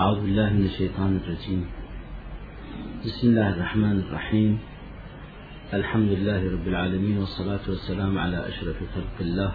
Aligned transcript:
أعوذ 0.00 0.20
بالله 0.20 0.48
من 0.52 0.64
الشيطان 0.64 1.20
الرجيم. 1.20 1.64
بسم 3.04 3.28
الله 3.28 3.48
الرحمن 3.48 3.96
الرحيم. 4.00 4.58
الحمد 5.74 6.08
لله 6.08 6.40
رب 6.56 6.66
العالمين 6.68 7.16
والصلاة 7.18 7.60
والسلام 7.68 8.18
على 8.18 8.48
أشرف 8.48 8.76
خلق 8.96 9.16
الله 9.20 9.52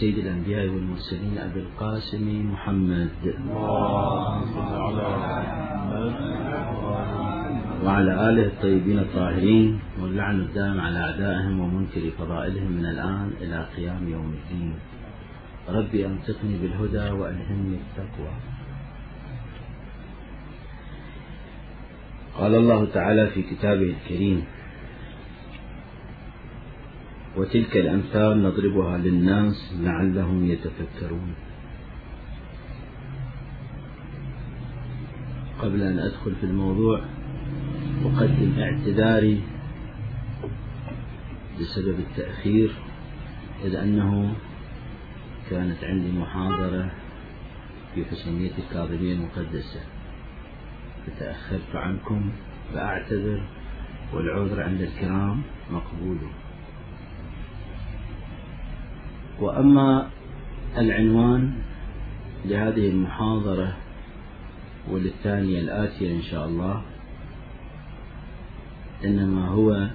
سيد 0.00 0.18
الأنبياء 0.18 0.66
والمرسلين 0.66 1.38
أبي 1.38 1.60
القاسم 1.60 2.26
محمد. 2.52 3.10
وعلى 7.86 8.12
آله 8.30 8.46
الطيبين 8.46 8.98
الطاهرين 8.98 9.80
واللعن 10.02 10.40
الدائم 10.40 10.80
على 10.80 10.98
أعدائهم 10.98 11.60
ومنكر 11.60 12.02
فضائلهم 12.18 12.72
من 12.72 12.86
الآن 12.86 13.30
إلى 13.40 13.58
قيام 13.76 14.02
يوم 14.08 14.34
الدين. 14.38 14.74
ربي 15.68 16.06
أنطقني 16.06 16.54
بالهدى 16.62 17.06
وألهمني 17.18 17.78
التقوى. 17.86 18.57
قال 22.38 22.54
الله 22.54 22.84
تعالى 22.84 23.30
في 23.30 23.42
كتابه 23.42 23.94
الكريم 23.96 24.44
وتلك 27.36 27.76
الأمثال 27.76 28.42
نضربها 28.42 28.98
للناس 28.98 29.74
لعلهم 29.80 30.50
يتفكرون. 30.50 31.34
قبل 35.62 35.82
أن 35.82 35.98
أدخل 35.98 36.34
في 36.34 36.46
الموضوع 36.46 37.04
أقدم 38.04 38.52
اعتذاري 38.58 39.42
بسبب 41.60 41.98
التأخير 41.98 42.70
إذ 43.64 43.74
أنه 43.74 44.34
كانت 45.50 45.84
عندي 45.84 46.12
محاضرة 46.12 46.90
في 47.94 48.04
حسينية 48.04 48.52
الكاظمية 48.58 49.12
المقدسة. 49.12 49.97
فتأخرت 51.08 51.74
عنكم 51.74 52.30
فأعتذر 52.74 53.40
والعذر 54.14 54.62
عند 54.62 54.80
الكرام 54.80 55.42
مقبول. 55.70 56.18
وأما 59.40 60.10
العنوان 60.78 61.52
لهذه 62.44 62.88
المحاضرة 62.88 63.76
وللثانية 64.90 65.60
الآتية 65.60 66.16
إن 66.16 66.22
شاء 66.22 66.46
الله 66.46 66.82
إنما 69.04 69.48
هو 69.48 69.88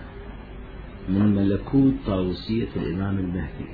من 1.09 1.35
ملكوت 1.35 1.93
طاووسية 2.05 2.67
الإمام 2.75 3.19
المهدي. 3.19 3.67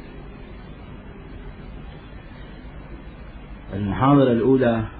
المحاضرة 3.74 4.32
الأولى 4.32 4.99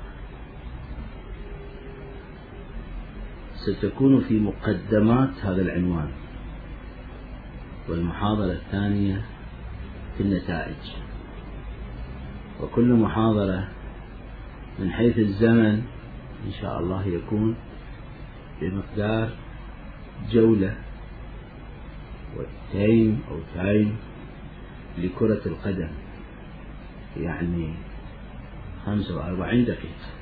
ستكون 3.66 4.22
في 4.22 4.40
مقدمات 4.40 5.30
هذا 5.44 5.62
العنوان. 5.62 6.10
والمحاضرة 7.90 8.52
الثانية 8.52 9.22
في 10.18 10.24
النتائج. 10.24 10.76
وكل 12.62 12.94
محاضرة 12.94 13.68
من 14.80 14.92
حيث 14.92 15.18
الزمن 15.18 15.84
إن 16.48 16.52
شاء 16.62 16.80
الله 16.80 17.08
يكون 17.08 17.56
بمقدار 18.62 19.30
جولة 20.32 20.76
وتين 22.38 23.22
أو 23.32 23.40
تايم 23.56 23.98
لكرة 24.98 25.42
القدم. 25.46 25.90
يعني 27.18 27.74
خمسة 28.86 29.18
وأربعين 29.18 29.66
دقيقة. 29.66 30.19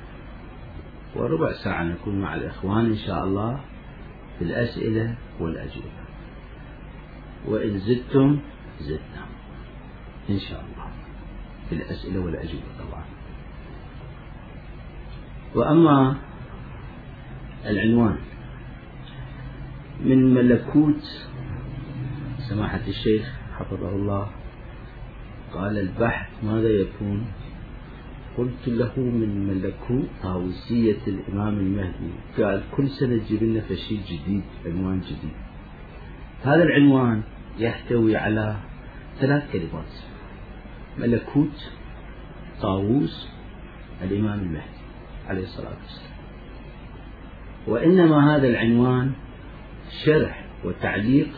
وربع 1.18 1.52
ساعة 1.52 1.82
نكون 1.84 2.20
مع 2.20 2.34
الإخوان 2.34 2.86
إن 2.86 2.96
شاء 2.96 3.24
الله 3.24 3.60
في 4.38 4.44
الأسئلة 4.44 5.14
والأجوبة. 5.40 6.04
وإن 7.46 7.78
زدتم 7.78 8.40
زدنا. 8.80 9.24
إن 10.30 10.38
شاء 10.38 10.64
الله. 10.64 10.90
في 11.68 11.74
الأسئلة 11.74 12.20
والأجوبة 12.20 12.64
طبعا. 12.78 13.04
وأما 15.54 16.16
العنوان. 17.66 18.16
من 20.00 20.34
ملكوت 20.34 21.02
سماحة 22.48 22.82
الشيخ 22.88 23.32
حفظه 23.58 23.88
الله. 23.88 24.30
قال 25.52 25.78
البحث 25.78 26.44
ماذا 26.44 26.68
يكون؟ 26.68 27.26
قلت 28.38 28.68
له 28.68 28.92
من 28.96 29.46
ملكوت 29.48 30.08
طاووسية 30.22 30.98
الإمام 31.06 31.58
المهدي. 31.58 32.10
قال 32.38 32.62
كل 32.76 32.88
سنة 32.88 33.18
تجيب 33.18 33.42
لنا 33.42 33.62
شيء 33.68 34.00
جديد 34.08 34.42
عنوان 34.66 35.00
جديد. 35.00 35.36
هذا 36.42 36.62
العنوان 36.62 37.22
يحتوي 37.58 38.16
على 38.16 38.56
ثلاث 39.20 39.52
كلمات. 39.52 39.92
ملكوت 40.98 41.70
طاووس 42.60 43.28
الإمام 44.02 44.40
المهدي 44.40 44.82
عليه 45.26 45.42
الصلاة 45.42 45.76
والسلام. 45.82 46.18
وإنما 47.66 48.36
هذا 48.36 48.48
العنوان 48.48 49.12
شرح 50.04 50.44
وتعليق 50.64 51.28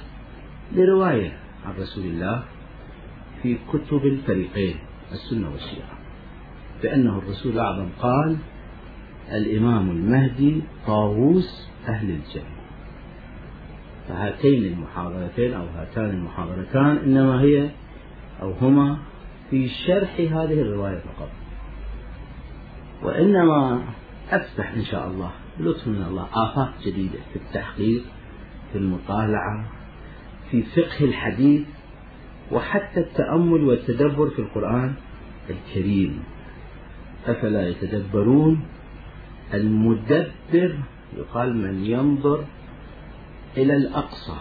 لرواية 0.73 1.39
عن 1.65 1.73
رسول 1.79 2.05
الله 2.05 2.45
في 3.43 3.59
كتب 3.73 4.07
الفريقين 4.07 4.77
السنة 5.13 5.51
والشيعة. 5.51 6.00
بأنه 6.83 7.19
الرسول 7.19 7.53
الأعظم 7.53 7.89
قال 8.01 8.37
الإمام 9.33 9.91
المهدي 9.91 10.63
طاووس 10.87 11.69
أهل 11.89 12.11
الجنة. 12.11 12.61
فهاتين 14.09 14.65
المحاضرتين 14.65 15.55
أو 15.55 15.67
هاتان 15.77 16.11
المحاضرتان 16.11 16.97
إنما 16.97 17.41
هي 17.41 17.71
أو 18.43 18.53
هما 18.53 18.99
في 19.51 19.69
شرح 19.69 20.15
هذه 20.21 20.61
الرواية 20.61 20.99
فقط. 20.99 21.29
وإنما 23.03 23.83
أفتح 24.31 24.73
إن 24.73 24.85
شاء 24.85 25.09
الله 25.09 25.31
بلطف 25.59 25.89
من 25.89 26.03
الله 26.09 26.27
آفاق 26.33 26.75
جديدة 26.85 27.19
في 27.33 27.37
التحقيق 27.37 28.03
في 28.73 28.79
المطالعة 28.79 29.65
في 30.51 30.63
فقه 30.63 31.05
الحديث 31.05 31.63
وحتى 32.53 33.01
التأمل 33.01 33.65
والتدبر 33.65 34.31
في 34.31 34.39
القرآن 34.39 34.95
الكريم. 35.51 36.23
أفلا 37.27 37.69
يتدبرون؟ 37.69 38.61
المدبر 39.55 40.77
يقال 41.19 41.57
من 41.57 41.85
ينظر 41.85 42.45
إلى 43.57 43.77
الأقصى 43.77 44.37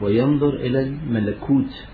وينظر 0.00 0.54
إلى 0.54 0.82
الملكوت 0.82 1.86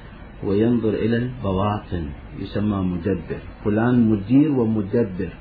وينظر 0.44 0.88
إلى 0.88 1.16
البواطن 1.16 2.10
يسمى 2.38 2.76
مدبر. 2.76 3.40
فلان 3.64 4.10
مدير 4.10 4.52
ومدبر. 4.52 5.32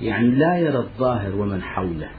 يعني 0.00 0.30
لا 0.30 0.58
يرى 0.58 0.78
الظاهر 0.78 1.36
ومن 1.36 1.62
حوله 1.62 2.10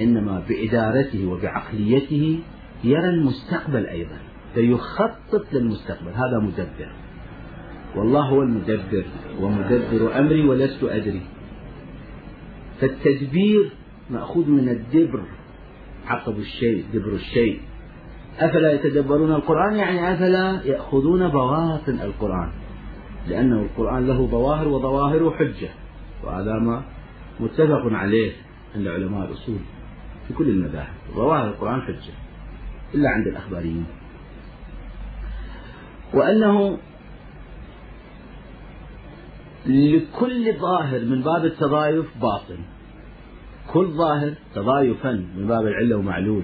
إنما 0.00 0.42
بإدارته 0.48 1.26
وبعقليته 1.26 2.40
يرى 2.84 3.08
المستقبل 3.08 3.86
أيضا 3.86 4.18
فيخطط 4.54 5.52
للمستقبل. 5.52 6.08
هذا 6.08 6.38
مدبر. 6.38 7.05
والله 7.96 8.28
هو 8.28 8.42
المدبر 8.42 9.04
ومدبر 9.40 10.18
أمري 10.18 10.48
ولست 10.48 10.84
أدري. 10.84 11.22
فالتدبير 12.80 13.72
مأخوذ 14.10 14.50
من 14.50 14.68
الدبر 14.68 15.22
عقب 16.06 16.38
الشيء 16.38 16.84
دبر 16.94 17.12
الشيء. 17.12 17.60
أفلا 18.38 18.72
يتدبرون 18.72 19.32
القرآن؟ 19.32 19.76
يعني 19.76 20.14
أفلا 20.14 20.62
يأخذون 20.64 21.28
بواطن 21.28 22.00
القرآن. 22.00 22.50
لأنه 23.28 23.62
القرآن 23.62 24.06
له 24.06 24.26
ظواهر 24.26 24.68
وظواهر 24.68 25.30
حجة 25.30 25.68
وهذا 26.24 26.52
ما 26.52 26.82
متفق 27.40 27.82
عليه 27.92 28.32
عند 28.76 28.86
علماء 28.86 29.28
الأصول 29.28 29.58
في 30.28 30.34
كل 30.34 30.48
المذاهب. 30.48 30.94
ظواهر 31.14 31.48
القرآن 31.48 31.82
حجة 31.82 32.12
إلا 32.94 33.08
عند 33.10 33.26
الأخباريين. 33.26 33.86
وأنه 36.14 36.78
لكل 39.66 40.52
ظاهر 40.58 41.00
من 41.00 41.22
باب 41.22 41.44
التضايف 41.44 42.06
باطن. 42.20 42.58
كل 43.72 43.86
ظاهر 43.86 44.34
تضايفا 44.54 45.12
من 45.36 45.46
باب 45.46 45.66
العلة 45.66 45.96
ومعلول. 45.96 46.42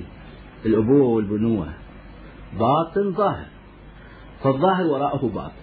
الأبوة 0.66 1.08
والبنوة. 1.08 1.68
باطن 2.58 3.12
ظاهر. 3.12 3.46
فالظاهر 4.42 4.86
وراءه 4.86 5.26
باطن. 5.26 5.62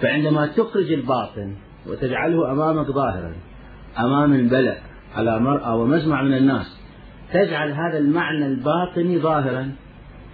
فعندما 0.00 0.46
تخرج 0.46 0.92
الباطن 0.92 1.54
وتجعله 1.86 2.52
أمامك 2.52 2.86
ظاهرا 2.86 3.34
أمام 3.98 4.32
البلع 4.32 4.76
على 5.14 5.40
مرأى 5.40 5.78
ومجمع 5.78 6.22
من 6.22 6.34
الناس 6.34 6.80
تجعل 7.32 7.72
هذا 7.72 7.98
المعنى 7.98 8.46
الباطني 8.46 9.18
ظاهرا 9.18 9.72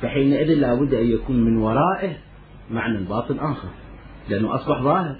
فحينئذ 0.03 0.55
لا 0.55 0.75
بد 0.75 0.95
أن 0.95 1.07
يكون 1.07 1.45
من 1.45 1.57
ورائه 1.57 2.17
معنى 2.71 3.05
باطن 3.05 3.39
آخر. 3.39 3.69
لأنه 4.29 4.55
أصبح 4.55 4.83
ظاهر. 4.83 5.17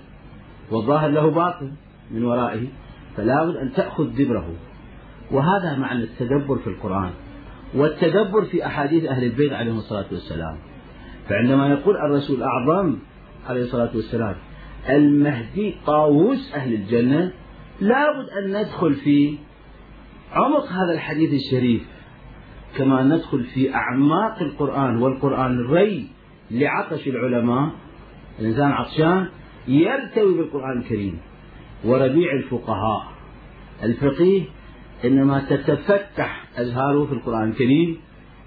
والظاهر 0.71 1.09
له 1.09 1.31
باطن 1.31 1.73
من 2.11 2.25
ورائه 2.25 2.67
فلا 3.17 3.45
بد 3.45 3.57
أن 3.57 3.73
تأخذ 3.73 4.05
دبره. 4.05 4.51
وهذا 5.31 5.77
معنى 5.79 6.03
التدبر 6.03 6.59
في 6.59 6.67
القرآن. 6.67 7.11
والتدبر 7.75 8.45
في 8.45 8.67
أحاديث 8.67 9.05
أهل 9.05 9.25
البيت 9.25 9.53
عليهم 9.53 9.77
الصلاة 9.77 10.07
والسلام. 10.13 10.59
فعندما 11.29 11.69
يقول 11.69 11.97
الرسول 11.97 12.37
الأعظم 12.37 12.97
عليه 13.49 13.63
الصلاة 13.63 13.91
والسلام 13.95 14.37
المهدي 14.89 15.75
طاووس 15.87 16.55
أهل 16.55 16.75
الجنة 16.75 17.33
لابد 17.81 18.29
أن 18.31 18.61
ندخل 18.61 18.95
في 18.95 19.39
عمق 20.33 20.67
هذا 20.67 20.93
الحديث 20.95 21.33
الشريف. 21.33 21.83
كما 22.77 23.03
ندخل 23.03 23.45
في 23.45 23.75
أعماق 23.75 24.43
القرآن 24.43 24.97
والقرآن 24.97 25.59
الري 25.59 26.09
لعطش 26.51 27.09
العلماء. 27.09 27.71
الإنسان 28.41 28.73
عطشان 28.73 29.29
يرتوي 29.69 30.35
بالقرآن 30.37 30.79
الكريم. 30.79 31.19
وربيع 31.85 32.33
الفقهاء. 32.33 33.13
الفقيه 33.83 34.43
إنما 35.05 35.41
تتفتح 35.51 36.45
أزهاره 36.57 37.07
في 37.07 37.13
القرآن 37.13 37.49
الكريم 37.49 37.97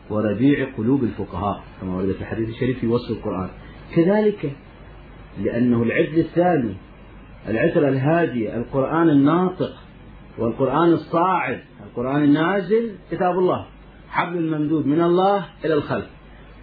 وربيع 0.09 0.67
قلوب 0.77 1.03
الفقهاء 1.03 1.63
كما 1.81 1.95
ورد 1.95 2.11
في 2.11 2.21
الحديث 2.21 2.49
الشريف 2.49 2.79
في 2.79 2.87
وصف 2.87 3.11
القرآن. 3.11 3.49
كذلك 3.95 4.51
لأنه 5.43 5.83
العدل 5.83 6.19
الثاني 6.19 6.73
العترة 7.47 7.89
الهادية 7.89 8.57
القرآن 8.57 9.09
الناطق 9.09 9.71
والقرآن 10.37 10.93
الصاعد 10.93 11.59
القرآن 11.85 12.23
النازل 12.23 12.91
كتاب 13.11 13.31
الله 13.31 13.65
حبل 14.09 14.57
ممدود 14.57 14.85
من 14.85 15.01
الله 15.01 15.45
إلى 15.65 15.73
الخلق 15.73 16.07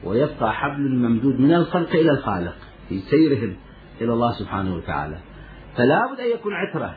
ويبقى 0.04 0.52
حبل 0.52 0.94
ممدود 0.96 1.40
من 1.40 1.54
الخلق 1.54 1.90
إلى 1.90 2.10
الخالق 2.10 2.56
في 2.88 2.98
سيرهم. 2.98 3.56
إلى 4.00 4.12
الله 4.12 4.32
سبحانه 4.32 4.74
وتعالى. 4.74 5.18
فلا 5.76 6.12
بد 6.12 6.20
أن 6.20 6.30
يكون 6.30 6.52
عترة 6.54 6.94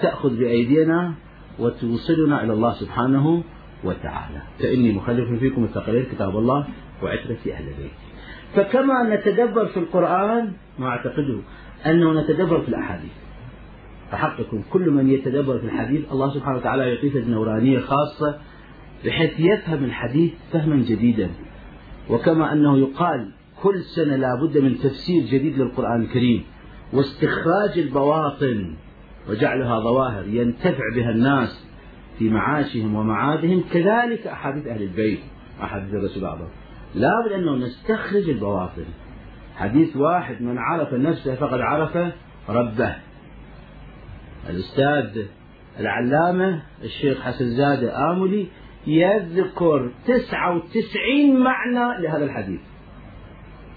تأخذ 0.00 0.36
بأيدينا 0.38 1.14
وتوصلنا 1.58 2.44
إلى 2.44 2.52
الله 2.52 2.72
سبحانه 2.72 3.42
وتعالى. 3.84 4.42
فإني 4.58 4.92
مخلف 4.92 5.38
فيكم 5.38 5.64
الثقلين 5.64 6.04
كتاب 6.04 6.36
الله 6.36 6.66
وعترة 7.02 7.38
أهل 7.52 7.68
البيت. 7.68 7.90
فكما 8.54 9.14
نتدبر 9.14 9.66
في 9.66 9.76
القرآن 9.76 10.52
ما 10.78 10.86
أعتقده 10.86 11.38
أنه 11.86 12.20
نتدبر 12.20 12.60
في 12.60 12.68
الأحاديث. 12.68 13.12
فحقكم 14.10 14.62
كل 14.72 14.90
من 14.90 15.10
يتدبر 15.10 15.58
في 15.58 15.64
الحديث 15.64 16.12
الله 16.12 16.34
سبحانه 16.34 16.56
وتعالى 16.56 16.94
يعطيه 16.94 17.24
نورانية 17.24 17.78
خاصة 17.78 18.38
بحيث 19.04 19.40
يفهم 19.40 19.84
الحديث 19.84 20.32
فهما 20.52 20.76
جديدا. 20.76 21.30
وكما 22.10 22.52
أنه 22.52 22.78
يقال 22.78 23.32
كل 23.62 23.82
سنة 23.82 24.16
لا 24.16 24.28
بد 24.42 24.58
من 24.58 24.78
تفسير 24.78 25.22
جديد 25.22 25.58
للقرآن 25.58 26.02
الكريم 26.02 26.44
واستخراج 26.92 27.78
البواطن 27.78 28.76
وجعلها 29.30 29.80
ظواهر 29.80 30.26
ينتفع 30.26 30.84
بها 30.96 31.10
الناس 31.10 31.66
في 32.18 32.30
معاشهم 32.30 32.94
ومعادهم 32.94 33.64
كذلك 33.72 34.26
أحاديث 34.26 34.66
أهل 34.66 34.82
البيت 34.82 35.20
أحاديث 35.62 35.94
الرسول 35.94 36.22
الأعظم 36.22 36.48
لا 36.94 37.10
بد 37.26 37.32
أنه 37.32 37.56
نستخرج 37.56 38.28
البواطن. 38.30 38.84
حديث 39.56 39.96
واحد 39.96 40.42
من 40.42 40.58
عرف 40.58 40.94
نفسه 40.94 41.34
فقد 41.34 41.60
عرف 41.60 42.12
ربه. 42.48 42.96
الأستاذ 44.50 45.22
العلامة 45.80 46.62
الشيخ 46.84 47.20
حسن 47.20 47.48
زادة 47.50 48.12
آملي 48.12 48.46
يذكر 48.86 49.92
تسعة 50.06 50.56
وتسعين 50.56 51.40
معنى 51.40 52.02
لهذا 52.02 52.24
الحديث. 52.24 52.60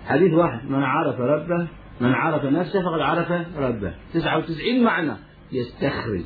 حديث 0.05 0.33
واحد 0.33 0.69
من 0.69 0.83
عرف 0.83 1.19
ربه 1.19 1.67
من 2.01 2.13
عرف 2.13 2.45
نفسه 2.45 2.81
فقد 2.81 2.99
عرف 2.99 3.31
ربه. 3.57 3.93
تسعة 4.13 4.37
وتسعين 4.37 4.83
معنى. 4.83 5.13
يستخرج 5.51 6.25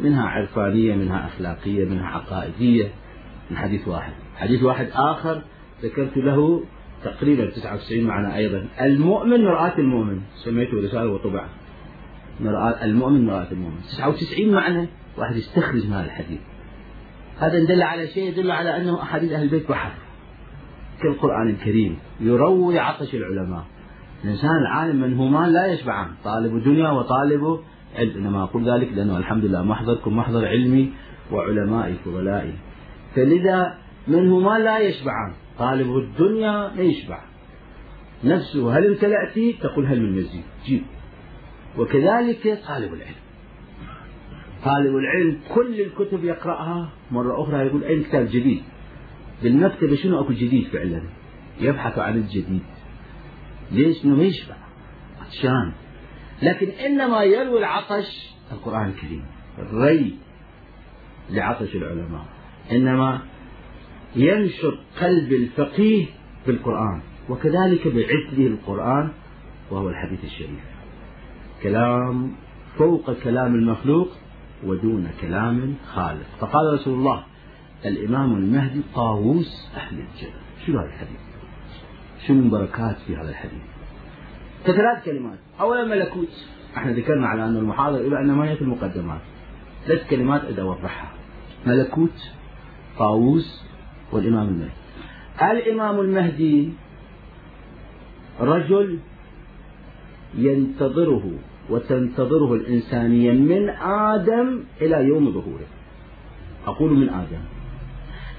منها 0.00 0.28
عرفانية 0.28 0.94
منها 0.94 1.26
أخلاقية 1.26 1.84
منها 1.84 2.06
عقائدية. 2.06 2.88
من 3.50 3.56
حديث 3.56 3.88
واحد. 3.88 4.12
حديث 4.36 4.62
واحد 4.62 4.88
آخر 4.92 5.42
ذكرت 5.82 6.16
له 6.16 6.64
تقريبا 7.04 7.50
99 7.50 8.04
معنى 8.04 8.36
أيضا. 8.36 8.66
المؤمن 8.80 9.44
مرآة 9.44 9.78
المؤمن. 9.78 10.20
سميته 10.44 10.76
رسالة 10.76 11.08
وطبع 11.08 11.46
مرآة 12.40 12.84
المؤمن 12.84 13.26
مرآة 13.26 13.52
المؤمن. 13.52 13.80
99 13.82 14.52
معنى. 14.52 14.88
واحد 15.18 15.36
يستخرج 15.36 15.86
من 15.86 15.92
هذا 15.92 16.04
الحديث. 16.04 16.40
هذا 17.38 17.64
دل 17.64 17.82
على 17.82 18.06
شيء 18.06 18.28
يدل 18.28 18.50
على 18.50 18.76
أنه 18.76 19.02
أحاديث 19.02 19.32
أهل 19.32 19.42
البيت 19.42 19.68
بحر. 19.68 20.03
كالقرآن 21.02 21.48
الكريم 21.48 21.98
يروي 22.20 22.78
عطش 22.78 23.14
العلماء. 23.14 23.64
الإنسان 24.24 24.56
العالم 24.56 25.00
منهومان 25.00 25.52
لا 25.52 25.66
يشبعان 25.66 26.08
طالب 26.24 26.64
دنيا 26.64 26.90
وطالب 26.90 27.60
علم. 27.96 28.16
إنما 28.16 28.42
أقول 28.42 28.70
ذلك 28.70 28.92
لأنه 28.92 29.18
الحمد 29.18 29.44
لله 29.44 29.62
محضركم 29.62 30.16
محضر 30.16 30.46
علمي 30.46 30.92
وعلمائي 31.32 31.94
فضلائي. 32.04 32.52
فلذا 33.14 33.78
منهما 34.08 34.58
لا 34.58 34.78
يشبعان 34.78 35.32
طالب 35.58 35.96
الدنيا 35.96 36.70
لا 36.76 36.82
يشبع. 36.82 37.20
نفسه 38.24 38.78
هل 38.78 38.86
امتلأت 38.86 39.38
تقول 39.62 39.86
هل 39.86 40.00
من 40.02 40.12
مزيد؟ 40.12 40.44
جيب. 40.66 40.82
وكذلك 41.78 42.58
طالب 42.68 42.94
العلم. 42.94 43.24
طالب 44.64 44.96
العلم 44.96 45.38
كل 45.54 45.80
الكتب 45.80 46.24
يقرأها 46.24 46.88
مرة 47.10 47.42
أخرى 47.42 47.66
يقول 47.66 47.84
أين 47.84 48.02
كتاب 48.02 48.26
جديد 48.26 48.62
بالمكتبة 49.42 49.96
شنو 49.96 50.20
أكو 50.20 50.32
جديد 50.32 50.66
فعلا؟ 50.66 51.02
يبحث 51.60 51.98
عن 51.98 52.16
الجديد. 52.16 52.62
ليش؟ 53.72 54.04
ما 54.04 54.22
يشبع. 54.22 54.56
عطشان. 55.20 55.72
لكن 56.42 56.68
إنما 56.68 57.22
يروي 57.22 57.58
العطش 57.58 58.30
القرآن 58.52 58.88
الكريم. 58.88 59.24
الري 59.58 60.16
لعطش 61.30 61.74
العلماء. 61.74 62.24
إنما 62.72 63.20
ينشط 64.16 64.78
قلب 65.00 65.32
الفقيه 65.32 66.06
بالقرآن. 66.46 67.02
وكذلك 67.28 67.88
بعثه 67.88 68.46
القرآن 68.46 69.12
وهو 69.70 69.88
الحديث 69.88 70.24
الشريف. 70.24 70.64
كلام 71.62 72.32
فوق 72.78 73.12
كلام 73.12 73.54
المخلوق 73.54 74.08
ودون 74.64 75.10
كلام 75.20 75.74
خالق. 75.94 76.26
فقال 76.40 76.74
رسول 76.74 76.94
الله 76.94 77.24
الإمام 77.84 78.36
المهدي 78.36 78.80
طاووس 78.94 79.70
أهل 79.76 79.94
الجنة 79.94 80.40
شنو 80.66 80.78
هذا 80.78 80.88
الحديث؟ 80.88 81.20
شنو 82.26 82.42
من 82.42 82.50
بركات 82.50 82.96
في 83.06 83.16
هذا 83.16 83.30
الحديث؟ 83.30 83.62
كثلاث 84.64 85.04
كلمات. 85.04 85.38
أولا 85.60 85.84
ملكوت. 85.84 86.46
إحنا 86.76 86.92
ذكرنا 86.92 87.26
على 87.26 87.44
أن 87.44 87.56
المحاضرة 87.56 88.00
إلى 88.00 88.20
أن 88.20 88.32
ما 88.32 88.50
هي 88.50 88.56
في 88.56 88.62
المقدمات. 88.62 89.20
ثلاث 89.86 90.10
كلمات 90.10 90.44
أريد 90.44 90.58
أوضحها 90.58 91.12
ملكوت 91.66 92.32
طاووس 92.98 93.64
والإمام 94.12 94.48
المهدي. 94.48 94.72
الإمام 95.42 96.00
المهدي 96.00 96.72
رجل 98.40 98.98
ينتظره 100.34 101.32
وتنتظره 101.70 102.54
الإنسانية 102.54 103.32
من 103.32 103.68
آدم 104.10 104.60
إلى 104.80 105.04
يوم 105.04 105.32
ظهوره. 105.32 105.66
أقول 106.66 106.92
من 106.92 107.08
آدم. 107.08 107.53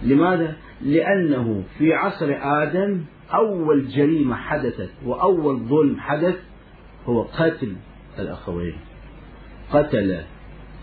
لماذا؟ 0.06 0.56
لأنه 0.82 1.64
في 1.78 1.94
عصر 1.94 2.38
آدم 2.42 3.02
أول 3.34 3.88
جريمة 3.88 4.36
حدثت 4.36 4.90
وأول 5.06 5.60
ظلم 5.60 6.00
حدث 6.00 6.36
هو 7.06 7.22
قتل 7.22 7.76
الأخوين. 8.20 8.78
قتل 9.72 10.22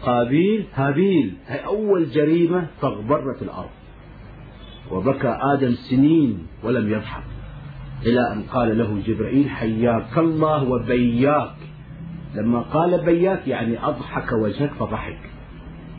قابيل 0.02 0.66
هابيل. 0.74 1.34
هي 1.46 1.64
أول 1.64 2.10
جريمة 2.10 2.66
فاغبرت 2.80 3.42
الأرض. 3.42 3.70
وبكى 4.90 5.38
آدم 5.40 5.72
سنين 5.72 6.46
ولم 6.62 6.92
يضحك. 6.92 7.24
إلى 8.06 8.32
أن 8.32 8.42
قال 8.42 8.78
له 8.78 9.02
جبرائيل 9.06 9.48
حياك 9.48 10.18
الله 10.18 10.64
وبياك. 10.64 11.54
لما 12.34 12.60
قال 12.60 13.04
بياك 13.04 13.48
يعني 13.48 13.84
أضحك 13.84 14.32
وجهك 14.32 14.70
فضحك. 14.70 15.31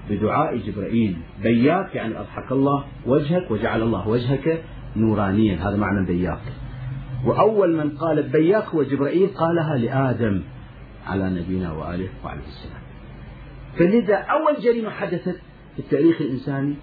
بدعاء 0.10 0.57
جبرائيل. 0.57 1.17
بياك 1.43 1.95
يعني 1.95 2.19
أضحك 2.19 2.51
الله 2.51 2.86
وجهك 3.05 3.51
وجعل 3.51 3.81
الله 3.81 4.07
وجهك 4.07 4.63
نورانيا. 4.95 5.55
هذا 5.55 5.77
معنى 5.77 6.05
بياك. 6.05 6.41
وأول 7.25 7.75
من 7.75 7.89
قال 7.98 8.24
بياك 8.24 8.65
هو 8.65 8.83
جبرائيل 8.83 9.27
قالها 9.27 9.77
لآدم 9.77 10.41
على 11.07 11.29
نبينا 11.29 11.72
وآله 11.72 12.10
وعليه 12.25 12.41
السلام. 12.48 12.81
فلذا 13.77 14.15
أول 14.15 14.55
جريمة 14.63 14.89
حدثت 14.89 15.39
في 15.75 15.79
التاريخ 15.79 16.22
الإنساني 16.22 16.75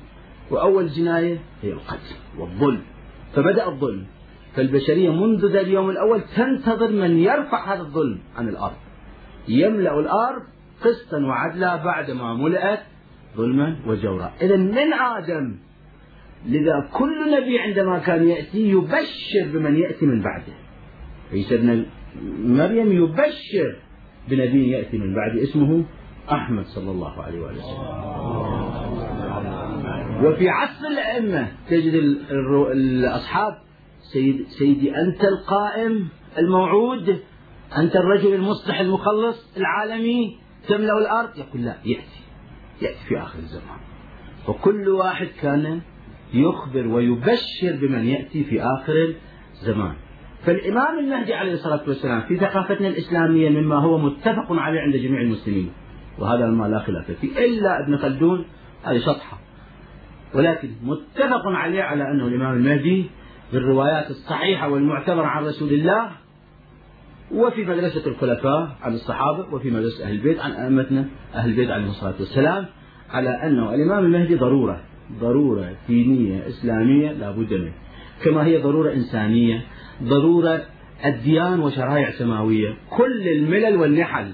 وأول 0.51 0.89
جناية 0.89 1.39
هي 1.63 1.73
القتل 1.73 2.15
والظلم. 2.39 2.81
فبدأ 3.35 3.69
الظلم. 3.69 4.07
فالبشرية 4.57 5.11
منذ 5.11 5.53
ذا 5.53 5.61
اليوم 5.61 5.91
الأول 5.91 6.21
تنتظر 6.37 6.91
من 6.93 7.19
يرفع 7.19 7.75
هذا 7.75 7.81
الظلم 7.81 8.19
عن 8.37 8.49
الأرض. 8.49 8.77
يملأ 9.49 10.01
الأرض 10.01 10.43
قسطا 10.85 11.19
وعدلا 11.19 11.77
بعدما 11.77 12.35
ملأت 12.35 12.81
ظلما 13.37 13.77
وجورا. 13.87 14.33
إذا 14.43 14.57
من 14.57 14.93
آدم؟ 14.93 15.57
لذا 16.47 16.89
كل 16.93 17.31
نبي 17.33 17.59
عندما 17.59 17.99
كان 17.99 18.29
يأتي 18.29 18.71
يبشر 18.71 19.45
بمن 19.53 19.77
يأتي 19.77 20.07
من 20.07 20.23
بعده. 20.23 20.53
عيسى 21.33 21.55
ابن 21.55 21.87
مريم 22.45 22.93
يبشر 22.93 23.77
بنبي 24.29 24.71
يأتي 24.71 24.99
من 24.99 25.15
بعده 25.15 25.43
اسمه 25.43 25.85
أحمد 26.33 26.65
صلى 26.65 26.91
الله 26.91 27.23
عليه 27.23 27.41
وآله 27.41 27.59
وسلم. 27.59 28.11
وفي 30.25 30.49
عصر 30.49 30.87
الأئمة 30.87 31.49
تجد 31.69 31.95
الأصحاب 32.73 33.53
سيد 34.13 34.47
سيدي 34.59 34.97
أنت 34.97 35.25
القائم 35.25 36.09
الموعود 36.39 37.21
أنت 37.79 37.97
الرجل 37.97 38.35
المصلح 38.35 38.81
المخلص 38.81 39.57
العالمي 39.57 40.37
تملأ 40.69 40.99
الأرض؟ 40.99 41.39
يقول 41.39 41.63
لا 41.63 41.77
يأتي. 41.85 42.20
يأتي 42.83 43.05
في 43.09 43.19
آخر 43.19 43.39
الزمان. 43.39 43.79
وكل 44.49 44.89
واحد 44.89 45.29
كان 45.43 45.81
يخبر 46.35 46.87
ويبشر 46.87 47.77
بمن 47.81 48.07
يأتي 48.07 48.45
في 48.45 48.63
آخر 48.63 49.15
الزمان. 49.53 49.95
فالإمام 50.45 50.99
المهدي 50.99 51.35
عليه 51.35 51.53
الصلاة 51.53 51.83
والسلام 51.87 52.21
في 52.21 52.37
ثقافتنا 52.37 52.89
الإسلامية 52.89 53.49
مما 53.49 53.77
هو 53.77 53.99
متفق 53.99 54.53
عليه 54.53 54.81
عند 54.81 54.97
جميع 54.97 55.21
المسلمين 55.21 55.73
وهذا 56.19 56.47
ما 56.47 56.69
لا 56.69 56.79
خلاف 56.79 57.11
فيه. 57.11 57.45
إلا 57.45 57.85
ابن 57.85 57.97
خلدون 57.97 58.45
هذه 58.85 58.99
شطحة. 58.99 59.39
ولكن 60.35 60.71
متفق 60.83 61.47
عليه 61.47 61.83
على 61.83 62.05
أنه 62.11 62.27
الإمام 62.27 62.53
المهدي 62.57 63.11
بالروايات 63.53 64.11
الصحيحة 64.11 64.69
والمعتبرة 64.69 65.27
عن 65.27 65.45
رسول 65.45 65.73
الله 65.73 66.11
وفي 67.31 67.65
مدرسة 67.65 68.07
الخلفاء 68.07 68.77
عن 68.83 68.95
الصحابة 68.95 69.55
وفي 69.55 69.71
مدرسة 69.71 70.05
أهل 70.05 70.13
البيت 70.13 70.41
عن 70.41 70.53
أئمتنا 70.53 71.05
أهل 71.35 71.51
البيت 71.51 71.71
عليهم 71.71 71.89
الصلاة 71.89 72.15
والسلام 72.21 72.67
على 73.11 73.31
أنه 73.31 73.75
الإمام 73.75 74.05
المهدي 74.05 74.35
ضرورة 74.35 74.81
ضرورة 75.21 75.73
دينية 75.89 76.49
إسلامية 76.49 77.13
لا 77.13 77.31
بد 77.31 77.53
منه. 77.53 77.73
كما 78.25 78.45
هي 78.45 78.59
ضرورة 78.59 78.93
إنسانية 78.93 79.63
ضرورة 80.03 80.63
أديان 81.03 81.61
وشرائع 81.61 82.11
سماوية. 82.11 82.77
كل 82.91 83.29
الملل 83.29 83.77
والنحل 83.77 84.33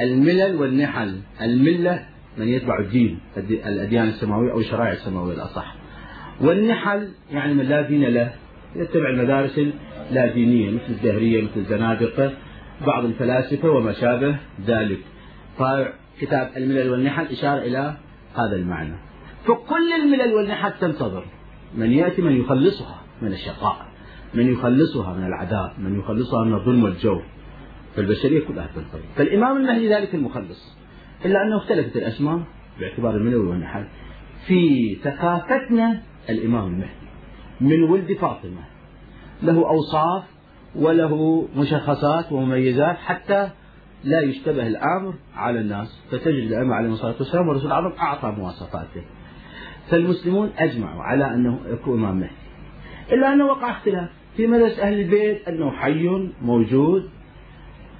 الملل 0.00 0.56
والنحل 0.56 1.20
الملة 1.42 2.06
من 2.38 2.48
يتبع 2.48 2.78
الدين 2.78 3.18
الأديان 3.66 4.08
السماوية 4.08 4.52
أو 4.52 4.60
الشرائع 4.60 4.92
السماوية 4.92 5.34
الأصح. 5.34 5.74
والنحل 6.40 7.08
يعني 7.32 7.54
من 7.54 7.64
لا 7.64 7.82
دين 7.82 8.04
له 8.04 8.32
يتبع 8.76 9.08
المدارس 9.10 9.60
اللا 10.10 10.32
دينية 10.32 10.70
مثل 10.70 10.90
الدهرية 10.90 11.42
مثل 11.42 11.56
الزنادقة 11.56 12.32
بعض 12.86 13.04
الفلاسفة 13.04 13.70
وما 13.70 13.92
شابه 13.92 14.36
ذلك 14.66 14.98
فكتاب 15.58 16.50
الملل 16.56 16.90
والنحل 16.90 17.26
إشارة 17.26 17.58
إلى 17.58 17.96
هذا 18.34 18.56
المعنى. 18.56 18.94
فكل 19.44 19.92
الملل 20.02 20.34
والنحل 20.34 20.72
تنتظر 20.72 21.24
من 21.74 21.92
يأتي 21.92 22.22
من 22.22 22.40
يخلصها 22.40 23.00
من 23.22 23.32
الشقاء 23.32 23.86
من 24.34 24.52
يخلصها 24.52 25.14
من 25.14 25.26
العذاب 25.26 25.72
من 25.78 25.98
يخلصها 25.98 26.44
من 26.44 26.54
الظلم 26.54 26.84
والجور 26.84 27.22
فالبشرية 27.96 28.46
كلها 28.46 28.66
تنتظر. 28.74 29.00
فالإمام 29.16 29.56
المهدي 29.56 29.94
ذلك 29.94 30.14
المخلص 30.14 30.76
إلا 31.24 31.42
أنه 31.42 31.56
اختلفت 31.56 31.96
الأسماء 31.96 32.42
باعتبار 32.80 33.16
الملل 33.16 33.36
والنحل. 33.36 33.84
في 34.46 34.94
ثقافتنا 35.04 36.02
الإمام 36.30 36.66
المهدي 36.66 36.92
من 37.60 37.82
ولد 37.82 38.12
فاطمة 38.12 38.71
له 39.42 39.68
أوصاف 39.68 40.22
وله 40.76 41.48
مشخصات 41.56 42.32
ومميزات 42.32 42.96
حتى 42.96 43.48
لا 44.04 44.20
يشتبه 44.20 44.66
الأمر 44.66 45.14
على 45.34 45.60
الناس. 45.60 46.02
فتجد 46.10 46.46
الأئمة 46.50 46.74
عليهم 46.74 46.92
الصلاة 46.92 47.14
والسلام 47.18 47.48
والرسول 47.48 47.66
العظيم 47.66 47.92
أعطى 47.98 48.34
مواصفاته. 48.38 49.02
فالمسلمون 49.90 50.50
أجمعوا 50.58 51.02
على 51.02 51.34
أنه 51.34 51.58
يكون 51.66 51.98
إمام 51.98 52.16
مهدي. 52.16 52.32
إلا 53.12 53.32
أنه 53.32 53.46
وقع 53.46 53.70
اختلاف. 53.70 54.08
في 54.36 54.46
مدرسة 54.46 54.82
أهل 54.82 55.00
البيت 55.00 55.48
أنه 55.48 55.70
حي 55.70 56.08
موجود 56.42 57.10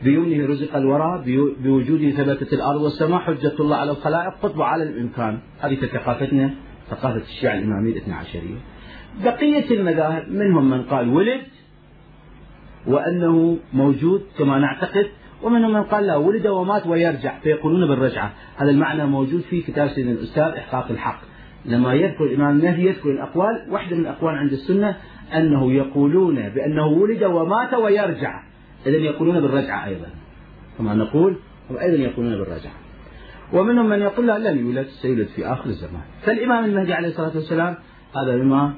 بيمنه 0.04 0.46
رزق 0.46 0.76
الورى 0.76 1.24
بوجوده 1.62 2.10
ثبتت 2.10 2.52
الأرض 2.52 2.80
والسماء 2.80 3.20
حجة 3.20 3.52
الله 3.60 3.76
على 3.76 3.90
الخلائق 3.90 4.34
قطب 4.42 4.62
على 4.62 4.82
الإمكان. 4.82 5.38
هذه 5.60 5.74
ثقافتنا 5.74 6.50
ثقافة 6.90 7.16
الشيعة 7.16 7.54
الإمامية 7.54 7.92
الاثنى 7.92 8.14
عشرية. 8.14 8.56
بقية 9.24 9.70
المذاهب 9.70 10.30
منهم 10.30 10.70
من 10.70 10.82
قال 10.82 11.08
ولد 11.08 11.40
وأنه 12.86 13.58
موجود 13.72 14.22
كما 14.38 14.58
نعتقد 14.58 15.06
ومنهم 15.42 15.72
من 15.72 15.82
قال 15.82 16.06
لا 16.06 16.16
ولد 16.16 16.46
ومات 16.46 16.86
ويرجع 16.86 17.38
فيقولون 17.38 17.88
بالرجعة. 17.88 18.32
هذا 18.56 18.70
المعنى 18.70 19.06
موجود 19.06 19.40
في 19.40 19.60
كتاب 19.62 19.88
سيدنا 19.88 20.12
الأستاذ 20.12 20.42
إحقاق 20.42 20.90
الحق. 20.90 21.20
لما 21.64 21.94
يذكر 21.94 22.24
الإمام 22.24 22.58
المهدي 22.58 22.86
يذكر 22.86 23.10
الأقوال 23.10 23.66
واحدة 23.70 23.96
من 23.96 24.02
الأقوال 24.02 24.34
عند 24.34 24.52
السنة 24.52 24.96
أنه 25.34 25.72
يقولون 25.72 26.48
بأنه 26.48 26.86
ولد 26.86 27.24
ومات 27.24 27.74
ويرجع. 27.74 28.42
إذا 28.86 28.96
يقولون 28.96 29.40
بالرجعة 29.40 29.86
أيضا. 29.86 30.08
كما 30.78 30.94
نقول 30.94 31.36
وأيضا 31.70 31.96
يقولون 31.96 32.32
بالرجعة. 32.32 32.72
ومنهم 33.52 33.88
من 33.88 34.00
يقول 34.00 34.26
لا 34.26 34.38
لن 34.38 34.58
يولد 34.58 34.86
سيولد 34.86 35.26
في 35.26 35.46
آخر 35.46 35.66
الزمان. 35.66 36.02
فالإمام 36.22 36.64
المهدي 36.64 36.92
عليه 36.92 37.08
الصلاة 37.08 37.34
والسلام 37.34 37.76
هذا 38.16 38.36
بما 38.36 38.74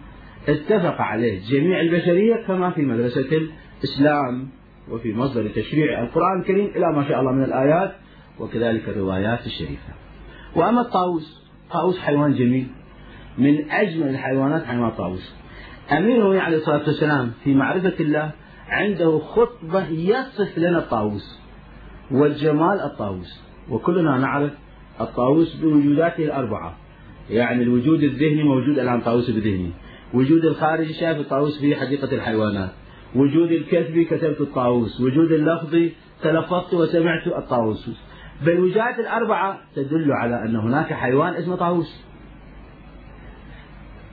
اتفق 0.48 1.00
عليه 1.00 1.40
جميع 1.50 1.80
البشرية 1.80 2.46
كما 2.46 2.70
في 2.70 2.82
مدرسة 2.82 3.48
الإسلام 3.82 4.48
وفي 4.90 5.14
مصدر 5.14 5.48
تشريع 5.48 6.02
القرآن 6.02 6.40
الكريم 6.40 6.66
إلى 6.76 6.96
ما 6.96 7.08
شاء 7.08 7.20
الله 7.20 7.32
من 7.32 7.44
الآيات 7.44 7.94
وكذلك 8.38 8.88
الروايات 8.88 9.46
الشريفة. 9.46 9.92
وأما 10.56 10.80
الطاووس 10.80 11.44
طاووس 11.70 11.98
حيوان 11.98 12.34
جميل. 12.34 12.66
من 13.38 13.70
أجمل 13.70 14.08
الحيوانات 14.08 14.64
حيوان 14.64 14.88
الطاووس 14.88 15.34
أمير 15.92 16.40
عليه 16.40 16.56
الصلاة 16.56 16.82
والسلام 16.86 17.32
في 17.44 17.54
معرفة 17.54 17.94
الله 18.00 18.30
عنده 18.68 19.18
خطبة 19.18 19.88
يصف 19.88 20.58
لنا 20.58 20.78
الطاووس 20.78 21.40
والجمال 22.10 22.80
الطاووس. 22.80 23.42
وكلنا 23.70 24.18
نعرف 24.18 24.52
الطاووس 25.00 25.54
بوجوداته 25.54 26.24
الأربعة. 26.24 26.76
يعني 27.30 27.62
الوجود 27.62 28.02
الذهني 28.02 28.42
موجود 28.42 28.78
الآن 28.78 29.00
طاووس 29.00 29.30
بذهني 29.30 29.70
وجود 30.14 30.44
الخارجي 30.44 30.92
شايف 30.92 31.18
الطاووس 31.18 31.60
في 31.60 31.76
حديقة 31.76 32.14
الحيوانات. 32.14 32.70
وجود 33.14 33.52
الكتبي 33.52 34.04
كتبت 34.04 34.40
الطاووس. 34.40 35.00
وجود 35.00 35.32
اللفظي 35.32 35.92
تلفظت 36.22 36.74
وسمعت 36.74 37.26
الطاووس. 37.26 37.90
بالوجهات 38.44 38.98
الأربعة 38.98 39.60
تدل 39.76 40.12
على 40.12 40.44
أن 40.44 40.56
هناك 40.56 40.92
حيوان 40.92 41.34
اسمه 41.34 41.56
طاووس. 41.56 42.04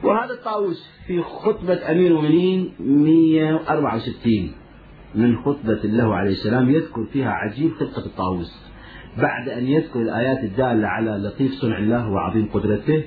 وهذا 0.04 0.34
الطاووس 0.34 0.90
في 1.08 1.22
خطبة 1.22 1.92
أمير 1.92 2.08
المؤمنين 2.08 2.74
164 2.80 4.52
من 5.16 5.38
خطبة 5.38 5.80
له 5.84 6.16
عليه 6.16 6.32
السلام 6.32 6.70
يذكر 6.70 7.06
فيها 7.14 7.30
عجيب 7.30 7.72
خلقة 7.74 8.06
الطاووس. 8.06 8.72
بعد 9.18 9.50
أن 9.50 9.68
يذكر 9.68 10.02
الآيات 10.02 10.44
الدالة 10.44 10.88
على 10.88 11.12
لطيف 11.12 11.52
صنع 11.52 11.78
الله 11.78 12.10
وعظيم 12.10 12.50
قدرته 12.54 13.04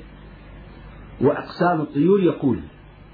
وأقسام 1.20 1.80
الطيور 1.80 2.22
يقول 2.22 2.60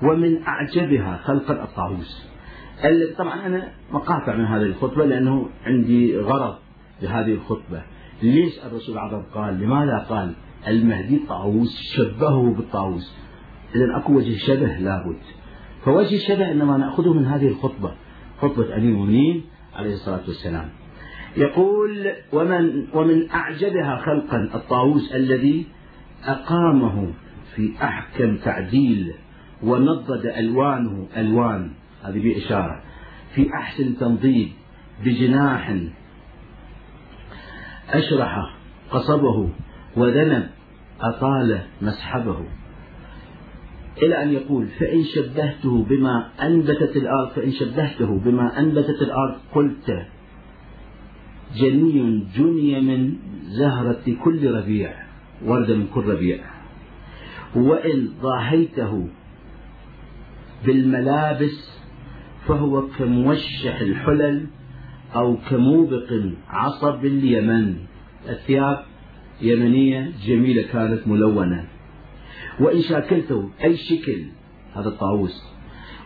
ومن 0.02 0.42
أعجبها 0.42 1.16
خلقا 1.16 1.64
الطاووس. 1.64 2.30
طبعا 3.18 3.46
أنا 3.46 3.68
مقاطع 3.92 4.36
من 4.36 4.44
هذه 4.44 4.62
الخطبة 4.62 5.04
لأنه 5.04 5.48
عندي 5.64 6.18
غرض 6.18 6.54
بهذه 7.02 7.34
الخطبة. 7.34 7.82
ليش 8.22 8.58
الرسول 8.66 8.94
العظيم 8.94 9.22
قال؟ 9.34 9.60
لماذا 9.60 10.06
قال؟ 10.08 10.32
المهدي 10.68 11.20
طاووس 11.28 11.80
شبهه 11.80 12.54
بالطاووس. 12.56 13.16
إذا 13.74 13.96
أكو 13.96 14.12
وجه 14.12 14.36
شبه 14.36 14.76
لابد. 14.76 15.18
فوجه 15.84 16.14
الشبه 16.14 16.52
إنما 16.52 16.76
نأخذه 16.76 17.12
من 17.12 17.26
هذه 17.26 17.48
الخطبة 17.48 17.94
خطبة 18.40 18.76
أمير 18.76 18.90
المؤمنين 18.90 19.44
عليه 19.74 19.92
الصلاة 19.92 20.22
والسلام. 20.26 20.68
يقول 21.36 22.12
ومن 22.32 22.86
ومن 22.94 23.30
أعجبها 23.30 23.96
خلقا 23.96 24.50
الطاووس 24.54 25.12
الذي 25.14 25.66
أقامه 26.24 27.12
في 27.54 27.72
أحكم 27.82 28.36
تعديل 28.36 29.14
ونضد 29.62 30.26
ألوانه 30.26 31.08
ألوان. 31.16 31.70
هذه 32.02 32.22
بإشارة 32.22 32.82
في 33.34 33.54
أحسن 33.54 33.96
تنضيد 33.96 34.52
بجناح 35.04 35.76
أشرح 37.88 38.56
قصبه 38.90 39.48
وذنب 39.96 40.46
أطال 41.00 41.60
مسحبه. 41.82 42.46
إلى 44.02 44.22
أن 44.22 44.32
يقول 44.32 44.66
فإن 44.66 45.04
شبهته 45.04 45.84
بما 45.84 46.28
أنبتت 46.42 46.96
الأرض 46.96 47.28
فإن 47.28 47.52
شبهته 47.52 48.18
بما 48.18 48.58
أنبتت 48.58 49.02
الأرض 49.02 49.38
قلت 49.54 50.06
جني 51.56 52.26
جني 52.36 52.80
من 52.80 53.16
زهرة 53.42 54.02
كل 54.24 54.54
ربيع 54.54 54.94
وردة 55.44 55.74
من 55.76 55.86
كل 55.94 56.04
ربيع. 56.04 56.38
وإن 57.56 58.08
ضاهيته 58.22 59.08
بالملابس 60.66 61.80
فهو 62.46 62.86
كموشح 62.86 63.80
الحلل 63.80 64.46
أو 65.14 65.36
كموبق 65.50 66.12
عصب 66.48 67.04
اليمن. 67.04 67.76
الثياب 68.28 68.84
يمنية 69.42 70.12
جميلة 70.26 70.62
كانت 70.62 71.08
ملونة. 71.08 71.66
وإن 72.60 72.80
شاكلته 72.80 73.50
أي 73.64 73.76
شكل 73.76 74.24
هذا 74.74 74.88
الطاووس. 74.88 75.42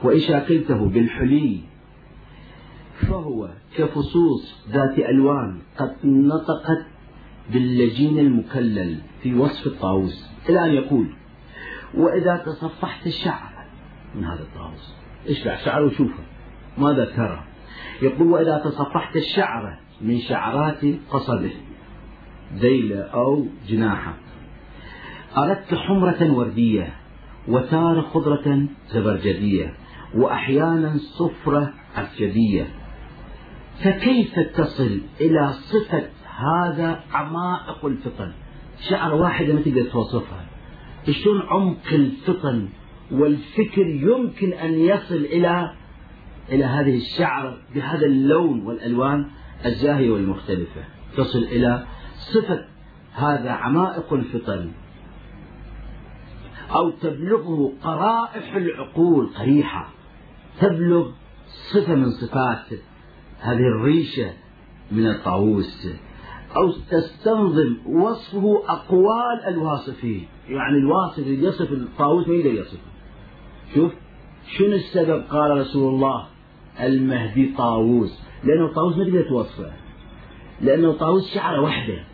وإن 0.02 0.18
شاكلته 0.18 0.88
بالحلي 0.88 1.61
فهو 2.94 3.50
كفصوص 3.76 4.68
ذات 4.70 4.99
ألوان 4.99 5.58
قد 5.78 5.96
نطقت 6.04 6.87
باللجين 7.52 8.18
المكلل 8.18 8.96
في 9.23 9.34
وصف 9.34 9.66
الطاووس. 9.66 10.30
إلى 10.49 10.64
أن 10.64 10.70
يقول 10.70 11.06
وإذا 11.94 12.37
تصفحت 12.37 13.06
الشعر 13.06 13.53
من 14.14 14.25
هذا 14.25 14.40
الطاووس. 14.42 14.94
اشبع 15.28 15.56
شعره 15.56 15.87
وشوفه 15.87 16.25
ماذا 16.78 17.04
ترى؟ 17.04 17.44
يقول 18.02 18.33
وإذا 18.33 18.59
تصفحت 18.59 19.16
الشعر 19.16 19.78
من 20.00 20.18
شعرات 20.18 20.80
قصبه 21.11 21.52
ذيله 22.54 23.00
أو 23.00 23.47
جناحه. 23.68 24.14
أردت 25.37 25.75
حمرة 25.75 26.33
وردية 26.33 26.94
وتار 27.49 28.02
خضرة 28.02 28.66
زبرجدية 28.88 29.75
وأحيانا 30.14 30.97
صفرة 30.97 31.73
أسجدية. 31.97 32.66
فكيف 33.85 34.38
تصل 34.38 35.00
إلى 35.21 35.52
صفة 35.52 36.09
هذا 36.37 37.00
عمائق 37.12 37.85
الفطن؟ 37.85 38.33
شعر 38.88 39.14
واحدة 39.14 39.54
ما 39.54 39.61
تقدر 39.61 39.83
توصفها. 39.83 40.47
شلون 41.11 41.42
عمق 41.42 41.92
الفطن 41.92 42.68
والفكر 43.11 43.87
يمكن 43.87 44.52
أن 44.52 44.73
يصل 44.73 45.14
إلى 45.14 45.75
إلى 46.52 46.64
هذه 46.64 46.96
الشعر 46.96 47.58
بهذا 47.75 48.06
اللون 48.06 48.66
والألوان 48.66 49.30
الزاهية 49.66 50.11
والمختلفة. 50.11 50.84
تصل 51.16 51.38
إلى 51.38 51.87
صفة 52.14 52.64
هذا 53.12 53.50
عمائق 53.50 54.12
الفطن. 54.12 54.70
أو 56.70 56.90
تبلغه 56.90 57.73
قرائح 57.82 58.54
العقول 58.54 59.26
قريحة. 59.26 59.88
تبلغ 60.61 61.11
صفة 61.73 61.94
من 61.94 62.11
صفات 62.11 62.78
هذه 63.40 63.66
الريشة 63.76 64.32
من 64.92 65.06
الطاووس. 65.06 65.88
أو 66.56 66.73
تستنظم 66.90 67.76
وصفه 67.87 68.62
أقوال 68.68 69.44
الواصفين. 69.49 70.26
يعني 70.49 70.78
الواصف 70.78 71.26
يصف 71.26 71.73
الطاووس 71.73 72.28
ما 72.28 72.34
يقدر 72.34 72.54
يصفه؟ 72.54 72.93
شوف 73.75 73.92
شنو 74.59 74.73
السبب؟ 74.73 75.25
قال 75.30 75.61
رسول 75.61 75.94
الله 75.94 76.26
المهدي 76.80 77.54
طاووس. 77.59 78.23
لأنه 78.44 78.66
الطاووس 78.66 78.97
ما 78.97 79.04
تقدر 79.04 79.23
توصفه. 79.23 79.73
لأنه 80.61 80.92
طاووس 80.92 81.35
شعرة 81.35 81.61
واحدة. 81.61 82.04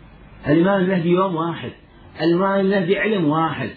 الإمام 0.47 0.83
المهدي 0.83 1.09
يوم 1.09 1.35
واحد. 1.35 1.71
الإمام 2.21 2.59
المهدي 2.59 2.97
علم 2.97 3.25
واحد. 3.25 3.69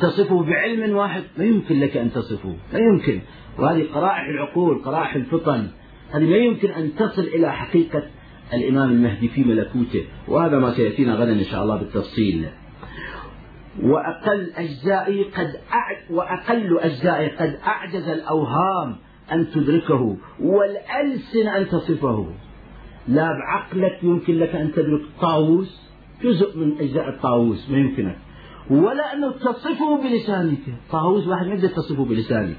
تصفه 0.00 0.42
بعلم 0.42 0.96
واحد؟ 0.96 1.22
ما 1.38 1.44
يمكن 1.44 1.80
لك 1.80 1.96
أن 1.96 2.12
تصفه. 2.12 2.56
لا 2.72 2.78
يمكن. 2.78 3.20
وهذه 3.58 3.86
قرائح 3.94 4.28
العقول 4.28 4.78
قرائح 4.84 5.14
الفطن. 5.14 5.68
هذه 6.10 6.24
ما 6.24 6.36
يمكن 6.36 6.70
أن 6.70 6.94
تصل 6.94 7.22
إلى 7.22 7.52
حقيقة 7.52 8.02
الإمام 8.54 8.90
المهدي 8.90 9.28
في 9.28 9.44
ملكوته. 9.44 10.04
وهذا 10.28 10.58
ما 10.58 10.74
سيأتينا 10.74 11.14
غدا 11.14 11.32
إن 11.32 11.44
شاء 11.44 11.62
الله 11.62 11.76
بالتفصيل. 11.76 12.48
وأقل 13.82 14.52
أجزائه 14.56 15.24
قد. 15.24 15.60
وأقل 16.10 16.78
أجزائه 16.78 17.36
قد 17.36 17.58
أعجز 17.66 18.08
الأوهام 18.08 18.96
أن 19.32 19.50
تدركه 19.50 20.16
والألسن 20.40 21.48
أن 21.48 21.68
تصفه. 21.68 22.26
لا 23.08 23.28
بعقلك 23.32 23.98
يمكن 24.02 24.38
لك 24.38 24.54
أن 24.54 24.72
تدرك 24.72 25.00
طاووس 25.20 25.88
جزء 26.22 26.58
من 26.58 26.78
أجزاء 26.78 27.08
الطاووس 27.08 27.70
ما 27.70 27.78
يمكنك. 27.78 28.18
ولا 28.70 29.14
أنه 29.14 29.32
تصفه 29.32 30.02
بلسانك. 30.02 30.58
طاووس 30.90 31.26
واحد 31.26 31.46
ما 31.46 31.54
يقدر 31.54 31.68
تصفه 31.68 32.04
بلسانك. 32.04 32.56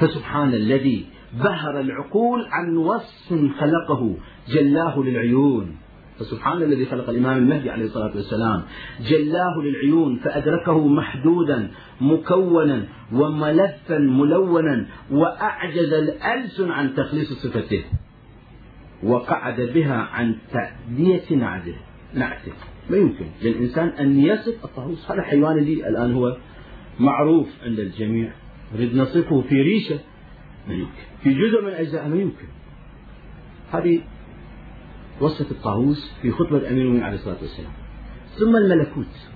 فسبحان 0.00 0.54
الذي 0.54 1.06
بهر 1.32 1.80
العقول 1.80 2.46
عن 2.52 2.76
وصف 2.76 3.28
خلقه 3.60 4.16
جلاه 4.48 4.98
للعيون. 4.98 5.76
فسبحان 6.18 6.62
الذي 6.62 6.86
خلق 6.86 7.08
الإمام 7.08 7.38
المهدي 7.38 7.70
عليه 7.70 7.84
الصلاة 7.84 8.16
والسلام. 8.16 8.62
جلاه 9.00 9.54
للعيون 9.64 10.18
فأدركه 10.18 10.88
محدودا 10.88 11.70
مكونا 12.00 12.84
وملفا 13.12 13.98
ملونا 13.98 14.86
وأعجز 15.10 15.92
الألسن 15.92 16.70
عن 16.70 16.94
تخليص 16.94 17.32
صفته. 17.32 17.84
وقعد 19.02 19.60
بها 19.60 19.96
عن 19.96 20.34
تأدية 20.52 21.36
نعته. 21.36 21.76
نعته. 22.14 22.52
ما 22.90 22.96
يمكن 22.96 23.26
للإنسان 23.42 23.88
أن 23.88 24.20
يصف 24.20 24.64
الطاووس 24.64 25.10
هذا 25.10 25.22
حيوان 25.22 25.58
لي 25.58 25.88
الآن 25.88 26.14
هو 26.14 26.36
معروف 27.00 27.48
عند 27.64 27.78
الجميع. 27.78 28.32
نريد 28.74 28.96
نصفه 28.96 29.40
في 29.40 29.62
ريشة. 29.62 29.98
ما 30.68 30.74
يمكن. 30.74 31.04
في 31.22 31.34
جزء 31.34 31.62
من 31.62 31.70
أجزاء 31.70 32.08
ما 32.08 32.16
يمكن. 32.16 32.46
هذه 33.72 34.00
وصف 35.24 35.50
الطاووس 35.50 36.12
في 36.22 36.30
خطبة 36.30 36.56
أمير 36.56 36.82
المؤمنين 36.82 37.02
عليه 37.02 37.16
الصلاة 37.16 37.36
والسلام. 37.40 37.72
ثم 38.38 38.56
الملكوت. 38.56 39.30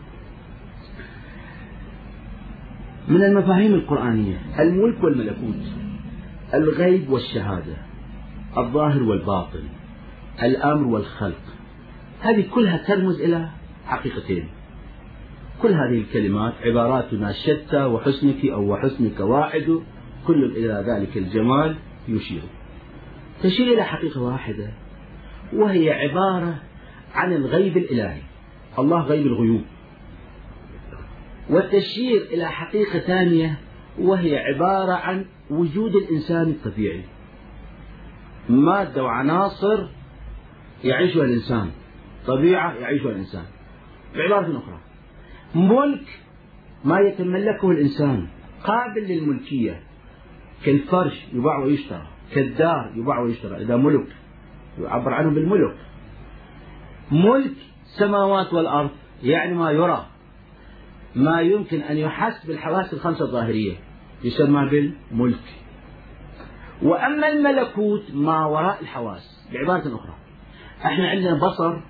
من 3.08 3.24
المفاهيم 3.24 3.74
القرآنية 3.74 4.40
الملك 4.58 5.04
والملكوت 5.04 5.64
الغيب 6.54 7.10
والشهادة 7.10 7.76
الظاهر 8.56 9.02
والباطن 9.02 9.62
الأمر 10.42 10.86
والخلق. 10.86 11.40
هذه 12.20 12.44
كلها 12.54 12.76
ترمز 12.76 13.20
إلى 13.20 13.48
حقيقتين. 13.86 14.48
كل 15.62 15.68
هذه 15.68 16.00
الكلمات 16.00 16.52
عباراتنا 16.64 17.32
شتى 17.32 17.84
وحسنك 17.84 18.44
أو 18.44 18.72
وحسنك 18.72 19.20
واحد 19.20 19.80
كل 20.26 20.44
إلى 20.44 20.84
ذلك 20.88 21.16
الجمال 21.16 21.76
يشير. 22.08 22.42
تشير 23.42 23.74
إلى 23.74 23.82
حقيقة 23.82 24.20
واحدة 24.22 24.70
وهي 25.52 25.90
عبارة 25.90 26.62
عن 27.14 27.32
الغيب 27.32 27.76
الإلهي. 27.76 28.22
الله 28.78 29.00
غيب 29.00 29.26
الغيوب. 29.26 29.62
وتشير 31.50 32.22
إلى 32.22 32.50
حقيقة 32.50 32.98
ثانية 32.98 33.58
وهي 33.98 34.38
عبارة 34.38 34.92
عن 34.92 35.24
وجود 35.50 35.94
الإنسان 35.94 36.50
الطبيعي. 36.50 37.02
مادة 38.48 39.04
وعناصر 39.04 39.88
يعيشها 40.84 41.24
الإنسان. 41.24 41.70
طبيعة 42.26 42.74
يعيشها 42.74 43.10
الإنسان. 43.10 43.44
بعبارة 44.14 44.58
أخرى. 44.58 44.80
ملك 45.54 46.20
ما 46.84 47.00
يتملكه 47.00 47.70
الإنسان. 47.70 48.26
قابل 48.64 49.02
للملكية. 49.08 49.82
كالفرش 50.64 51.26
يباع 51.32 51.58
ويشترى. 51.58 52.06
كالدار 52.34 52.92
يباع 52.96 53.20
ويشترى. 53.20 53.62
إذا 53.62 53.76
ملك 53.76 54.06
يعبر 54.80 55.12
عنه 55.14 55.30
بالملك. 55.30 55.76
ملك 57.10 57.52
السماوات 57.84 58.54
والأرض 58.54 58.90
يعني 59.22 59.54
ما 59.54 59.70
يرى. 59.70 60.06
ما 61.14 61.40
يمكن 61.40 61.80
أن 61.80 61.96
يحس 61.96 62.46
بالحواس 62.46 62.94
الخمسة 62.94 63.24
الظاهرية 63.24 63.74
يسمى 64.24 64.68
بالملك. 64.70 65.44
وأما 66.82 67.28
الملكوت 67.28 68.02
ما 68.14 68.46
وراء 68.46 68.78
الحواس 68.82 69.48
بعبارة 69.52 69.94
أخرى. 69.94 70.14
إحنا 70.84 71.08
عندنا 71.08 71.34
بصر 71.34 71.80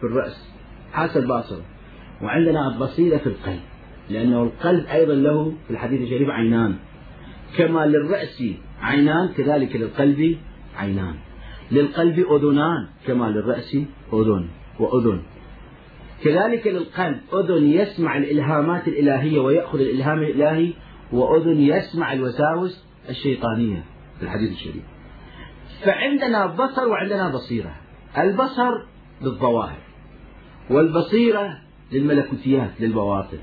في 0.00 0.06
الرأس 0.06 0.50
حاسة 0.92 1.20
الباصر 1.20 1.58
وعندنا 2.22 2.68
البصيرة 2.68 3.16
في 3.16 3.26
القلب 3.26 3.60
لأنه 4.10 4.42
القلب 4.42 4.86
أيضا 4.86 5.14
له 5.14 5.52
في 5.66 5.70
الحديث 5.70 6.00
الشريف 6.00 6.30
عينان. 6.30 6.76
كما 7.58 7.86
للرأس 7.86 8.42
عينان 8.82 9.28
كذلك 9.28 9.76
للقلب 9.76 10.36
عينان. 10.76 11.14
للقلب 11.72 12.18
أذنان 12.18 12.88
كما 13.06 13.30
للرأس 13.30 13.76
أذن 14.12 14.48
وأذن. 14.80 15.22
كذلك 16.24 16.66
للقلب 16.66 17.20
أذن 17.32 17.66
يسمع 17.66 18.16
الإلهامات 18.16 18.88
الإلهية 18.88 19.40
ويأخذ 19.40 19.80
الإلهام 19.80 20.18
الإلهي 20.18 20.72
وأذن 21.12 21.60
يسمع 21.60 22.12
الوساوس 22.12 22.84
الشيطانية 23.08 23.84
في 24.18 24.22
الحديث 24.22 24.52
الشريف. 24.52 24.82
فعندنا 25.84 26.46
بصر 26.46 26.88
وعندنا 26.88 27.28
بصيرة. 27.28 27.74
البصر 28.18 28.70
للظواهر 29.22 29.78
والبصيرة 30.70 31.58
للملكوتيات 31.92 32.70
للبواطن. 32.80 33.38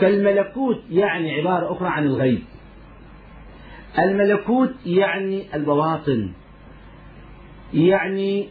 فالملكوت 0.00 0.82
يعني 0.90 1.40
عبارة 1.40 1.72
أخرى 1.72 1.88
عن 1.88 2.06
الغيب. 2.06 2.42
الملكوت 3.98 4.72
يعني 4.86 5.56
البواطن. 5.56 6.32
يعني 7.74 8.48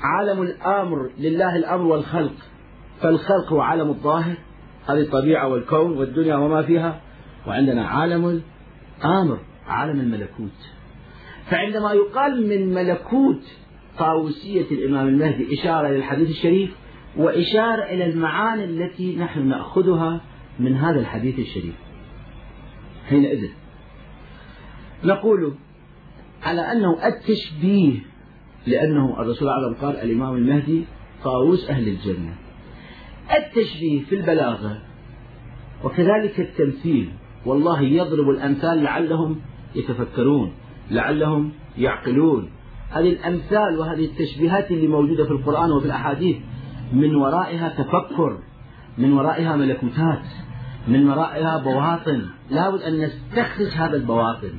عالم 0.00 0.42
الأمر 0.42 1.10
لله 1.18 1.56
الأمر 1.56 1.86
والخلق. 1.86 2.34
فالخلق 3.00 3.52
هو 3.52 3.60
عالم 3.60 3.88
الظاهر. 3.88 4.36
هذه 4.86 5.00
الطبيعة 5.00 5.48
والكون 5.48 5.98
والدنيا 5.98 6.36
وما 6.36 6.62
فيها. 6.62 7.00
وعندنا 7.46 7.88
عالم 7.88 8.42
الأمر 9.04 9.38
عالم 9.66 10.00
الملكوت. 10.00 10.70
فعندما 11.50 11.92
يقال 11.92 12.48
من 12.48 12.74
ملكوت 12.74 13.42
طاووسية 13.98 14.70
الإمام 14.70 15.08
المهدي 15.08 15.54
إشارة 15.54 15.88
إلى 15.88 15.96
الحديث 15.96 16.30
الشريف 16.30 16.70
وإشارة 17.16 17.82
إلى 17.82 18.06
المعاني 18.06 18.64
التي 18.64 19.16
نحن 19.16 19.48
نأخذها 19.48 20.20
من 20.58 20.76
هذا 20.76 21.00
الحديث 21.00 21.38
الشريف. 21.38 21.74
حينئذ. 23.08 23.48
نقول 25.04 25.54
على 26.42 26.72
أنه 26.72 27.06
التشبيه 27.06 27.98
لأنه 28.66 29.20
الرسول 29.20 29.48
عليه 29.48 29.76
قال 29.76 29.96
الإمام 29.96 30.34
المهدي 30.36 30.84
طاووس 31.24 31.70
أهل 31.70 31.88
الجنة. 31.88 32.34
التشبيه 33.36 34.04
في 34.04 34.14
البلاغة 34.14 34.78
وكذلك 35.84 36.40
التمثيل 36.40 37.12
والله 37.46 37.82
يضرب 37.82 38.30
الأمثال 38.30 38.82
لعلهم 38.82 39.40
يتفكرون 39.74 40.52
لعلهم 40.90 41.52
يعقلون. 41.78 42.50
هذه 42.90 43.12
الأمثال 43.12 43.78
وهذه 43.78 44.04
التشبيهات 44.04 44.70
اللي 44.70 44.86
موجودة 44.86 45.24
في 45.24 45.30
القرآن 45.30 45.70
وفي 45.70 45.86
الأحاديث 45.86 46.36
من 46.92 47.14
ورائها 47.14 47.68
تفكر 47.68 48.38
من 48.98 49.12
ورائها 49.12 49.56
ملكوتات 49.56 50.24
من 50.88 51.08
ورائها 51.08 51.58
بواطن. 51.58 52.26
لابد 52.50 52.80
أن 52.82 53.00
نستخرج 53.00 53.66
هذا 53.66 53.96
البواطن. 53.96 54.52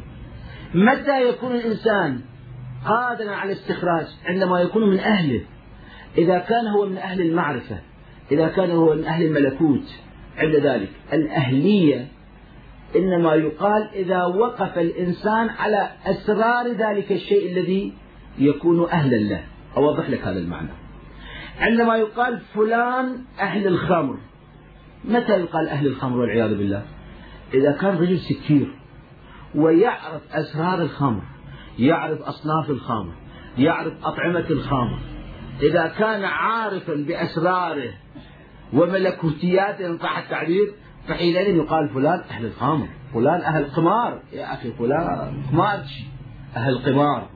متى 0.75 1.29
يكون 1.29 1.55
الإنسان 1.55 2.21
قادرا 2.85 3.31
على 3.31 3.51
الاستخراج 3.51 4.05
عندما 4.25 4.59
يكون 4.59 4.89
من 4.89 4.99
أهله؟ 4.99 5.41
إذا 6.17 6.39
كان 6.39 6.67
هو 6.67 6.85
من 6.85 6.97
أهل 6.97 7.21
المعرفة 7.21 7.79
إذا 8.31 8.47
كان 8.47 8.71
هو 8.71 8.95
من 8.95 9.05
أهل 9.05 9.25
الملكوت 9.25 9.95
عند 10.37 10.55
ذلك. 10.55 10.89
الأهلية 11.13 12.07
إنما 12.95 13.33
يقال 13.35 13.89
إذا 13.93 14.23
وقف 14.23 14.77
الإنسان 14.77 15.49
على 15.49 15.89
أسرار 16.05 16.67
ذلك 16.67 17.11
الشيء 17.11 17.51
الذي 17.51 17.93
يكون 18.37 18.89
أهلا 18.89 19.15
له. 19.15 19.43
أوضح 19.77 20.09
لك 20.09 20.21
هذا 20.21 20.39
المعنى. 20.39 20.69
عندما 21.59 21.95
يقال 21.95 22.39
فلان 22.53 23.17
أهل 23.39 23.67
الخمر 23.67 24.17
متى 25.05 25.31
يقال 25.31 25.67
أهل 25.67 25.87
الخمر 25.87 26.19
والعياذ 26.19 26.57
بالله؟ 26.57 26.85
إذا 27.53 27.71
كان 27.71 27.97
رجل 27.97 28.19
سكير. 28.19 28.75
ويعرف 29.55 30.21
أسرار 30.31 30.81
الخمر 30.81 31.21
يعرف 31.79 32.21
أصناف 32.21 32.69
الخمر 32.69 33.13
يعرف 33.57 33.93
أطعمة 34.03 34.45
الخمر. 34.49 34.99
إذا 35.61 35.87
كان 35.87 36.23
عارفا 36.23 36.93
بأسراره 36.95 37.89
وملكوتياته 38.73 39.85
إن 39.85 39.97
صح 39.97 40.17
التعبير 40.17 40.73
فحينئذ 41.07 41.55
يقال 41.55 41.89
فلان 41.89 42.19
أهل 42.29 42.45
الخمر 42.45 42.87
فلان 43.13 43.41
أهل 43.41 43.65
قمار. 43.65 44.21
يا 44.33 44.53
أخي 44.53 44.71
فلان 44.71 45.43
قمارش 45.51 46.03
أهل 46.55 46.77
قمار. 46.77 47.29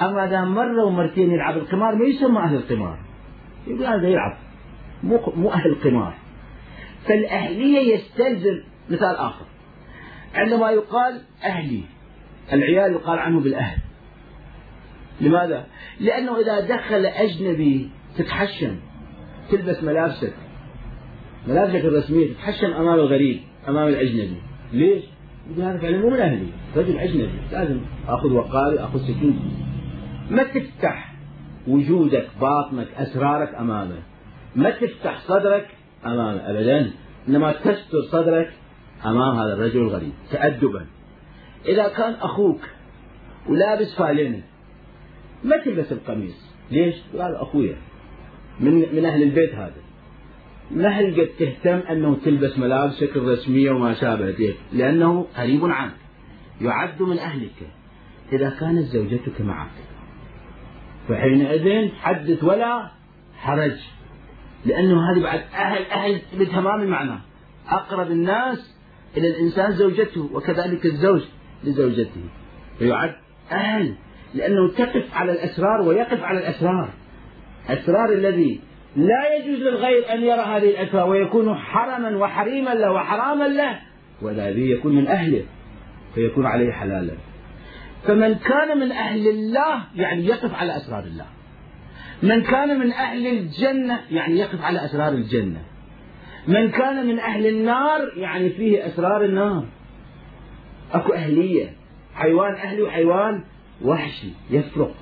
أما 0.00 0.24
إذا 0.24 0.44
مرة 0.44 0.84
ومرتين 0.84 1.30
يلعب 1.30 1.56
القمار 1.56 1.94
ما 1.94 2.04
يسمى 2.04 2.38
أهل 2.38 2.56
القمار 2.56 2.98
يقول 3.66 3.86
هذا 3.86 4.08
يلعب 4.08 4.36
مو 5.02 5.32
مو 5.36 5.52
أهل 5.52 5.76
قمار. 5.84 6.14
فالأهلية 7.08 7.94
يستلزم 7.94 8.62
مثال 8.90 9.16
آخر. 9.16 9.44
عندما 10.34 10.70
يقال 10.70 11.20
أهلي 11.44 11.82
العيال 12.52 12.92
يقال 12.92 13.18
عنه 13.18 13.40
بالأهل. 13.40 13.78
لماذا؟ 15.20 15.66
لأنه 16.00 16.40
إذا 16.40 16.60
دخل 16.60 17.06
أجنبي 17.06 17.90
تتحشم 18.18 18.76
تلبس 19.50 19.82
ملابسك. 19.82 20.34
ملابسك 21.48 21.84
الرسمية 21.84 22.32
تتحشم 22.32 22.66
أمام 22.66 22.94
الغريب 22.94 23.40
أمام 23.68 23.88
الأجنبي. 23.88 24.36
ليش؟ 24.72 25.04
يقول 25.50 25.64
هذا 25.64 25.78
فعلا 25.78 25.98
مو 25.98 26.10
من 26.10 26.20
أهلي 26.20 26.46
رجل 26.76 26.98
أجنبي. 26.98 27.38
لازم 27.52 27.80
أخذ 28.08 28.32
وقاري 28.32 28.78
أخذ 28.78 28.98
سكينتي 28.98 29.50
ما 30.30 30.42
تفتح 30.42 31.14
وجودك 31.68 32.28
باطنك 32.40 32.88
أسرارك 32.96 33.54
أمامه. 33.54 34.02
ما 34.56 34.70
تفتح 34.70 35.18
صدرك 35.18 35.68
أمامه 36.06 36.50
أبدا. 36.50 36.90
إنما 37.28 37.52
تستر 37.52 38.02
صدرك 38.12 38.52
أمام 39.06 39.38
هذا 39.38 39.54
الرجل 39.54 39.80
الغريب. 39.80 40.12
تأدبا. 40.30 40.86
إذا 41.66 41.88
كان 41.88 42.14
أخوك 42.14 42.60
ولابس 43.48 43.94
فالينة 43.94 44.42
ما 45.44 45.56
تلبس 45.56 45.92
القميص. 45.92 46.50
ليش؟ 46.70 46.94
هذا 47.14 47.42
أخويا 47.42 47.76
من 48.60 48.74
من 48.96 49.04
أهل 49.04 49.22
البيت 49.22 49.54
هذا. 49.54 49.82
ما 50.70 50.88
هل 50.88 51.20
قد 51.20 51.28
تهتم 51.38 51.78
أنه 51.90 52.16
تلبس 52.24 52.58
ملابسك 52.58 53.16
الرسمية 53.16 53.70
وما 53.70 53.94
شابه 53.94 54.26
ذلك 54.26 54.56
لأنه 54.72 55.26
قريب 55.36 55.64
عنك 55.64 55.96
يعد 56.60 57.02
من 57.02 57.18
أهلك. 57.18 57.70
إذا 58.32 58.50
كانت 58.50 58.86
زوجتك 58.86 59.40
معك 59.40 59.70
فحينئذ 61.08 61.88
حدث 61.94 62.44
ولا 62.44 62.90
حرج 63.36 63.76
لأنه 64.66 65.10
هذه 65.10 65.22
بعد 65.22 65.40
أهل 65.54 65.84
أهل 65.84 66.20
بتمام 66.38 66.80
المعنى. 66.80 67.18
أقرب 67.68 68.10
الناس 68.10 68.74
إلى 69.16 69.28
الإنسان 69.28 69.72
زوجته 69.72 70.30
وكذلك 70.32 70.86
الزوج 70.86 71.22
لزوجته. 71.64 72.20
فيعد 72.78 73.14
أهل 73.52 73.94
لأنه 74.34 74.70
تقف 74.70 75.14
على 75.14 75.32
الأسرار 75.32 75.82
ويقف 75.82 76.22
على 76.22 76.38
الأسرار. 76.38 76.90
أسرار 77.68 78.12
الذي 78.12 78.60
لا 78.96 79.36
يجوز 79.36 79.58
للغير 79.58 80.12
أن 80.12 80.22
يرى 80.22 80.40
هذه 80.40 80.70
الأسرار 80.70 81.08
ويكون 81.08 81.54
حرما 81.54 82.16
وحريما 82.16 82.70
له 82.70 82.92
وحراما 82.92 83.44
له 83.44 83.78
والذي 84.22 84.70
يكون 84.70 84.94
من 84.96 85.06
أهله 85.06 85.44
فيكون 86.14 86.46
عليه 86.46 86.72
حلالا. 86.72 87.12
فمن 88.06 88.34
كان 88.34 88.78
من 88.78 88.92
أهل 88.92 89.28
الله 89.28 89.84
يعني 89.94 90.26
يقف 90.26 90.54
على 90.54 90.76
أسرار 90.76 91.04
الله. 91.04 91.26
من 92.22 92.42
كان 92.42 92.78
من 92.78 92.92
أهل 92.92 93.26
الجنة 93.26 94.00
يعني 94.10 94.38
يقف 94.38 94.62
على 94.62 94.84
أسرار 94.84 95.12
الجنة. 95.12 95.60
من 96.48 96.70
كان 96.70 97.06
من 97.06 97.18
أهل 97.18 97.46
النار 97.46 98.00
يعني 98.16 98.50
فيه 98.50 98.86
أسرار 98.86 99.24
النار. 99.24 99.64
أكو 100.92 101.12
أهلية. 101.12 101.72
حيوان 102.14 102.54
أهلي 102.54 102.82
وحيوان 102.82 103.44
وحشي 103.82 104.28
يفرق. 104.50 104.94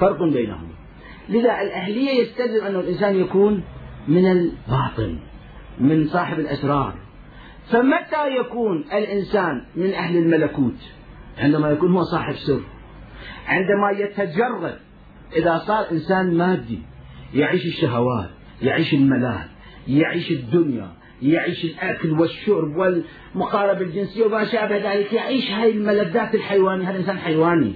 فرق 0.00 0.22
بينهم. 0.22 0.68
لذا 1.28 1.60
الأهلية 1.60 2.10
يستلزم 2.10 2.66
أن 2.66 2.76
الإنسان 2.76 3.16
يكون 3.16 3.62
من 4.08 4.30
الباطن 4.32 5.18
من 5.80 6.06
صاحب 6.06 6.38
الأسرار. 6.38 6.94
فمتى 7.70 8.36
يكون 8.40 8.84
الإنسان 8.92 9.64
من 9.76 9.92
أهل 9.92 10.16
الملكوت؟ 10.16 10.78
عندما 11.38 11.70
يكون 11.70 11.92
هو 11.92 12.02
صاحب 12.02 12.34
سر. 12.34 12.60
عندما 13.46 13.90
يتجرد. 13.90 14.78
إذا 15.36 15.58
صار 15.58 15.90
إنسان 15.92 16.36
مادي 16.36 16.82
يعيش 17.34 17.66
الشهوات 17.66 18.30
يعيش 18.62 18.94
الملاذ. 18.94 19.55
يعيش 19.88 20.30
الدنيا 20.30 20.88
يعيش 21.22 21.64
الأكل 21.64 22.10
والشرب 22.10 22.76
والمقاربة 22.76 23.80
الجنسية 23.80 24.26
وما 24.26 24.44
شابه 24.44 24.76
ذلك 24.76 25.12
يعيش 25.12 25.50
هاي 25.50 25.70
الملذات 25.70 26.34
الحيوانية 26.34 26.90
هذا 26.90 26.98
إنسان 26.98 27.18
حيواني. 27.18 27.72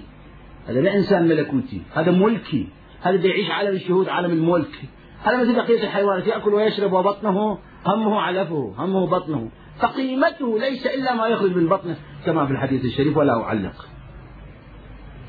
هذا 0.69 0.81
لا 0.81 0.95
إنسان 0.95 1.29
ملكوتي. 1.29 1.83
هذا 1.95 2.11
ملكي. 2.11 2.69
هذا 3.03 3.27
يعيش 3.27 3.51
عالم 3.51 3.77
الشهود 3.77 4.09
عالم 4.09 4.31
الملك. 4.31 4.81
هذا 5.25 5.41
مثل 5.43 5.55
بقية 5.55 5.83
الحيوانات 5.83 6.27
يأكل 6.27 6.55
ويشرب 6.55 6.93
وبطنه 6.93 7.59
همه 7.87 8.21
علفه 8.21 8.75
همه 8.79 9.07
بطنه. 9.07 9.51
فقيمته 9.79 10.59
ليس 10.59 10.87
إلا 10.87 11.15
ما 11.15 11.27
يخرج 11.27 11.57
من 11.57 11.69
بطنه. 11.69 11.97
كما 12.27 12.47
في 12.47 12.53
الحديث 12.53 12.85
الشريف 12.85 13.17
ولا 13.17 13.43
أعلق. 13.43 13.89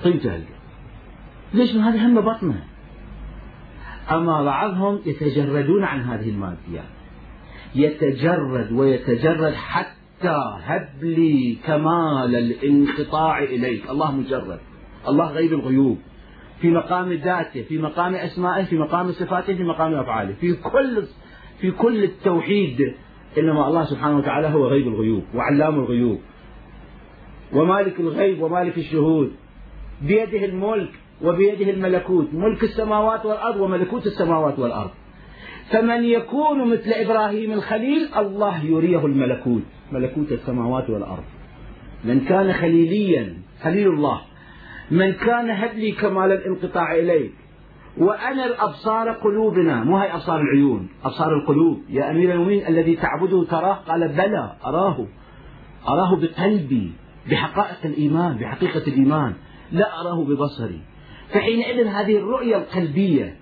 قيمته 0.04 0.44
ليش 1.54 1.76
هذا 1.76 2.06
هم 2.06 2.22
بطنه؟ 2.22 2.64
أما 4.12 4.44
بعضهم 4.44 5.00
يتجردون 5.06 5.84
عن 5.84 6.02
هذه 6.02 6.30
الماديات 6.30 6.90
يتجرد 7.76 8.72
ويتجرد 8.72 9.54
حتى 9.54 10.38
هب 10.64 10.90
لي 11.02 11.58
كمال 11.66 12.36
الانقطاع 12.36 13.44
إليك. 13.44 13.90
الله 13.90 14.12
مجرد. 14.12 14.60
الله 15.08 15.32
غيب 15.32 15.54
الغيوب. 15.54 15.98
في 16.62 16.70
مقام 16.70 17.14
ذاته 17.14 17.64
في 17.64 17.78
مقام 17.78 18.16
أسمائه 18.16 18.64
في 18.64 18.78
مقام 18.78 19.12
صفاته 19.12 19.56
في 19.56 19.64
مقام 19.64 19.94
أفعاله. 19.94 20.34
في 20.34 20.54
كل 20.54 21.04
في 21.62 21.72
كل 21.72 22.04
التوحيد. 22.04 22.96
إنما 23.38 23.68
الله 23.68 23.86
سبحانه 23.86 24.18
وتعالى 24.18 24.48
هو 24.48 24.68
غيب 24.68 24.88
الغيوب 24.88 25.24
وعلام 25.36 25.80
الغيوب. 25.80 26.20
ومالك 27.54 28.00
الغيب 28.00 28.42
ومالك 28.42 28.78
الشهود. 28.78 29.32
بيده 30.02 30.46
الملك. 30.46 30.92
وبيده 31.24 31.72
الملكوت 31.72 32.28
ملك 32.34 32.64
السماوات 32.64 33.26
والأرض 33.26 33.60
وملكوت 33.60 34.06
السماوات 34.06 34.60
والأرض. 34.60 34.90
فمن 35.72 36.04
يكون 36.04 36.72
مثل 36.72 36.92
إبراهيم 36.92 37.52
الخليل 37.52 38.10
الله 38.18 38.64
يريه 38.64 39.06
الملكوت 39.06 39.62
ملكوت 39.92 40.32
السماوات 40.32 40.90
والأرض. 40.90 41.24
من 42.04 42.20
كان 42.20 42.54
خليليا 42.54 43.38
خليل 43.64 43.88
الله 43.88 44.22
من 44.92 45.14
كان 45.14 45.50
هب 45.50 45.74
لي 45.76 45.92
كمال 45.92 46.32
الانقطاع 46.32 46.96
إليك. 46.96 47.32
وأنر 47.98 48.56
أبصار 48.60 49.12
قلوبنا 49.12 49.84
مو 49.84 49.98
هي 49.98 50.14
أبصار 50.14 50.42
العيون 50.42 50.90
أبصار 51.04 51.36
القلوب. 51.36 51.82
يا 51.90 52.12
أمير 52.12 52.32
المؤمنين 52.32 52.68
الذي 52.68 52.96
تعبده 52.96 53.44
تراه 53.44 53.74
قال 53.74 54.08
بلى 54.08 54.56
أراه. 54.66 55.08
أراه 55.88 56.16
بقلبي 56.16 56.92
بحقائق 57.32 57.86
الإيمان 57.86 58.38
بحقيقة 58.38 58.88
الإيمان. 58.88 59.34
لا 59.72 60.02
أراه 60.02 60.24
ببصري. 60.24 60.82
فحينئذ 61.34 61.88
هذه 61.88 62.18
الرؤية 62.18 62.58
القلبية 62.58 63.42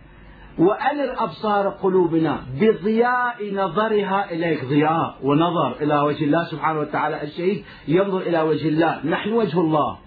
وأنر 0.60 1.24
أبصار 1.24 1.70
قلوبنا 1.70 2.44
بضياء 2.62 3.54
نظرها 3.54 4.32
إليك 4.32 4.66
ضياء 4.66 5.16
ونظر 5.24 5.76
إلى 5.82 6.00
وجه 6.00 6.24
الله 6.24 6.44
سبحانه 6.44 6.80
وتعالى 6.80 7.24
الشهيد 7.24 7.64
ينظر 7.88 8.18
إلى 8.18 8.42
وجه 8.42 8.68
الله. 8.68 9.06
نحن 9.06 9.34
وجه 9.34 9.60
الله. 9.60 9.98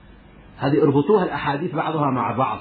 هذه 0.58 0.82
اربطوها 0.82 1.24
الأحاديث 1.24 1.74
بعضها 1.74 2.10
مع 2.10 2.36
بعض 2.36 2.58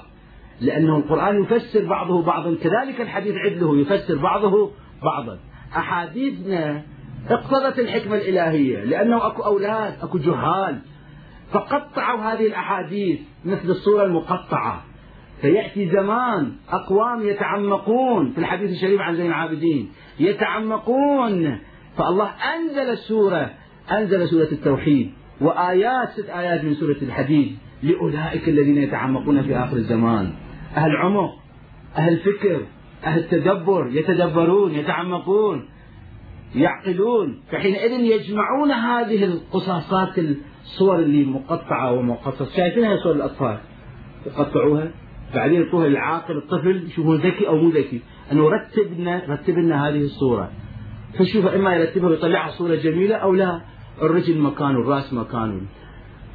لأنه 0.61 0.97
القرآن 0.97 1.43
يفسر 1.43 1.85
بعضه 1.85 2.23
بعضا 2.23 2.55
كذلك 2.55 3.01
الحديث 3.01 3.35
عدله 3.35 3.77
يفسر 3.77 4.17
بعضه 4.17 4.71
بعضا. 5.03 5.39
أحاديثنا 5.77 6.83
اقتضت 7.29 7.79
الحكمة 7.79 8.15
الإلهية 8.15 8.83
لأنه 8.83 9.27
أكو 9.27 9.43
أولاد 9.43 9.93
أكو 10.01 10.17
جهال 10.17 10.81
فقطعوا 11.51 12.21
هذه 12.21 12.47
الأحاديث 12.47 13.19
مثل 13.45 13.69
الصورة 13.69 14.03
المقطعة. 14.03 14.90
فيأتي 15.41 15.89
زمان 15.89 16.51
أقوام 16.69 17.27
يتعمقون 17.27 18.31
في 18.31 18.37
الحديث 18.37 18.71
الشريف 18.71 19.01
عن 19.01 19.15
زين 19.15 19.25
العابدين. 19.25 19.89
يتعمقون. 20.19 21.59
فالله 21.97 22.29
أنزل 22.55 22.89
السورة 22.89 23.51
أنزل 23.91 24.27
سورة 24.27 24.47
التوحيد 24.51 25.11
وآيات 25.41 26.09
ست 26.09 26.29
آيات 26.29 26.63
من 26.63 26.73
سورة 26.73 26.97
الحديد 27.01 27.57
لأولئك 27.83 28.49
الذين 28.49 28.77
يتعمقون 28.77 29.41
في 29.41 29.55
آخر 29.55 29.75
الزمان. 29.75 30.33
أهل 30.75 30.95
عمق 30.95 31.31
أهل 31.97 32.17
فكر 32.17 32.61
أهل 33.05 33.29
تدبر 33.29 33.89
يتدبرون 33.91 34.71
يتعمقون 34.71 35.69
يعقلون. 36.55 37.41
فحينئذ 37.51 37.91
يجمعون 37.91 38.71
هذه 38.71 39.23
القصاصات 39.23 40.19
الصور 40.63 40.99
اللي 40.99 41.25
مقطعة 41.25 41.91
ومقصصة. 41.91 42.55
شايفينها 42.57 42.97
صور 43.03 43.15
الأطفال؟ 43.15 43.57
يقطعوها؟ 44.25 44.91
بعدين 45.35 45.61
يعطوها 45.61 45.87
للعاقل 45.87 46.37
الطفل 46.37 46.83
يشوفون 46.87 47.17
ذكي 47.17 47.47
أو 47.47 47.57
مو 47.57 47.69
ذكي. 47.69 48.01
أنه 48.31 48.49
رتب 48.49 48.99
لنا 48.99 49.23
رتب 49.29 49.57
لنا 49.57 49.87
هذه 49.87 50.01
الصورة. 50.01 50.51
فشوف 51.19 51.45
إما 51.45 51.75
يرتبها 51.75 52.09
ويطلعها 52.09 52.51
صورة 52.51 52.75
جميلة 52.75 53.15
أو 53.15 53.33
لا. 53.33 53.61
الرجل 54.01 54.39
مكانه 54.39 54.79
الرأس 54.79 55.13
مكانه. 55.13 55.61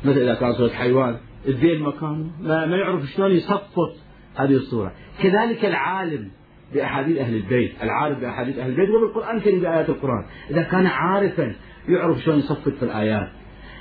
مثل 0.04 0.18
إذا 0.18 0.34
كان 0.34 0.52
صورة 0.52 0.68
حيوان 0.68 1.16
الذيل 1.48 1.82
مكانه. 1.82 2.30
ما, 2.40 2.66
ما 2.66 2.76
يعرف 2.76 3.02
شلون 3.04 3.30
يصفط 3.30 3.96
هذه 4.36 4.54
الصورة. 4.54 4.92
كذلك 5.22 5.64
العالم 5.64 6.30
بأحاديث 6.74 7.18
أهل 7.18 7.34
البيت. 7.36 7.72
العارف 7.82 8.18
بأحاديث 8.18 8.58
أهل 8.58 8.70
البيت. 8.70 8.90
وبالقرآن 8.90 9.36
الكريم 9.36 9.60
بآيات 9.60 9.88
القرآن. 9.88 10.24
إذا 10.50 10.62
كان 10.62 10.86
عارفا 10.86 11.54
يعرف 11.88 12.18
شلون 12.18 12.38
يصفط 12.38 12.68
في 12.68 12.82
الآيات. 12.82 13.28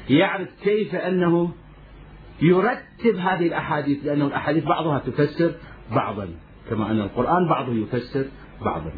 يعرف 0.10 0.48
كيف 0.64 0.96
أنه 0.96 1.52
يرتب 2.42 3.16
هذه 3.16 3.48
الأحاديث 3.48 4.06
لأن 4.06 4.22
الأحاديث 4.22 4.64
بعضها 4.64 5.00
تفسر 5.00 5.52
بعضا 5.92 6.30
كما 6.70 6.92
أن 6.92 7.02
القرآن 7.02 7.50
بعضه 7.50 7.74
يفسر 7.74 8.26
بعضا. 8.62 8.92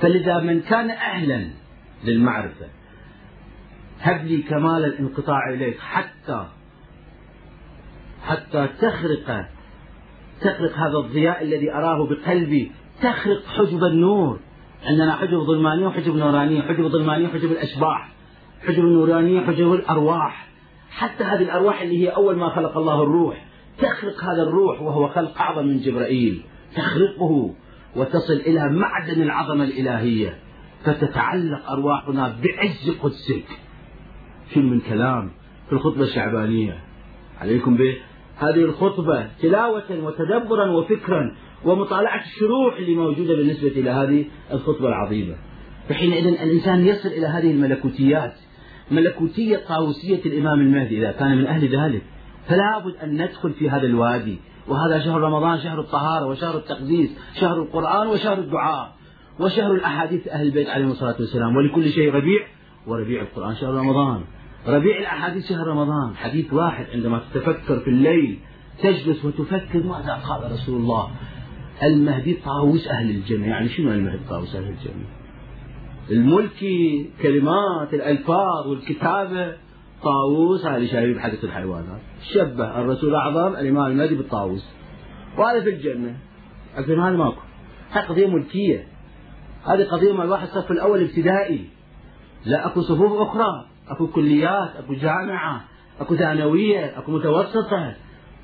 فلذا 0.00 0.40
من 0.40 0.60
كان 0.60 0.90
أهلا 0.90 1.46
للمعرفة 2.04 2.66
هب 4.00 4.24
لي 4.24 4.42
كمال 4.42 4.84
الانقطاع 4.84 5.50
إليك 5.50 5.78
حتى 5.80 6.46
حتى 8.26 8.68
تخرق 8.80 9.48
تخرق 10.40 10.76
هذا 10.76 10.98
الضياء 10.98 11.42
الذي 11.42 11.72
أراه 11.72 12.08
بقلبي 12.08 12.72
تخرق 13.02 13.46
حجب 13.46 13.84
النور. 13.84 14.40
عندنا 14.84 15.16
حجب 15.16 15.38
ظلمانية 15.38 15.86
وحجب 15.86 16.16
نورانية 16.16 16.62
حجب 16.62 16.88
ظلمانية 16.88 17.28
وحجب 17.28 17.52
الأشباح 17.52 18.12
حجب 18.66 18.84
النورانية 18.84 19.40
حجب 19.40 19.74
الأرواح. 19.74 20.49
حتى 20.90 21.24
هذه 21.24 21.42
الأرواح 21.42 21.82
اللي 21.82 21.98
هي 21.98 22.08
أول 22.08 22.36
ما 22.36 22.48
خلق 22.48 22.78
الله 22.78 23.02
الروح 23.02 23.50
تخرق 23.80 24.24
هذا 24.24 24.42
الروح 24.42 24.82
وهو 24.82 25.08
خلق 25.08 25.38
أعظم 25.38 25.66
من 25.66 25.78
جبرائيل. 25.78 26.42
تخرقه 26.76 27.54
وتصل 27.96 28.32
إلى 28.32 28.68
معدن 28.72 29.22
العظمة 29.22 29.64
الإلهية. 29.64 30.38
فتتعلق 30.84 31.70
أرواحنا 31.70 32.36
بعز 32.44 32.90
قدسك. 33.02 33.44
شو 34.54 34.60
من 34.60 34.80
كلام 34.80 35.30
في 35.66 35.72
الخطبة 35.72 36.02
الشعبانية. 36.02 36.78
عليكم 37.40 37.76
به. 37.76 37.96
هذه 38.36 38.64
الخطبة 38.64 39.26
تلاوة 39.42 40.04
وتدبرا 40.04 40.70
وفكرا 40.70 41.36
ومطالعة 41.64 42.22
الشروح 42.22 42.76
اللي 42.76 42.94
موجودة 42.94 43.34
بالنسبة 43.34 43.68
إلى 43.68 43.90
هذه 43.90 44.24
الخطبة 44.52 44.88
العظيمة. 44.88 45.36
فحينئذ 45.88 46.26
الإنسان 46.26 46.86
يصل 46.86 47.08
إلى 47.08 47.26
هذه 47.26 47.50
الملكوتيات. 47.50 48.34
ملكوتية 48.90 49.60
طاووسية 49.68 50.24
الإمام 50.26 50.60
المهدي 50.60 50.98
إذا 50.98 51.12
كان 51.12 51.38
من 51.38 51.46
أهل 51.46 51.76
ذلك. 51.76 52.02
فلا 52.48 52.78
بد 52.84 52.96
أن 52.96 53.22
ندخل 53.22 53.52
في 53.52 53.70
هذا 53.70 53.86
الوادي. 53.86 54.38
وهذا 54.68 55.04
شهر 55.04 55.20
رمضان 55.20 55.58
شهر 55.58 55.80
الطهارة 55.80 56.26
وشهر 56.26 56.56
التقديس 56.56 57.10
شهر 57.40 57.62
القرآن 57.62 58.06
وشهر 58.06 58.38
الدعاء 58.38 58.92
وشهر 59.40 59.74
الأحاديث 59.74 60.28
أهل 60.28 60.46
البيت 60.46 60.68
عليهم 60.68 60.90
الصلاة 60.90 61.16
والسلام. 61.20 61.56
ولكل 61.56 61.88
شيء 61.88 62.14
ربيع 62.14 62.46
وربيع 62.86 63.22
القرآن 63.22 63.54
شهر 63.54 63.74
رمضان. 63.74 64.20
ربيع 64.66 64.98
الأحاديث 64.98 65.48
شهر 65.48 65.66
رمضان. 65.66 66.16
حديث 66.16 66.52
واحد 66.52 66.86
عندما 66.94 67.20
تتفكر 67.34 67.80
في 67.80 67.90
الليل 67.90 68.38
تجلس 68.82 69.24
وتفكر 69.24 69.82
ماذا 69.82 70.22
قال 70.28 70.52
رسول 70.52 70.80
الله. 70.80 71.10
المهدي 71.82 72.34
طاووس 72.34 72.88
أهل 72.88 73.10
الجنة. 73.10 73.46
يعني 73.46 73.68
شنو 73.68 73.92
المهدي 73.92 74.24
طاووس 74.28 74.56
أهل 74.56 74.64
الجنة؟ 74.64 75.19
الملكي 76.10 77.10
كلمات 77.22 77.94
الألفاظ 77.94 78.66
والكتابة. 78.66 79.56
طاووس 80.02 80.66
هذه 80.66 80.86
شايفين 80.86 81.14
بحديث 81.14 81.44
الحيوانات. 81.44 82.00
شبه 82.34 82.80
الرسول 82.80 83.10
الأعظم 83.10 83.56
الإمام 83.56 83.92
المهدي 83.92 84.14
بالطاووس. 84.14 84.64
وهذا 85.38 85.60
في 85.60 85.70
الجنة. 85.70 86.16
لكن 86.78 87.00
هذا 87.00 87.16
ماكو. 87.16 87.40
هذه 87.90 88.04
قضية 88.04 88.26
ملكية. 88.26 88.86
هذه 89.64 89.84
قضية 89.84 90.12
ما 90.12 90.24
الواحد 90.24 90.46
الصف 90.46 90.70
الأول 90.70 91.02
ابتدائي. 91.02 91.66
لا 92.44 92.66
أكو 92.66 92.80
صفوف 92.80 93.12
أخرى. 93.28 93.66
أكو 93.88 94.06
كليات 94.06 94.76
أكو 94.76 94.94
جامعة 94.94 95.64
أكو 96.00 96.16
ثانوية 96.16 96.98
أكو 96.98 97.12
متوسطة. 97.12 97.94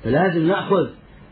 فلازم 0.03 0.47
نأخذ 0.47 0.89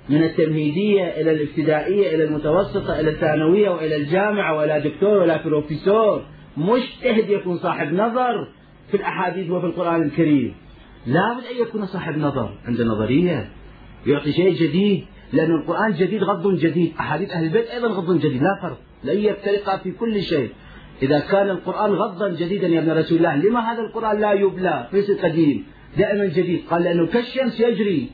من 0.09 0.23
التمهيدية 0.23 1.03
إلى 1.03 1.31
الابتدائية 1.31 2.15
إلى 2.15 2.23
المتوسطة 2.23 2.99
إلى 2.99 3.09
الثانوية 3.09 3.69
وإلى 3.69 3.95
الجامعة 3.95 4.57
وإلى 4.57 4.89
دكتور 4.89 5.17
ولا 5.17 5.43
بروفيسور. 5.43 6.25
مجتهد 6.57 7.29
يكون 7.29 7.57
صاحب 7.57 7.93
نظر 7.93 8.47
في 8.91 8.97
الأحاديث 8.97 9.49
وفي 9.49 9.65
القرآن 9.65 10.01
الكريم. 10.01 10.55
لابد 11.07 11.43
أن 11.51 11.67
يكون 11.67 11.85
صاحب 11.85 12.17
نظر 12.17 12.57
عنده 12.65 12.85
نظرية. 12.85 13.49
يعطي 14.07 14.31
شيء 14.31 14.53
جديد 14.53 15.05
لأن 15.33 15.51
القرآن 15.51 15.93
جديد 15.93 16.23
غض 16.23 16.55
جديد. 16.59 16.93
أحاديث 16.99 17.31
أهل 17.31 17.43
البيت 17.43 17.67
أيضا 17.67 17.87
غض 17.87 18.17
جديد 18.19 18.41
لا 18.41 18.59
فرق. 18.61 18.77
لن 19.03 19.17
يفترقا 19.17 19.77
في 19.77 19.91
كل 19.91 20.21
شيء. 20.21 20.49
إذا 21.01 21.19
كان 21.19 21.49
القرآن 21.49 21.91
غضا 21.91 22.29
جديدا 22.29 22.67
يا 22.67 22.79
ابن 22.79 22.91
رسول 22.91 23.17
الله 23.17 23.35
لما 23.35 23.59
هذا 23.59 23.81
القرآن 23.81 24.21
لا 24.21 24.33
يبلى؟ 24.33 24.87
ليس 24.93 25.11
قديم 25.11 25.65
دائما 25.97 26.25
جديد. 26.25 26.61
قال 26.69 26.83
لأنه 26.83 27.07
كالشمس 27.07 27.59
يجري. 27.59 28.09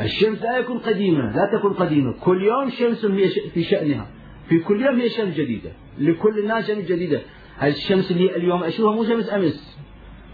الشمس 0.00 0.42
لا 0.42 0.58
يكون 0.58 0.78
قديمة 0.78 1.32
لا 1.36 1.58
تكون 1.58 1.72
قديمة. 1.72 2.14
كل 2.20 2.42
يوم 2.42 2.70
شمس 2.70 3.06
في 3.54 3.62
شأنها. 3.62 4.06
في 4.48 4.58
كل 4.58 4.82
يوم 4.82 5.00
هي 5.00 5.08
شمس 5.08 5.34
جديدة. 5.34 5.70
لكل 5.98 6.38
الناس 6.38 6.66
شمس 6.66 6.84
جديدة. 6.84 7.20
الشمس 7.62 8.10
اللي 8.10 8.36
اليوم 8.36 8.64
أشوفها 8.64 8.94
مو 8.94 9.04
شمس 9.04 9.32
أمس؟ 9.32 9.78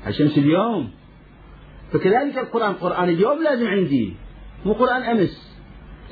الشمس 0.07 0.38
اليوم؟ 0.38 0.90
فكذلك 1.92 2.38
القرآن. 2.38 2.72
قرآن 2.72 3.09
اليوم 3.09 3.42
لازم 3.42 3.66
عندي. 3.66 4.12
مو 4.64 4.72
قرآن 4.72 5.02
أمس. 5.02 5.57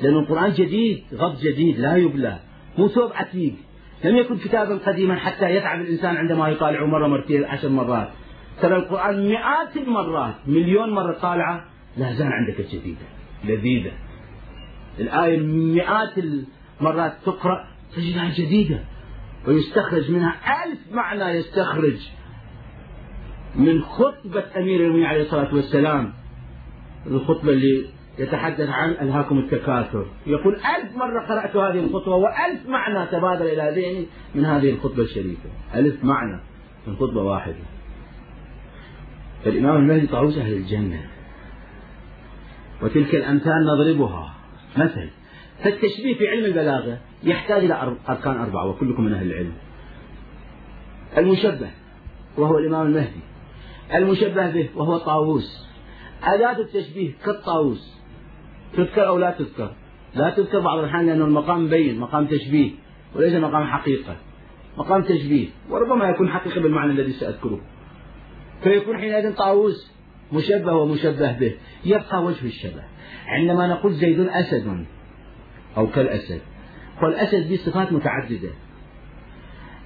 لأن 0.01 0.13
القرآن 0.13 0.51
جديد 0.51 1.03
غض 1.13 1.39
جديد 1.39 1.79
لا 1.79 1.95
يبلى. 1.97 2.39
مو 2.77 2.87
ثوب 2.87 3.11
عتيق. 3.13 3.53
لم 4.03 4.15
يكن 4.15 4.37
كتابا 4.37 4.77
قديما 4.77 5.15
حتى 5.15 5.55
يتعب 5.55 5.81
الإنسان 5.81 6.17
عندما 6.17 6.49
يطالعه 6.49 6.85
مرة 6.85 7.07
مرتين 7.07 7.45
عشر 7.45 7.69
مرات. 7.69 8.09
ترى 8.61 8.75
القرآن 8.75 9.29
مئات 9.29 9.77
المرات 9.77 10.35
مليون 10.47 10.89
مرة 10.89 11.13
طالعة 11.13 11.65
لا 11.97 12.13
زال 12.13 12.27
عندك 12.27 12.61
جديدة 12.71 13.14
لذيذة. 13.43 13.91
الآية 14.99 15.39
مئات 15.39 16.17
المرات 16.17 17.13
تقرأ 17.25 17.67
تجدها 17.95 18.29
جديدة 18.37 18.79
ويستخرج 19.47 20.11
منها 20.11 20.35
ألف 20.65 20.79
معنى 20.91 21.23
يستخرج 21.23 21.97
من 23.55 23.81
خطبة 23.81 24.43
أمير 24.57 24.79
المؤمنين 24.79 25.05
عليه 25.05 25.21
الصلاة 25.21 25.55
والسلام. 25.55 26.13
الخطبة 27.07 27.49
اللي 27.49 27.85
يتحدث 28.19 28.69
عن 28.69 28.91
ألهاكم 28.91 29.39
التكاثر. 29.39 30.05
يقول 30.27 30.55
ألف 30.55 30.95
مرة 30.95 31.25
قرأت 31.27 31.55
هذه 31.55 31.79
الخطبة 31.79 32.15
وألف 32.15 32.67
معنى 32.67 33.07
تبادر 33.07 33.45
إلى 33.45 33.81
ذهني 33.81 34.05
من 34.35 34.45
هذه 34.45 34.69
الخطبة 34.69 35.03
الشريفة. 35.03 35.49
ألف 35.75 36.03
معنى 36.03 36.39
من 36.87 36.95
خطبة 36.95 37.21
واحدة. 37.21 37.55
فالإمام 39.43 39.75
المهدي 39.75 40.07
طاووس 40.07 40.37
أهل 40.37 40.53
الجنة. 40.53 41.14
وتلك 42.81 43.15
الأمثال 43.15 43.65
نضربها. 43.65 44.33
مثل 44.77 45.09
فالتشبيه 45.63 46.17
في 46.17 46.27
علم 46.27 46.45
البلاغة 46.45 46.99
يحتاج 47.23 47.63
إلى 47.63 47.93
أركان 48.09 48.37
أربعة 48.37 48.69
وكلكم 48.69 49.03
من 49.03 49.13
أهل 49.13 49.31
العلم. 49.31 49.53
المشبه 51.17 51.69
وهو 52.37 52.57
الإمام 52.57 52.87
المهدي. 52.87 53.19
المشبه 53.95 54.51
به 54.51 54.69
وهو 54.75 54.97
طاووس. 54.97 55.67
أداة 56.23 56.59
التشبيه 56.59 57.13
كالطاووس. 57.25 57.95
تذكر 58.77 59.07
أو 59.07 59.17
لا 59.17 59.31
تذكر؟ 59.31 59.71
لا 60.15 60.29
تذكر 60.29 60.59
بعض 60.59 60.79
الأحيان 60.79 61.05
لأن 61.05 61.21
المقام 61.21 61.65
مبين 61.65 61.99
مقام 61.99 62.25
تشبيه 62.25 62.71
وليس 63.15 63.33
مقام 63.33 63.65
حقيقة. 63.65 64.15
مقام 64.77 65.01
تشبيه 65.01 65.47
وربما 65.69 66.09
يكون 66.09 66.29
حقيقة 66.29 66.61
بالمعنى 66.61 66.91
الذي 66.91 67.11
سأذكره. 67.11 67.61
فيكون 68.63 68.97
حينئذ 68.97 69.35
طاووس. 69.35 69.94
مشبه 70.33 70.73
ومشبه 70.73 71.31
به. 71.31 71.55
يبقى 71.85 72.23
وجه 72.23 72.45
الشبه. 72.45 72.83
عندما 73.27 73.67
نقول 73.67 73.93
زيد 73.93 74.19
أسد 74.19 74.85
أو 75.77 75.87
كالأسد 75.87 76.41
والأسد 77.01 77.49
به 77.49 77.55
صفات 77.55 77.93
متعددة. 77.93 78.49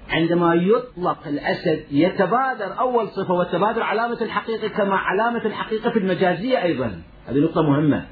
عندما 0.10 0.54
يطلق 0.54 1.28
الأسد 1.28 1.84
يتبادر 1.91 2.80
أول 2.80 3.08
صفة 3.08 3.34
والتبادر 3.34 3.84
علامة 3.84 4.21
الحقيقة 4.21 4.67
كما 4.67 4.95
علامة 4.95 5.45
الحقيقة 5.45 5.89
في 5.89 5.99
المجازية 5.99 6.63
أيضا. 6.63 7.02
هذه 7.28 7.38
نقطة 7.38 7.62
مهمة. 7.62 8.06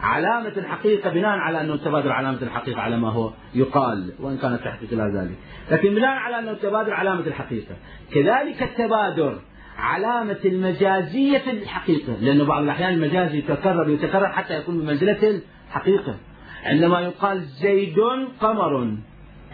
علامة 0.00 0.52
الحقيقة 0.56 1.10
بناء 1.10 1.38
على 1.38 1.60
أنه 1.60 1.76
تبادر 1.76 2.12
علامة 2.12 2.42
الحقيقة 2.42 2.80
على 2.80 2.96
ما 2.96 3.10
هو 3.10 3.32
يقال 3.54 4.12
وإن 4.20 4.38
كانت 4.38 4.60
تحت 4.60 4.78
خلال 4.90 5.16
ذلك. 5.16 5.36
لكن 5.70 5.94
بناء 5.94 6.16
على 6.16 6.38
أنه 6.38 6.52
تبادر 6.54 6.94
علامة 6.94 7.26
الحقيقة. 7.26 7.76
كذلك 8.14 8.62
التبادر. 8.62 9.38
علامة 9.78 10.38
المجازية 10.44 11.38
في 11.38 11.50
الحقيقة. 11.50 12.16
لأنه 12.20 12.44
بعض 12.44 12.62
الأحيان 12.62 12.94
المجازي 12.94 13.38
يتكرر 13.38 13.88
يتكرر 13.88 14.28
حتى 14.28 14.58
يكون 14.58 14.80
بمنزلة 14.80 15.40
الحقيقة. 15.68 16.16
عندما 16.64 17.00
يقال 17.00 17.40
زيد 17.40 17.96
قمر. 18.40 18.96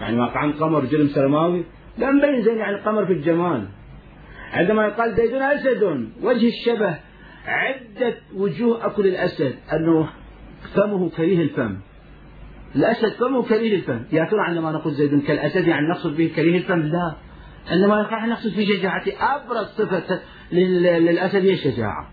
يعني 0.01 0.31
كان 0.31 0.53
قمر 0.53 0.85
جرم 0.85 1.09
سلماوي 1.09 1.65
لا 1.99 2.11
مبين 2.11 2.43
زين 2.43 2.59
يعني 2.59 2.77
القمر 2.77 3.07
في 3.07 3.13
الجمال. 3.13 3.69
عندما 4.53 4.85
يقال 4.85 5.15
زيد 5.15 5.33
أسد 5.33 6.09
وجه 6.23 6.49
الشبه 6.49 6.99
عدة 7.47 8.15
وجوه 8.35 8.87
أكل 8.87 9.07
الأسد. 9.07 9.55
أنه 9.73 10.09
فمه 10.75 11.11
كريه 11.11 11.43
الفم. 11.43 11.77
الأسد 12.77 13.13
فمه 13.13 13.43
كريه 13.43 13.77
الفم. 13.77 14.01
يا 14.13 14.25
ترى 14.25 14.41
عندما 14.41 14.73
نقول 14.73 14.93
زيد 14.93 15.23
كالأسد 15.23 15.67
يعني 15.67 15.89
نقصد 15.89 16.17
به 16.17 16.33
كريه 16.37 16.57
الفم؟ 16.57 16.81
لا. 16.81 17.17
عندما 17.70 18.27
نقصد 18.27 18.51
في 18.51 18.66
شجاعته 18.66 19.12
أبرز 19.20 19.66
صفة 19.66 20.20
للأسد 20.53 21.44
هي 21.44 21.53
الشجاعة. 21.53 22.09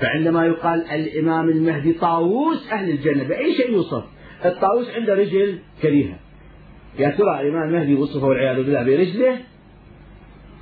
فعندما 0.00 0.46
يقال 0.46 0.86
الإمام 0.86 1.48
المهدي 1.48 1.92
طاووس 1.92 2.68
أهل 2.72 2.90
الجنة 2.90 3.24
بأي 3.24 3.54
شيء 3.54 3.72
يوصف؟ 3.72 4.04
الطاووس 4.44 4.90
عنده 4.90 5.14
رجل 5.14 5.58
كريهة. 5.82 6.18
يا 6.98 7.10
ترى 7.10 7.40
الإمام 7.40 7.68
المهدي 7.68 7.94
وصفه 7.94 8.26
والعياذ 8.26 8.56
بالله 8.56 8.82
برجله؟ 8.82 9.36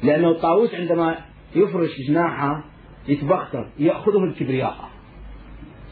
لأنه 0.03 0.31
الطاووس 0.31 0.75
عندما 0.75 1.19
يفرش 1.57 1.91
جناحه 2.09 2.65
يتبختر 3.09 3.71
يأخذه 3.79 4.25
الكبرياء. 4.25 4.91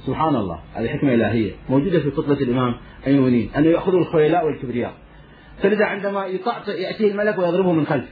سبحان 0.06 0.36
الله 0.36 0.60
هذه 0.74 0.88
حكمة 0.88 1.14
إلهية 1.14 1.52
موجودة 1.68 2.00
في 2.00 2.10
قطبة 2.10 2.32
الإمام 2.32 2.74
أيوني 3.06 3.50
أنه 3.56 3.66
يأخذه 3.66 3.96
الخيلاء 3.96 4.46
والكبرياء. 4.46 4.94
فلذا 5.62 5.84
عندما 5.84 6.26
يطأطئ 6.26 6.80
يأتيه 6.80 7.10
الملك 7.12 7.38
ويضربه 7.38 7.72
من 7.72 7.86
خلف. 7.86 8.04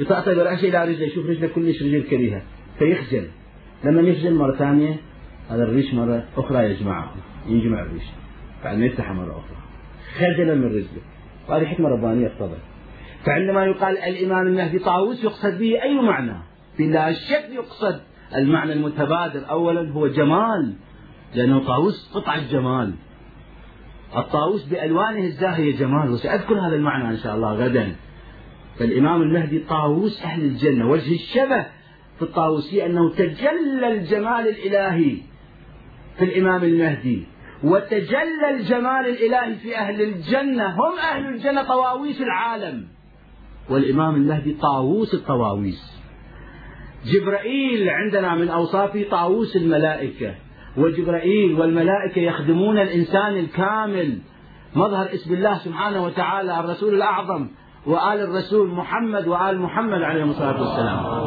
يطأطئ 0.00 0.34
برأسه 0.34 0.68
إلى 0.68 0.84
رجله 0.84 1.06
يشوف 1.06 1.26
رجله 1.26 1.48
كلش 1.48 1.82
رجل 1.82 2.02
كريهة 2.02 2.42
فيخجل. 2.78 3.28
لما 3.84 4.02
يخجل 4.02 4.34
مرة 4.34 4.56
ثانية 4.56 4.96
هذا 5.50 5.62
الريش 5.62 5.94
مرة 5.94 6.24
أخرى 6.36 6.70
يجمعه 6.70 7.14
يجمع 7.48 7.82
الريش. 7.82 8.04
بعدين 8.64 8.82
يفتحه 8.82 9.12
مرة 9.12 9.30
أخرى. 9.30 9.56
خجلا 10.18 10.54
من 10.54 10.66
رجله. 10.66 11.02
وهذه 11.48 11.64
حكمة 11.64 11.88
ربانية 11.88 12.26
اقتضت 12.26 12.58
فعندما 13.24 13.64
يقال 13.64 13.98
الإمام 13.98 14.46
المهدي 14.46 14.78
طاووس 14.78 15.24
يقصد 15.24 15.58
به 15.58 15.82
أي 15.82 16.00
معنى؟ 16.00 16.36
بلا 16.78 17.12
شك 17.12 17.50
يقصد. 17.52 18.00
المعنى 18.36 18.72
المتبادر 18.72 19.50
أولا 19.50 19.92
هو 19.92 20.06
جمال. 20.06 20.74
لأنه 21.34 21.66
طاووس 21.66 22.12
قطعة 22.14 22.50
جمال 22.50 22.94
الطاووس 24.16 24.64
بألوانه 24.64 25.24
الزاهية 25.24 25.76
جمال 25.76 26.10
وسأذكر 26.10 26.54
هذا 26.54 26.76
المعنى 26.76 27.08
إن 27.08 27.16
شاء 27.16 27.36
الله 27.36 27.54
غدا. 27.54 27.96
فالإمام 28.78 29.22
المهدي 29.22 29.58
طاووس 29.58 30.22
أهل 30.22 30.42
الجنة. 30.42 30.90
وجه 30.90 31.14
الشبه 31.14 31.66
في 32.16 32.22
الطاووسية 32.22 32.86
أنه 32.86 33.10
تجلى 33.10 33.92
الجمال 33.92 34.48
الإلهي 34.48 35.16
في 36.18 36.24
الإمام 36.24 36.64
المهدي 36.64 37.26
وتجلى 37.64 38.50
الجمال 38.50 39.08
الإلهي 39.08 39.54
في 39.54 39.76
أهل 39.76 40.02
الجنة. 40.02 40.66
هم 40.66 40.98
أهل 40.98 41.26
الجنة 41.26 41.62
طواويس 41.62 42.20
العالم. 42.20 42.88
والإمام 43.70 44.14
المهدي 44.14 44.52
طاووس 44.52 45.14
الطواويس. 45.14 46.02
جبرائيل 47.04 47.88
عندنا 47.88 48.34
من 48.34 48.48
أوصافه 48.48 49.04
طاووس 49.10 49.56
الملائكة. 49.56 50.34
وجبرائيل 50.76 51.60
والملائكة 51.60 52.20
يخدمون 52.20 52.78
الإنسان 52.78 53.36
الكامل. 53.36 54.18
مظهر 54.74 55.14
اسم 55.14 55.34
الله 55.34 55.58
سبحانه 55.58 56.04
وتعالى 56.04 56.60
الرسول 56.60 56.94
الأعظم 56.94 57.46
وآل 57.86 58.20
الرسول 58.20 58.68
محمد 58.68 59.26
وآل 59.26 59.60
محمد 59.60 60.02
عليهم 60.02 60.30
الصلاة 60.30 60.60
والسلام. 60.60 61.22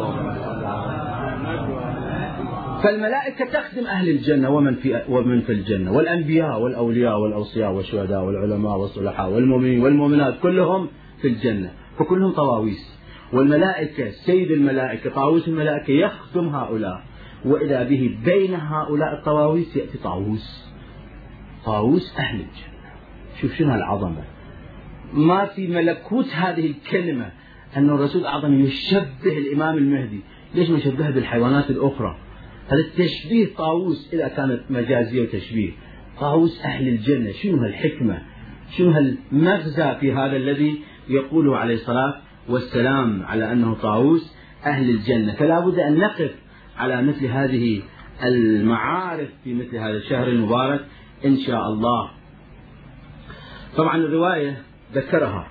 فالملائكة 2.83 3.45
تخدم 3.45 3.87
أهل 3.87 4.09
الجنة 4.09 4.49
ومن 4.49 4.75
في 4.75 5.01
ومن 5.09 5.41
في 5.41 5.51
الجنة. 5.51 5.91
والأنبياء 5.91 6.61
والأولياء 6.61 7.19
والأوصياء 7.19 7.71
والشهداء 7.71 8.23
والعلماء 8.23 8.77
والصلحاء 8.77 9.29
والمؤمنين 9.29 9.83
والمؤمنات 9.83 10.39
كلهم 10.39 10.87
في 11.21 11.27
الجنة. 11.27 11.71
فكلهم 11.99 12.31
طواويس. 12.31 12.99
والملائكة 13.33 14.09
سيد 14.09 14.51
الملائكة 14.51 15.09
طاووس 15.09 15.47
الملائكة 15.47 15.91
يخدم 15.91 16.47
هؤلاء. 16.47 17.03
وإذا 17.45 17.83
به 17.83 18.17
بين 18.25 18.53
هؤلاء 18.53 19.13
الطواويس 19.13 19.75
يأتي 19.75 19.97
طاووس. 19.97 20.65
طاووس 21.65 22.15
أهل 22.17 22.35
الجنة. 22.35 22.75
شوف 23.41 23.53
شنو 23.53 23.75
العظمة. 23.75 24.23
ما 25.13 25.45
في 25.45 25.67
ملكوت 25.67 26.27
هذه 26.33 26.65
الكلمة 26.65 27.31
أن 27.77 27.89
الرسول 27.89 28.21
الأعظم 28.21 28.59
يشبه 28.59 29.37
الإمام 29.37 29.77
المهدي. 29.77 30.19
ليش 30.55 30.69
ما 30.69 30.77
يشبهه 30.77 31.11
بالحيوانات 31.11 31.69
الأخرى؟ 31.69 32.17
هذا 32.67 32.79
التشبيه 32.79 33.55
طاووس 33.57 34.13
إذا 34.13 34.27
كانت 34.27 34.61
مجازية 34.69 35.21
وتشبيه. 35.21 35.71
طاووس 36.19 36.61
أهل 36.65 36.87
الجنة. 36.87 37.31
شنو 37.31 37.57
هالحكمة؟ 37.57 38.21
شنو 38.77 38.91
هالمغزى 38.91 39.95
في 39.99 40.13
هذا 40.13 40.35
الذي 40.35 40.81
يقوله 41.09 41.57
عليه 41.57 41.73
الصلاة 41.73 42.21
والسلام 42.49 43.23
على 43.23 43.51
أنه 43.51 43.73
طاووس 43.73 44.35
أهل 44.65 44.89
الجنة؟ 44.89 45.33
فلا 45.33 45.59
بد 45.59 45.79
أن 45.79 45.97
نقف 45.97 46.31
على 46.77 47.01
مثل 47.01 47.25
هذه 47.25 47.81
المعارف 48.23 49.29
في 49.43 49.53
مثل 49.53 49.75
هذا 49.77 49.97
الشهر 49.97 50.27
المبارك 50.27 50.85
إن 51.25 51.37
شاء 51.37 51.67
الله. 51.67 52.11
طبعا 53.77 53.97
الرواية 53.97 54.61
ذكرها 54.93 55.47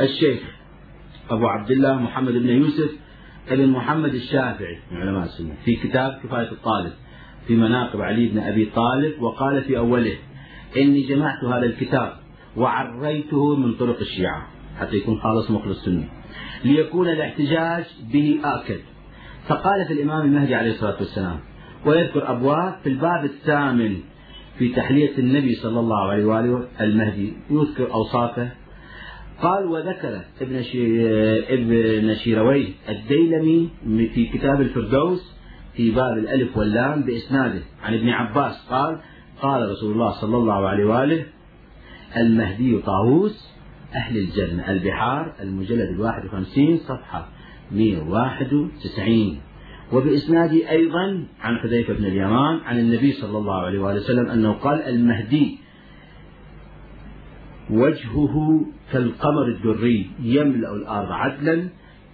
الشيخ 0.00 0.40
أبو 1.30 1.46
عبد 1.46 1.70
الله 1.70 1.94
محمد 1.94 2.32
بن 2.32 2.48
يوسف 2.48 2.90
ابن 3.48 3.68
محمد 3.68 4.14
الشافعي 4.14 4.78
من 4.90 4.96
علماء 4.96 5.24
السنة 5.24 5.54
في 5.64 5.76
كتاب 5.76 6.20
كفاية 6.24 6.52
الطالب 6.52 6.92
في 7.46 7.54
مناقب 7.54 8.00
علي 8.00 8.26
بن 8.28 8.38
أبي 8.38 8.64
طالب 8.64 9.22
وقال 9.22 9.62
في 9.64 9.78
أوله 9.78 10.16
إني 10.76 11.02
جمعت 11.02 11.44
هذا 11.44 11.66
الكتاب 11.66 12.12
وعريته 12.56 13.56
من 13.56 13.74
طرق 13.74 14.00
الشيعة 14.00 14.46
حتى 14.80 14.96
يكون 14.96 15.20
خالص 15.20 15.50
مخلص 15.50 15.84
سني 15.84 16.08
ليكون 16.64 17.08
الاحتجاج 17.08 17.84
به 18.12 18.40
آكد. 18.44 18.80
فقال 19.48 19.84
في 19.88 19.92
الإمام 19.92 20.26
المهدي 20.26 20.54
عليه 20.54 20.70
الصلاة 20.70 20.96
والسلام 20.98 21.38
ويذكر 21.86 22.30
أبواب 22.30 22.74
في 22.82 22.88
الباب 22.88 23.24
الثامن 23.24 23.96
في 24.58 24.68
تحلية 24.68 25.18
النبي 25.18 25.54
صلى 25.54 25.80
الله 25.80 26.10
عليه 26.10 26.24
وآله 26.24 26.68
المهدي 26.80 27.32
يذكر 27.50 27.94
أوصافه. 27.94 28.48
قال 29.42 29.66
وذكر 29.66 30.20
ابن 30.40 30.62
ابن 31.48 32.14
شيرويه 32.14 32.68
الديلمي 32.88 33.70
في 34.14 34.26
كتاب 34.26 34.60
الفردوس 34.60 35.36
في 35.74 35.90
باب 35.90 36.18
الألف 36.18 36.56
واللام 36.56 37.02
بإسناده 37.02 37.60
عن 37.82 37.94
ابن 37.94 38.08
عباس. 38.08 38.66
قال 38.70 39.00
قال 39.42 39.70
رسول 39.70 39.92
الله 39.92 40.10
صلى 40.10 40.36
الله 40.36 40.68
عليه 40.68 40.84
وآله 40.84 41.24
المهدي 42.16 42.78
طاووس 42.78 43.52
أهل 43.94 44.16
الجنة 44.16 44.70
البحار 44.70 45.34
المجلد 45.40 45.88
الواحد 45.94 46.24
وخمسين 46.24 46.78
صفحة. 46.78 47.28
191 47.72 49.38
وبإسناده 49.92 50.70
أيضا 50.70 51.26
عن 51.40 51.56
حذيفة 51.58 51.94
بن 51.94 52.04
اليمان 52.04 52.60
عن 52.64 52.78
النبي 52.78 53.12
صلى 53.12 53.38
الله 53.38 53.54
عليه 53.54 53.78
وآله 53.78 54.00
وسلم 54.00 54.26
أنه 54.26 54.52
قال 54.52 54.82
المهدي 54.82 55.58
وجهه 57.70 58.66
كالقمر 58.92 59.46
الدري 59.46 60.10
يملأ 60.22 60.74
الأرض 60.74 61.12
عدلا 61.12 61.68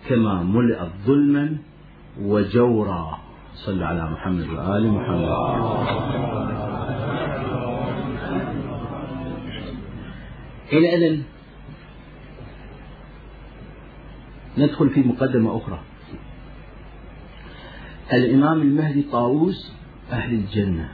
كما 0.09 0.43
ملئت 0.43 0.89
ظلما 1.07 1.57
وجورا. 2.21 3.19
صلى 3.55 3.85
على 3.85 4.11
محمد 4.11 4.47
وآل 4.49 4.89
محمد. 4.89 5.31
حينئذ 10.71 11.21
ندخل 14.59 14.91
في 14.91 15.01
مقدمة 15.01 15.57
أخرى. 15.57 15.81
الإمام 18.13 18.63
المهدي 18.63 19.03
طاووس 19.03 19.73
أهل 20.13 20.35
الجنة. 20.35 20.89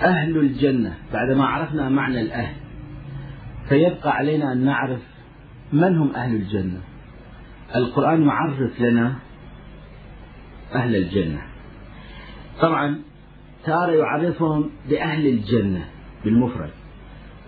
أهل 0.00 0.36
الجنة 0.36 0.94
بعدما 1.12 1.46
عرفنا 1.46 1.88
معنى 1.88 2.20
الأهل 2.20 2.54
فيبقى 3.68 4.16
علينا 4.16 4.52
أن 4.52 4.64
نعرف 4.64 5.00
من 5.72 5.96
هم 5.96 6.14
أهل 6.14 6.34
الجنة. 6.34 6.80
القرآن 7.76 8.26
يعرف 8.26 8.80
لنا 8.80 9.14
أهل 10.74 10.96
الجنة. 10.96 11.42
طبعا 12.60 12.98
تارة 13.64 13.92
يعرفهم 13.92 14.70
بأهل 14.88 15.26
الجنة 15.26 15.84
بالمفرد 16.24 16.70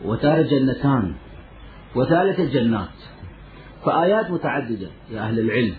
وتارة 0.05 0.43
جنتان. 0.43 1.15
وثالثة 1.95 2.45
جنات 2.45 2.89
فآيات 3.85 4.31
متعددة 4.31 4.91
يا 5.11 5.21
أهل 5.21 5.39
العلم. 5.39 5.75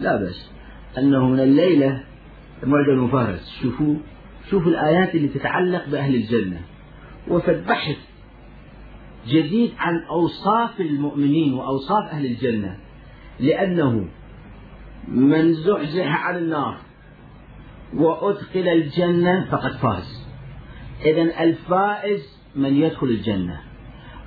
لا 0.00 0.16
بأس. 0.16 0.50
أنه 0.98 1.28
من 1.28 1.40
الليلة 1.40 2.04
معجم 2.62 2.92
المفارس. 2.92 3.58
شوفوا 3.62 3.96
شوفوا 4.50 4.70
الآيات 4.70 5.14
اللي 5.14 5.28
تتعلق 5.28 5.88
بأهل 5.88 6.14
الجنة. 6.14 6.60
وفد 7.28 7.66
بحث 7.66 7.96
جديد 9.28 9.72
عن 9.78 10.02
أوصاف 10.10 10.80
المؤمنين 10.80 11.54
وأوصاف 11.54 12.12
أهل 12.12 12.26
الجنة. 12.26 12.78
لأنه 13.40 14.08
من 15.08 15.52
زحزح 15.52 16.26
عن 16.26 16.36
النار 16.36 16.78
وأدخل 17.94 18.68
الجنة 18.68 19.50
فقد 19.50 19.72
فاز. 19.72 20.28
إذا 21.04 21.42
الفائز 21.42 22.38
من 22.56 22.74
يدخل 22.74 23.06
الجنة. 23.06 23.60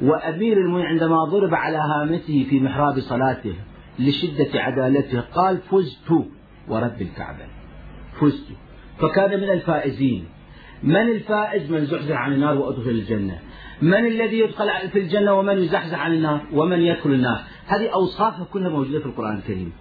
وأمير 0.01 0.57
المؤمنين 0.57 0.85
عندما 0.85 1.23
ضرب 1.23 1.53
على 1.53 1.77
هامته 1.77 2.47
في 2.49 2.59
محراب 2.59 2.99
صلاته 2.99 3.55
لشدة 3.99 4.49
عدالته 4.53 5.21
قال 5.21 5.57
فزت 5.57 6.11
ورب 6.67 7.01
الكعبة. 7.01 7.45
فزت. 8.21 8.45
فكان 8.99 9.39
من 9.39 9.49
الفائزين. 9.49 10.25
من 10.83 11.09
الفائز 11.09 11.71
من 11.71 11.85
زحزح 11.85 12.15
عن 12.15 12.33
النار 12.33 12.57
وأدخل 12.57 12.89
الجنة؟ 12.89 13.39
من 13.81 14.07
الذي 14.07 14.39
يدخل 14.39 14.89
في 14.91 14.99
الجنة 14.99 15.33
ومن 15.33 15.57
يزحزح 15.57 15.99
عن 15.99 16.13
النار 16.13 16.41
ومن 16.53 16.81
يدخل 16.81 17.09
النار؟ 17.09 17.41
هذه 17.67 17.89
أوصافها 17.93 18.45
كلها 18.53 18.69
موجودة 18.69 18.99
في 18.99 19.05
القرآن 19.05 19.37
الكريم. 19.37 19.73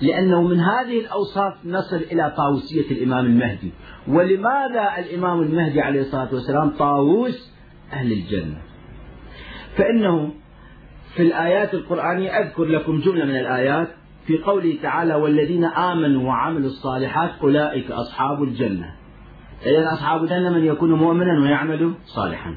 لأنه 0.00 0.42
من 0.42 0.60
هذه 0.60 1.00
الأوصاف 1.00 1.54
نصل 1.64 1.96
إلى 1.96 2.34
طاووسية 2.36 2.90
الإمام 2.90 3.26
المهدي. 3.26 3.72
ولماذا 4.08 4.98
الإمام 4.98 5.40
المهدي 5.40 5.80
عليه 5.80 6.00
الصلاة 6.00 6.34
والسلام 6.34 6.70
طاووس 6.70 7.52
أهل 7.92 8.12
الجنة؟ 8.12 8.65
فإنه 9.76 10.30
في 11.14 11.22
الآيات 11.22 11.74
القرآنية 11.74 12.30
أذكر 12.30 12.64
لكم 12.64 13.00
جملة 13.00 13.24
من 13.24 13.36
الآيات 13.36 13.88
في 14.26 14.38
قوله 14.38 14.78
تعالى 14.82 15.14
والذين 15.14 15.64
آمنوا 15.64 16.28
وعملوا 16.28 16.66
الصالحات 16.66 17.30
أولئك 17.42 17.90
أصحاب 17.90 18.42
الجنة. 18.42 18.94
إذا 19.66 19.92
أصحاب 19.92 20.22
الجنة 20.22 20.50
من 20.50 20.64
يكون 20.64 20.92
مؤمنا 20.92 21.40
ويعمل 21.42 21.92
صالحا. 22.04 22.56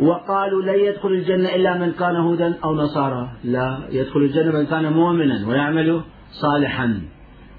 وقالوا 0.00 0.62
لن 0.62 0.84
يدخل 0.84 1.08
الجنة 1.08 1.54
إلا 1.54 1.78
من 1.78 1.92
كان 1.92 2.16
هودا 2.16 2.58
أو 2.64 2.74
نصارى. 2.74 3.30
لا 3.44 3.80
يدخل 3.90 4.20
الجنة 4.20 4.52
من 4.52 4.66
كان 4.66 4.92
مؤمنا 4.92 5.48
ويعمل 5.48 6.00
صالحا. 6.30 7.00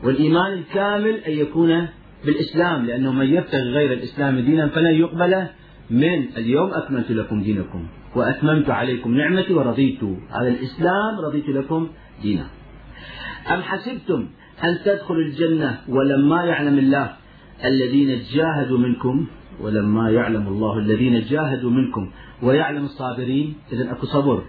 والإيمان 0.04 0.54
الكامل 0.54 1.16
أن 1.16 1.32
يكون 1.32 1.88
بالإسلام 2.26 2.86
لأنه 2.86 3.12
من 3.12 3.26
يبتغي 3.26 3.70
غير 3.70 3.94
الإسلام 3.94 4.40
دينا 4.40 4.68
فلن 4.68 4.94
يقبل 4.94 5.48
من 5.92 6.38
اليوم 6.38 6.74
أكملت 6.74 7.12
لكم 7.12 7.42
دينكم 7.42 7.88
وأتممت 8.16 8.70
عليكم 8.70 9.14
نعمتي 9.14 9.54
ورضيت. 9.54 10.04
هذا 10.30 10.48
الإسلام 10.48 11.20
رضيت 11.26 11.50
لكم 11.50 11.88
دينا 12.22 12.46
أم 13.54 13.62
حسبتم 13.62 14.28
أن 14.64 14.80
تدخلوا 14.86 15.22
الجنة 15.22 15.80
ولما 15.89 16.44
يعلم 16.44 16.80
الله 16.80 17.14
الذين 17.66 18.22
جاهدوا 18.34 18.78
منكم؟ 18.78 19.28
ولما 19.62 20.10
يعلم 20.10 20.48
الله 20.48 20.78
الذين 20.78 21.22
جاهدوا 21.22 21.72
منكم 21.72 22.12
ويعلم 22.44 22.84
الصابرين؟ 22.84 23.56
إذا 23.74 23.92
أكو 23.92 24.06
صبر. 24.06 24.44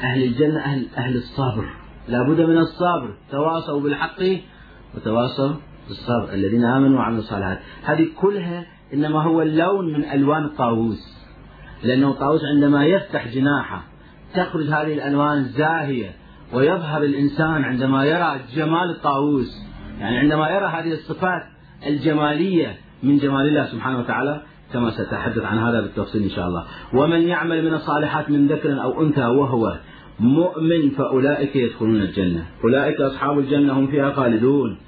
أهل 0.00 0.22
الجنة 0.22 0.60
أهل, 0.60 0.86
أهل 0.96 1.16
الصبر. 1.16 1.64
لا 2.08 2.22
بد 2.22 2.40
من 2.40 2.58
الصبر. 2.58 3.14
تواصوا 3.30 3.80
بالحق 3.80 4.20
وتواصوا 4.94 5.54
بالصبر. 5.88 6.34
الذين 6.34 6.64
آمنوا 6.64 6.98
وعملوا 6.98 7.20
الصالحات. 7.20 7.58
هذه 7.84 8.06
كلها 8.16 8.73
إنما 8.94 9.22
هو 9.22 9.42
اللون 9.42 9.92
من 9.92 10.04
ألوان 10.04 10.44
الطاووس 10.44 11.14
لأنه 11.84 12.10
الطاووس 12.10 12.40
عندما 12.54 12.84
يفتح 12.84 13.28
جناحه 13.28 13.82
تخرج 14.34 14.66
هذه 14.66 14.94
الألوان 14.94 15.44
زاهية 15.44 16.10
ويظهر 16.52 17.02
الإنسان 17.02 17.64
عندما 17.64 18.04
يرى 18.04 18.40
جمال 18.54 18.90
الطاووس 18.90 19.64
يعني 20.00 20.18
عندما 20.18 20.50
يرى 20.50 20.66
هذه 20.66 20.92
الصفات 20.92 21.42
الجمالية 21.86 22.76
من 23.02 23.18
جمال 23.18 23.48
الله 23.48 23.66
سبحانه 23.66 23.98
وتعالى 23.98 24.42
كما 24.72 24.90
سأتحدث 24.90 25.42
عن 25.44 25.58
هذا 25.58 25.80
بالتفصيل 25.80 26.22
إن 26.22 26.30
شاء 26.30 26.46
الله. 26.48 26.64
ومن 26.94 27.22
يعمل 27.22 27.64
من 27.64 27.74
الصالحات 27.74 28.30
من 28.30 28.46
ذكر 28.46 28.82
أو 28.82 29.02
أنثى 29.02 29.24
وهو 29.24 29.76
مؤمن 30.20 30.90
فأولئك 30.90 31.56
يدخلون 31.56 31.96
الجنة. 31.96 32.46
أولئك 32.64 33.00
أصحاب 33.00 33.38
الجنة 33.38 33.78
هم 33.78 33.86
فيها 33.86 34.10
خالدون. 34.10 34.78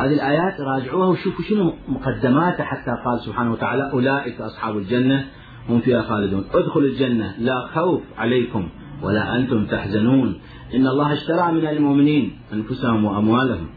هذه 0.00 0.14
الآيات 0.14 0.60
راجعوها 0.60 1.08
وشوفوا 1.08 1.44
شنو 1.44 1.72
مقدماتها 1.88 2.64
حتى 2.64 2.90
قال 3.04 3.20
سبحانه 3.20 3.52
وتعالى 3.52 3.90
أولئك 3.92 4.40
أصحاب 4.40 4.76
الجنة 4.76 5.26
هم 5.68 5.80
فيها 5.80 6.02
خالدون. 6.02 6.44
ادخلوا 6.54 6.88
الجنة 6.88 7.34
لا 7.38 7.66
خوف 7.74 8.00
عليكم 8.18 8.68
ولا 9.02 9.36
أنتم 9.36 9.66
تحزنون. 9.66 10.40
إن 10.74 10.86
الله 10.86 11.12
اشترى 11.12 11.52
من 11.52 11.66
المؤمنين 11.66 12.38
أنفسهم 12.52 13.04
وأموالهم 13.04 13.68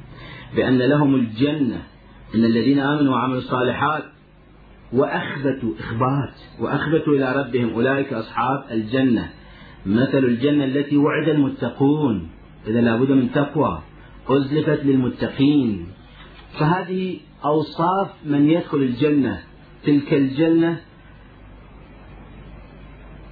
بأن 0.55 0.77
لهم 0.77 1.15
الجنة. 1.15 1.81
إن 2.35 2.45
الذين 2.45 2.79
آمنوا 2.79 3.13
وعملوا 3.13 3.37
الصالحات 3.37 4.03
وأخبتوا 4.93 5.73
إخبات 5.79 6.33
وأخبتوا 6.59 7.13
إلى 7.13 7.35
ربهم 7.35 7.69
أولئك 7.73 8.13
أصحاب 8.13 8.63
الجنة. 8.71 9.29
مثل 9.85 10.17
الجنة 10.17 10.65
التي 10.65 10.97
وعد 10.97 11.29
المتقون. 11.29 12.29
إذا 12.67 12.81
لابد 12.81 13.11
من 13.11 13.31
تقوى. 13.31 13.81
أزلفت 14.29 14.85
للمتقين. 14.85 15.87
فهذه 16.59 17.19
أوصاف 17.45 18.09
من 18.25 18.49
يدخل 18.49 18.77
الجنة. 18.77 19.39
تلك 19.83 20.13
الجنة 20.13 20.79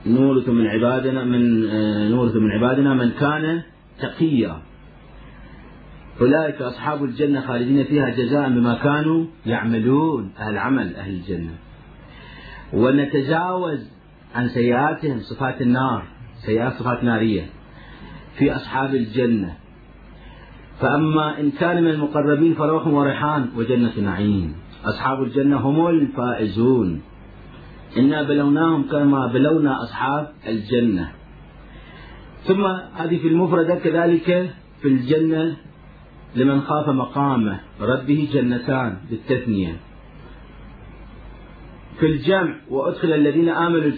نورث 0.06 0.50
من 0.50 0.68
عبادنا 0.68 1.24
من 1.24 1.70
آه، 1.70 2.08
نورث 2.10 2.36
من 2.36 2.52
عبادنا 2.52 2.94
من 2.94 3.12
كان 3.12 3.62
تقيا. 4.00 4.62
أولئك 6.22 6.62
أصحاب 6.62 7.04
الجنة 7.04 7.42
خالدين 7.42 7.84
فيها 7.84 8.10
جزاء 8.10 8.50
بما 8.50 8.74
كانوا 8.74 9.26
يعملون. 9.46 10.32
أهل 10.40 10.58
عمل 10.58 10.96
أهل 10.96 11.14
الجنة. 11.14 11.54
ونتجاوز 12.74 13.92
عن 14.36 14.50
سيئاتهم 14.50 15.20
صفات 15.20 15.62
النار 15.62 16.04
سيئات 16.46 16.74
صفات 16.74 17.04
نارية 17.04 17.46
في 18.38 18.56
أصحاب 18.56 18.96
الجنة. 18.96 19.61
فأما 20.82 21.40
إن 21.40 21.52
كان 21.52 21.84
من 21.84 21.90
المقربين 21.90 22.54
فروح 22.54 22.88
وريحان 22.88 23.50
وجنة 23.58 24.00
نعيم. 24.00 24.56
أصحاب 24.86 25.24
الجنة 25.24 25.58
هم 25.58 25.88
الفائزون. 25.88 27.02
إنا 27.98 28.24
بلوناهم 28.24 28.84
كما 28.84 29.28
بلونا 29.28 29.84
أصحاب 29.84 30.32
الجنة. 30.48 31.12
ثم 32.44 32.66
هذه 32.94 33.18
في 33.18 33.28
المفردة 33.28 33.76
كذلك 33.76 34.50
في 34.82 34.88
الجنة 34.88 35.58
لمن 36.36 36.62
خاف 36.62 36.90
مقام 36.90 37.58
ربه 37.82 38.30
جنتان 38.34 38.98
بالتثنية. 39.10 39.76
في 42.00 42.06
الجمع 42.06 42.56
وأدخل 42.70 43.14
الذين 43.14 43.50
آمنوا 43.50 43.92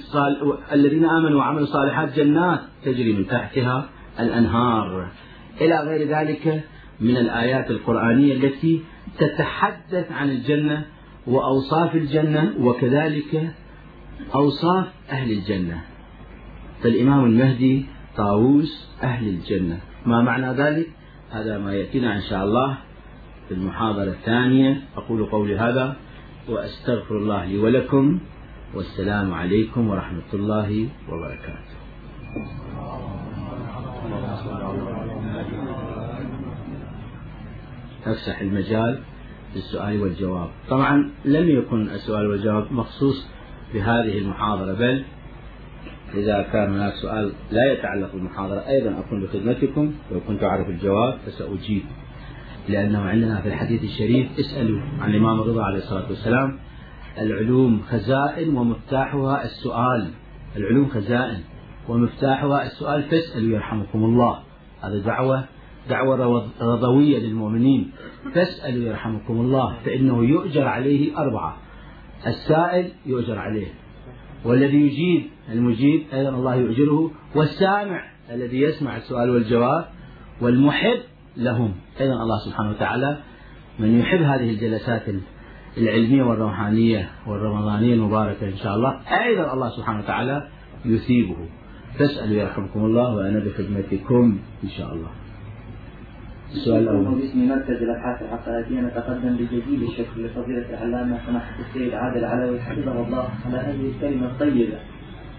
الذين 0.71 1.05
آمنوا 1.05 1.39
وعملوا 1.39 1.63
الصالحات 1.63 2.19
جنات 2.19 2.59
تجري 2.85 3.13
من 3.13 3.27
تحتها 3.27 3.89
الأنهار. 4.19 5.07
إلى 5.61 5.79
غير 5.79 6.07
ذلك 6.07 6.63
من 7.01 7.17
الآيات 7.17 7.71
القرآنية 7.71 8.33
التي 8.33 8.81
تتحدث 9.19 10.11
عن 10.11 10.29
الجنة 10.29 10.85
وأوصاف 11.27 11.95
الجنة 11.95 12.53
وكذلك 12.59 13.53
أوصاف 14.35 14.87
أهل 15.09 15.31
الجنة. 15.31 15.81
فالإمام 16.83 17.25
المهدي 17.25 17.85
طاووس 18.17 18.89
أهل 19.03 19.27
الجنة. 19.27 19.79
ما 20.05 20.21
معنى 20.21 20.53
ذلك؟ 20.53 20.87
هذا 21.31 21.57
ما 21.57 21.73
يأتينا 21.73 22.15
إن 22.15 22.21
شاء 22.21 22.43
الله 22.43 22.77
في 23.47 23.53
المحاضرة 23.53 24.09
الثانية. 24.09 24.81
أقول 24.97 25.25
قولي 25.25 25.57
هذا 25.57 25.95
وأستغفر 26.49 27.17
الله 27.17 27.45
لي 27.45 27.57
ولكم. 27.57 28.19
والسلام 28.73 29.33
عليكم 29.33 29.89
ورحمة 29.89 30.33
الله 30.33 30.87
وبركاته. 31.09 31.73
أفسح 38.05 38.41
المجال 38.41 38.99
للسؤال 39.55 40.01
والجواب. 40.01 40.49
طبعا 40.69 41.11
لم 41.25 41.49
يكن 41.49 41.89
السؤال 41.89 42.27
والجواب 42.27 42.71
مخصوص 42.71 43.27
بهذه 43.73 44.17
المحاضرة 44.17 44.73
بل 44.73 45.03
إذا 46.13 46.41
كان 46.41 46.73
هناك 46.73 46.93
سؤال 46.93 47.31
لا 47.51 47.73
يتعلق 47.73 48.13
بالمحاضرة 48.13 48.67
أيضا 48.67 48.99
أكون 48.99 49.21
بخدمتكم 49.21 49.93
لو 50.11 50.19
كنت 50.27 50.43
أعرف 50.43 50.69
الجواب 50.69 51.17
فسأجيب 51.25 51.83
لأنه 52.69 52.99
عندنا 52.99 53.41
في 53.41 53.47
الحديث 53.47 53.83
الشريف 53.83 54.39
اسألوا 54.39 54.81
عن 54.99 55.09
الإمام 55.09 55.41
الرضا 55.41 55.63
عليه 55.63 55.77
الصلاة 55.77 56.09
والسلام. 56.09 56.59
العلوم 57.17 57.81
خزائن 57.89 58.57
ومفتاحها 58.57 59.43
السؤال. 59.45 60.09
العلوم 60.57 60.89
خزائن 60.89 61.39
ومفتاحها 61.89 62.65
السؤال 62.65 63.03
فاسألوا 63.03 63.55
يرحمكم 63.55 64.03
الله. 64.03 64.39
هذا 64.81 64.99
دعوة 64.99 65.43
دعوة 65.89 66.47
رضوية 66.61 67.19
للمؤمنين. 67.19 67.91
فاسألوا 68.35 68.85
يرحمكم 68.85 69.33
الله 69.33 69.77
فإنه 69.85 70.23
يؤجر 70.23 70.67
عليه 70.67 71.17
أربعة. 71.17 71.57
السائل 72.27 72.91
يؤجر 73.05 73.39
عليه. 73.39 73.67
والذي 74.45 74.77
يجيب 74.77 75.23
المجيب 75.51 76.03
أيضا 76.13 76.29
الله 76.29 76.55
يؤجره. 76.55 77.11
والسامع 77.35 78.03
الذي 78.31 78.61
يسمع 78.61 78.97
السؤال 78.97 79.29
والجواب. 79.29 79.85
والمحب 80.41 80.99
لهم. 81.37 81.73
أيضا 82.01 82.13
الله 82.13 82.39
سبحانه 82.45 82.69
وتعالى 82.69 83.17
من 83.79 83.99
يحب 83.99 84.21
هذه 84.21 84.49
الجلسات 84.49 85.03
العلمية 85.77 86.23
والروحانية 86.23 87.09
والرمضانية 87.27 87.93
المباركة 87.93 88.47
إن 88.47 88.57
شاء 88.57 88.75
الله. 88.75 88.99
أيضا 89.23 89.53
الله 89.53 89.69
سبحانه 89.69 89.99
وتعالى 89.99 90.47
يثيبه. 90.85 91.37
فاسألوا 91.99 92.35
يرحمكم 92.35 92.85
الله 92.85 93.15
وأنا 93.15 93.39
بخدمتكم 93.39 94.39
إن 94.63 94.69
شاء 94.69 94.93
الله. 94.93 95.22
السؤال 96.53 96.83
الأول 96.83 97.15
باسم 97.15 97.47
مركز 97.47 97.81
الأبحاث 97.83 98.21
العقائدية 98.21 98.81
نتقدم 98.81 99.37
بجزيل 99.37 99.83
الشكر 99.83 100.15
لفضيلة 100.17 100.65
العلامة 100.69 101.17
سماحة 101.27 101.55
السيد 101.59 101.93
عادل 101.93 102.25
علوي 102.25 102.61
حفظه 102.61 103.07
الله 103.07 103.29
على 103.45 103.57
هذه 103.57 103.91
الكلمة 103.95 104.27
الطيبة 104.27 104.77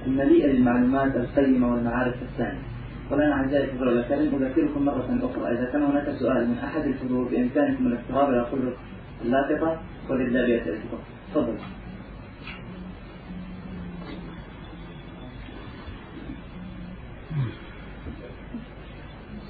المليئة 0.07 0.53
بالمعلومات 0.53 1.17
القيمة 1.17 1.73
والمعارف 1.73 2.15
الثانية. 2.23 2.63
ولنا 3.11 3.35
عن 3.35 3.49
ذلك 3.49 3.71
فضل 3.71 3.99
الكريم 3.99 4.43
أذكركم 4.43 4.85
مرة 4.85 5.19
أخرى 5.23 5.53
إذا 5.53 5.65
كان 5.73 5.83
هناك 5.83 6.11
سؤال 6.19 6.49
من 6.49 6.59
أحد 6.59 6.87
الحضور 6.87 7.29
بإمكانكم 7.29 7.87
الاقتراب 7.87 8.29
إلى 8.31 8.43
قدرة 8.43 8.77
اللاقطة 9.25 9.81
ولله 10.11 10.47
بأسئلتكم 10.47 10.99
تفضل. 11.35 11.59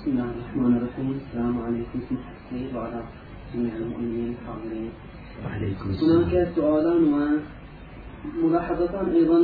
بسم 0.05 0.13
الله 0.13 0.31
الرحمن 0.37 0.77
الرحيم 0.77 1.09
السلام 1.17 1.63
عليكم 1.63 2.01
سماحة 2.09 2.33
السيد 2.37 2.77
وعلى 2.77 3.01
جميع 3.55 3.77
المؤمنين 3.77 4.37
الحاضرين. 4.37 4.91
وعليكم 5.45 5.91
السلام. 5.91 6.23
هناك 6.23 6.49
سؤالان 6.57 7.41
وملاحظتان 8.43 9.07
أيضا 9.09 9.41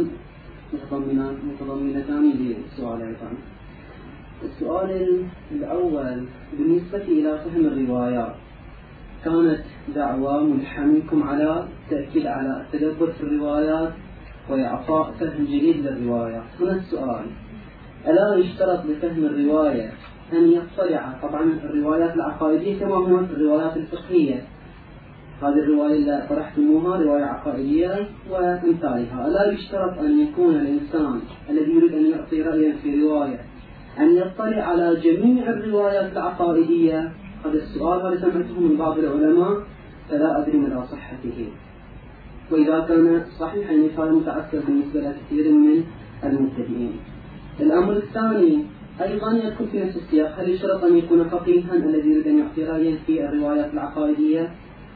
متضمنتان 1.48 2.24
للسؤال 2.40 3.02
أيضا. 3.02 3.30
السؤال 4.44 4.90
الأول 5.50 6.26
بالنسبة 6.58 7.04
إلى 7.08 7.30
فهم 7.38 7.64
الروايات 7.66 8.34
كانت 9.24 9.64
دعوة 9.94 10.44
ملحمكم 10.44 11.22
على 11.22 11.68
التأكيد 11.84 12.26
على 12.26 12.52
التدبر 12.60 13.12
في 13.12 13.22
الروايات 13.22 13.92
وإعطاء 14.48 15.12
فهم 15.20 15.44
جديد 15.44 15.76
للروايات 15.86 16.48
هنا 16.60 16.72
السؤال 16.72 17.26
ألا 18.08 18.28
يشترط 18.36 18.84
لفهم 18.84 19.24
الرواية 19.24 19.92
أن 20.32 20.52
يطلع. 20.52 21.18
طبعا 21.22 21.42
الروايات 21.64 22.14
العقائدية 22.14 22.80
كما 22.80 22.94
هو 22.94 23.18
الروايات 23.18 23.76
الفقهية. 23.76 24.42
هذه 25.42 25.58
الرواية 25.58 25.96
اللي 25.96 26.26
طرحتموها 26.28 26.98
رواية 26.98 27.24
عقائدية 27.24 28.08
وأمثالها 28.30 29.26
ألا 29.26 29.52
يشترط 29.52 29.98
أن 29.98 30.20
يكون 30.20 30.54
الإنسان 30.54 31.20
الذي 31.50 31.72
يريد 31.72 31.94
أن 31.94 32.10
يعطي 32.10 32.42
رأيا 32.42 32.72
في 32.82 33.02
رواية 33.02 33.40
أن 33.98 34.16
يطلع 34.16 34.62
على 34.62 34.96
جميع 34.96 35.50
الروايات 35.50 36.12
العقائدية. 36.12 37.12
هذا 37.44 37.54
السؤال 37.54 38.06
هذا 38.06 38.20
سمعته 38.20 38.60
من 38.60 38.76
بعض 38.76 38.98
العلماء 38.98 39.62
فلا 40.08 40.38
أدري 40.38 40.58
مدى 40.58 40.86
صحته. 40.92 41.48
وإذا 42.50 42.80
كان 42.88 43.22
صحيحا 43.38 43.88
فهذا 43.96 44.10
متعسر 44.10 44.60
بالنسبة 44.66 45.00
لكثير 45.00 45.52
من 45.52 45.84
المبتدئين. 46.24 46.92
الأمر 47.60 47.92
الثاني 47.92 48.64
أيضا 49.02 49.32
يدخل 49.32 49.66
في 49.72 49.84
نفس 49.84 49.96
السياق 49.96 50.38
هل 50.38 50.50
يشترط 50.50 50.84
أن 50.84 50.96
يكون 50.96 51.24
فقيها 51.24 51.74
الذي 51.74 52.10
يريد 52.10 52.26
أن 52.26 52.38
يعطي 52.38 52.64
رأيا 52.64 52.96
في 53.06 53.24
الروايات 53.24 53.72
العقائدية 53.74 54.50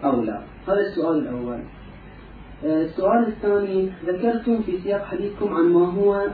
أو 0.05 0.23
لا؟ 0.23 0.43
هذا 0.69 0.81
السؤال 0.81 1.19
الأول. 1.19 1.59
آه، 2.65 2.83
السؤال 2.83 3.27
الثاني 3.27 3.91
ذكرتم 4.07 4.63
في 4.63 4.79
سياق 4.85 5.05
حديثكم 5.05 5.55
عن 5.55 5.65
ما 5.65 5.93
هو 5.93 6.27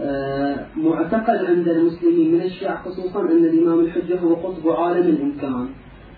آه، 0.00 0.66
معتقد 0.76 1.44
عند 1.44 1.68
المسلمين 1.68 2.34
من 2.34 2.42
الشيعة 2.42 2.82
خصوصا 2.82 3.20
أن 3.20 3.44
الإمام 3.44 3.80
الحجة 3.80 4.18
هو 4.20 4.34
قطب 4.34 4.68
عالم 4.68 5.06
الإمكان. 5.08 5.68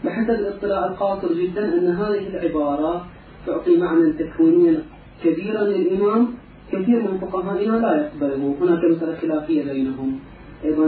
بحسب 0.05 0.31
الاطلاع 0.31 0.87
القاصر 0.87 1.33
جدا 1.33 1.79
أن 1.79 1.89
هذه 1.89 2.27
العبارة 2.29 3.07
تعطي 3.47 3.77
معنى 3.77 4.13
تكوينيا 4.13 4.83
كبيرا 5.25 5.63
للإمام 5.63 6.29
كثير 6.73 7.03
من 7.03 7.19
فقهائنا 7.19 7.77
لا 7.77 7.97
يقبله. 7.97 8.55
هناك 8.61 8.85
مسألة 8.85 9.17
خلافية 9.17 9.73
بينهم. 9.73 10.19
أيضا 10.65 10.87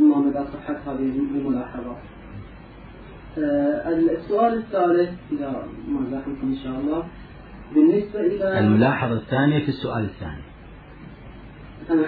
ما 0.00 0.18
مدى 0.18 0.38
صحة 0.38 0.92
هذه 0.92 1.12
الملاحظة. 1.36 1.96
آه، 3.38 3.88
السؤال 3.90 4.54
الثالث 4.54 5.10
إذا 5.32 5.66
ما 5.88 6.10
زاحمكم 6.10 6.46
إن 6.46 6.56
شاء 6.64 6.80
الله. 6.80 7.04
بالنسبة 7.74 8.20
إلى 8.20 8.58
الملاحظة 8.58 9.12
الثانية 9.12 9.58
في 9.58 9.68
السؤال 9.68 10.04
الثاني. 10.04 10.42
أنا 11.90 12.02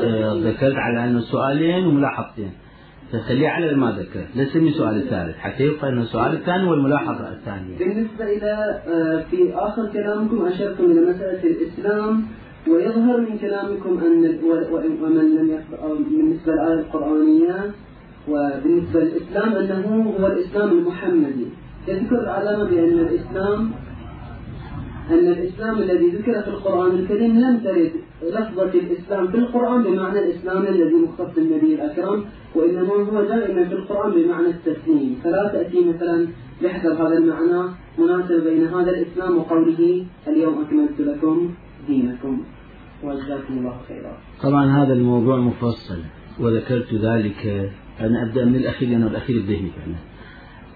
آه، 0.00 0.34
ذكرت 0.34 0.76
على 0.76 1.04
أنه 1.04 1.20
سؤالين 1.20 1.86
وملاحظتين. 1.86 2.52
فخليه 3.12 3.48
على 3.48 3.74
ما 3.74 3.90
ذكرت. 3.90 4.28
لا 4.34 4.44
تسمي 4.44 4.68
السؤال 4.68 4.96
الثالث. 4.96 5.36
حتى 5.36 5.62
يبقى 5.62 5.88
انه 5.88 6.02
السؤال 6.02 6.32
الثاني 6.32 6.64
والملاحظه 6.64 7.32
الثانية. 7.32 7.78
بالنسبة 7.78 8.24
إلى 8.24 8.82
آه، 8.86 9.24
في 9.30 9.54
آخر 9.54 9.92
كلامكم 9.92 10.46
أشرتم 10.46 10.84
إلى 10.84 11.00
مسألة 11.10 11.42
الإسلام. 11.44 12.26
ويظهر 12.70 13.20
من 13.20 13.38
كلامكم 13.38 13.98
أن 13.98 14.38
ومن 15.02 15.34
لم 15.36 15.48
بالنسبة 16.10 16.52
للآية 16.52 16.80
القرآنية 16.80 17.70
وبالنسبة 18.28 19.00
للإسلام 19.00 19.52
أنه 19.52 20.14
هو 20.20 20.26
الإسلام 20.26 20.70
المحمدي. 20.70 21.46
يذكر 21.88 22.20
العلامة 22.20 22.64
بأن 22.64 22.98
الإسلام 22.98 23.70
أن 25.10 25.28
الإسلام 25.28 25.78
الذي 25.78 26.08
ذكر 26.10 26.42
في 26.42 26.48
القرآن 26.48 26.90
الكريم 26.90 27.40
لم 27.40 27.58
ترد 27.58 27.92
لفظة 28.22 28.72
الإسلام 28.74 29.28
في 29.28 29.38
القرآن 29.38 29.82
بمعنى 29.82 30.18
الإسلام 30.18 30.66
الذي 30.66 30.94
مختص 30.94 31.34
بالنبي 31.36 31.74
الأكرم 31.74 32.24
وإنما 32.54 32.94
هو 32.94 33.22
دائما 33.22 33.64
في 33.64 33.74
القرآن 33.74 34.12
بمعنى 34.12 34.46
التسليم. 34.46 35.20
فلا 35.24 35.50
تأتي 35.52 35.84
مثلا 35.84 36.26
بحسب 36.62 36.92
هذا 36.92 37.18
المعنى 37.18 37.62
مناسب 37.98 38.44
بين 38.44 38.64
هذا 38.64 38.90
الإسلام 38.90 39.38
وقوله 39.38 40.04
اليوم 40.28 40.54
أكملت 40.62 41.00
لكم 41.00 41.50
دينكم. 41.86 42.40
طبعا 44.42 44.82
هذا 44.82 44.92
الموضوع 44.92 45.36
مفصل 45.36 46.02
وذكرت 46.40 46.94
ذلك 46.94 47.72
أنا 48.00 48.22
أبدأ 48.22 48.44
من 48.44 48.56
الأخير 48.56 48.88
لأنه 48.88 49.06
الأخير 49.06 49.42
بذهني 49.42 49.70
فعلا 49.70 49.96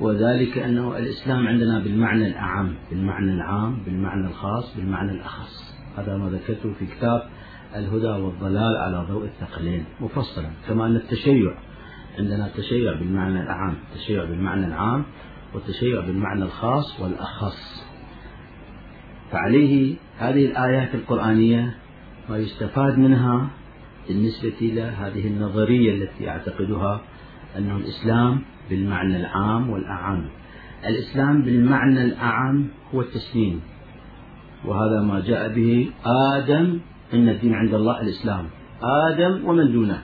وذلك 0.00 0.58
أنه 0.58 0.98
الإسلام 0.98 1.46
عندنا 1.46 1.78
بالمعنى 1.78 2.26
الأعم 2.26 2.74
بالمعنى 2.90 3.32
العام 3.32 3.82
بالمعنى 3.84 4.26
الخاص 4.26 4.76
بالمعنى 4.76 5.12
الأخص. 5.12 5.74
هذا 5.96 6.16
ما 6.16 6.30
ذكرته 6.30 6.72
في 6.72 6.86
كتاب 6.86 7.22
الهدى 7.76 8.22
والضلال 8.22 8.76
على 8.76 9.06
ضوء 9.08 9.24
الثقلين. 9.24 9.84
مفصلا 10.00 10.50
كما 10.68 10.86
أن 10.86 10.96
التشيع 10.96 11.54
عندنا 12.18 12.46
التشيع 12.46 12.92
بالمعنى 12.92 13.42
الأعم 13.42 13.74
التشيع 13.92 14.24
بالمعنى 14.24 14.66
العام 14.66 15.04
والتشيع 15.54 16.00
بالمعنى 16.00 16.42
الخاص 16.42 17.00
والأخص. 17.00 17.86
فعليه 19.32 19.96
هذه 20.18 20.46
الآيات 20.46 20.94
القرآنية 20.94 21.74
ما 22.30 22.36
يستفاد 22.36 22.98
منها 22.98 23.50
بالنسبة 24.08 24.54
إلى 24.60 24.82
هذه 24.82 25.26
النظرية 25.26 25.94
التي 25.94 26.28
أعتقدها 26.28 27.00
أنه 27.58 27.76
الإسلام 27.76 28.40
بالمعنى 28.70 29.16
العام 29.16 29.70
والأعم. 29.70 30.24
الإسلام 30.86 31.42
بالمعنى 31.42 32.02
الأعم 32.02 32.68
هو 32.94 33.00
التسليم 33.00 33.60
وهذا 34.64 35.02
ما 35.02 35.20
جاء 35.20 35.54
به 35.54 35.90
آدم 36.34 36.78
إن 37.14 37.28
الدين 37.28 37.54
عند 37.54 37.74
الله 37.74 38.00
الإسلام. 38.00 38.46
آدم 38.82 39.44
ومن 39.44 39.72
دونه. 39.72 40.02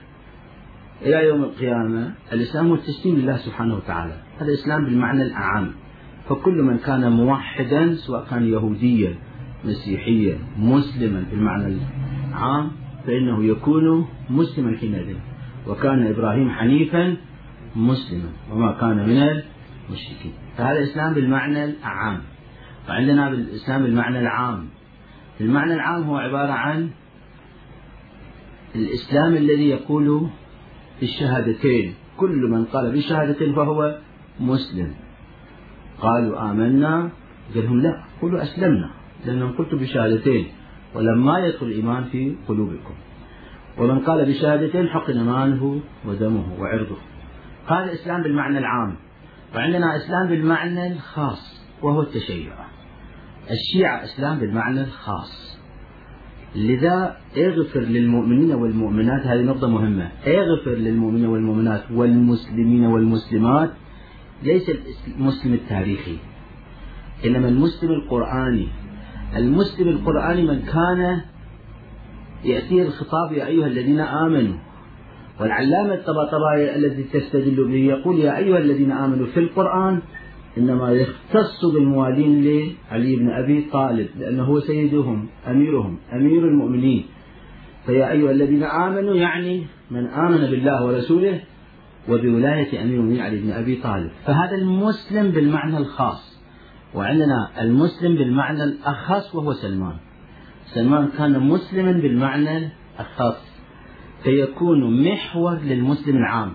إلى 1.03 1.27
يوم 1.27 1.43
القيامة 1.43 2.15
الإسلام 2.33 2.69
هو 2.69 2.75
التسليم 2.75 3.17
لله 3.17 3.37
سبحانه 3.37 3.75
وتعالى. 3.75 4.17
هذا 4.39 4.49
الإسلام 4.49 4.85
بالمعنى 4.85 5.23
الأعم. 5.23 5.71
فكل 6.29 6.63
من 6.63 6.79
كان 6.79 7.13
موحدا 7.13 7.95
سواء 7.95 8.27
كان 8.31 8.45
يهوديا 8.49 9.15
مسيحيا 9.65 10.39
مسلما 10.59 11.25
بالمعنى 11.31 11.67
العام 12.29 12.71
فإنه 13.07 13.45
يكون 13.45 14.09
مسلما 14.31 14.77
حينئذ 14.77 15.17
وكان 15.67 16.07
إبراهيم 16.07 16.51
حنيفا 16.51 17.17
مسلما 17.77 18.31
وما 18.53 18.73
كان 18.81 18.97
من 19.09 19.23
المشركين. 19.89 20.33
فهذا 20.57 20.79
الإسلام 20.79 21.15
بالمعنى 21.15 21.65
الأعام 21.65 22.21
وعندنا 22.89 23.31
بالإسلام 23.31 23.83
بالمعنى 23.83 24.21
العام. 24.21 24.65
المعنى 25.41 25.75
العام 25.75 26.03
هو 26.03 26.17
عبارة 26.17 26.53
عن 26.53 26.91
الإسلام 28.75 29.37
الذي 29.37 29.69
يقول 29.69 30.29
بالشهادتين. 31.01 31.95
كل 32.17 32.51
من 32.51 32.65
قال 32.65 32.93
بالشهادتين 32.93 33.55
فهو 33.55 33.99
مسلم. 34.41 34.95
قالوا 36.01 36.51
آمنا 36.51 37.11
قال 37.55 37.65
لهم 37.65 37.81
لا 37.81 38.05
قولوا 38.23 38.43
أسلمنا 38.43 38.91
لأنهم 39.27 39.53
قلتوا 39.53 39.79
بشهادتين. 39.79 40.47
ولما 40.95 41.39
يدخل 41.39 41.67
الإيمان 41.67 42.05
في 42.05 42.37
قلوبكم. 42.49 42.95
ومن 43.79 43.99
قال 43.99 44.27
بشهادتين 44.27 44.89
حقن 44.89 45.21
ماله 45.21 45.81
ودمه 46.07 46.61
وعرضه. 46.61 46.97
هذا 47.67 47.85
الإسلام 47.85 48.23
بالمعنى 48.23 48.59
العام. 48.59 48.97
وعندنا 49.55 49.97
إسلام 49.97 50.29
بالمعنى 50.29 50.93
الخاص 50.93 51.65
وهو 51.83 52.03
التشيع. 52.03 52.53
الشيعة 53.51 54.05
إسلام 54.05 54.39
بالمعنى 54.39 54.81
الخاص. 54.81 55.61
لذا 56.57 57.17
اغفر 57.37 57.81
للمؤمنين 57.81 58.53
والمؤمنات 58.53 59.27
هذه 59.27 59.43
نقطة 59.43 59.69
مهمة. 59.69 60.11
اغفر 60.27 60.71
للمؤمنين 60.71 61.27
والمؤمنات 61.27 61.83
والمسلمين 61.91 62.85
والمسلمات. 62.85 63.71
ليس 64.43 64.71
المسلم 65.09 65.55
التاريخي. 65.55 66.19
إنما 67.25 67.49
المسلم 67.49 67.91
القرآني 67.91 68.69
المسلم 69.37 69.89
القرآني 69.89 70.43
من 70.43 70.63
كان 70.63 71.21
يأتيه 72.45 72.83
الخطاب 72.83 73.33
يا 73.33 73.47
أيها 73.47 73.67
الذين 73.67 74.01
آمنوا 74.01 74.57
والعلامة 75.41 75.95
الطباطبائي 75.95 76.77
الذي 76.77 77.03
تستدل 77.03 77.65
به 77.69 77.75
يقول 77.75 78.19
يا 78.19 78.37
أيها 78.37 78.59
الذين 78.59 78.93
آمنوا 78.93 79.27
في 79.27 79.41
القرآن 79.41 80.01
إنما 80.59 80.93
يختص 80.93 81.65
بالموالين 81.75 82.45
لعلي 82.45 83.17
بن 83.17 83.31
أبي 83.31 83.69
طالب 83.73 84.09
لأنه 84.19 84.43
هو 84.43 84.61
سيدهم 84.61 85.27
أميرهم 85.49 85.99
أمير 86.13 86.49
المؤمنين. 86.49 87.05
فيا 87.87 88.11
أيها 88.11 88.31
الذين 88.31 88.63
آمنوا 88.63 89.15
يعني 89.15 89.67
من 89.91 90.07
آمن 90.07 90.39
بالله 90.39 90.87
ورسوله 90.87 91.41
وبولاية 92.09 92.83
أمير 92.83 92.95
المؤمنين 92.95 93.21
علي 93.21 93.37
بن 93.41 93.51
أبي 93.51 93.77
طالب. 93.77 94.11
فهذا 94.27 94.57
المسلم 94.57 95.31
بالمعنى 95.31 95.79
الخاص. 95.79 96.28
وعندنا 96.95 97.51
المسلم 97.61 98.15
بالمعنى 98.15 98.65
الأخص 98.65 99.35
وهو 99.35 99.53
سلمان. 99.53 99.97
سلمان 100.75 101.09
كان 101.19 101.41
مسلما 101.41 101.93
بالمعنى 101.93 102.69
الخاص 103.01 103.49
فيكون 104.23 105.11
محور 105.11 105.55
للمسلم 105.55 106.17
العام 106.17 106.53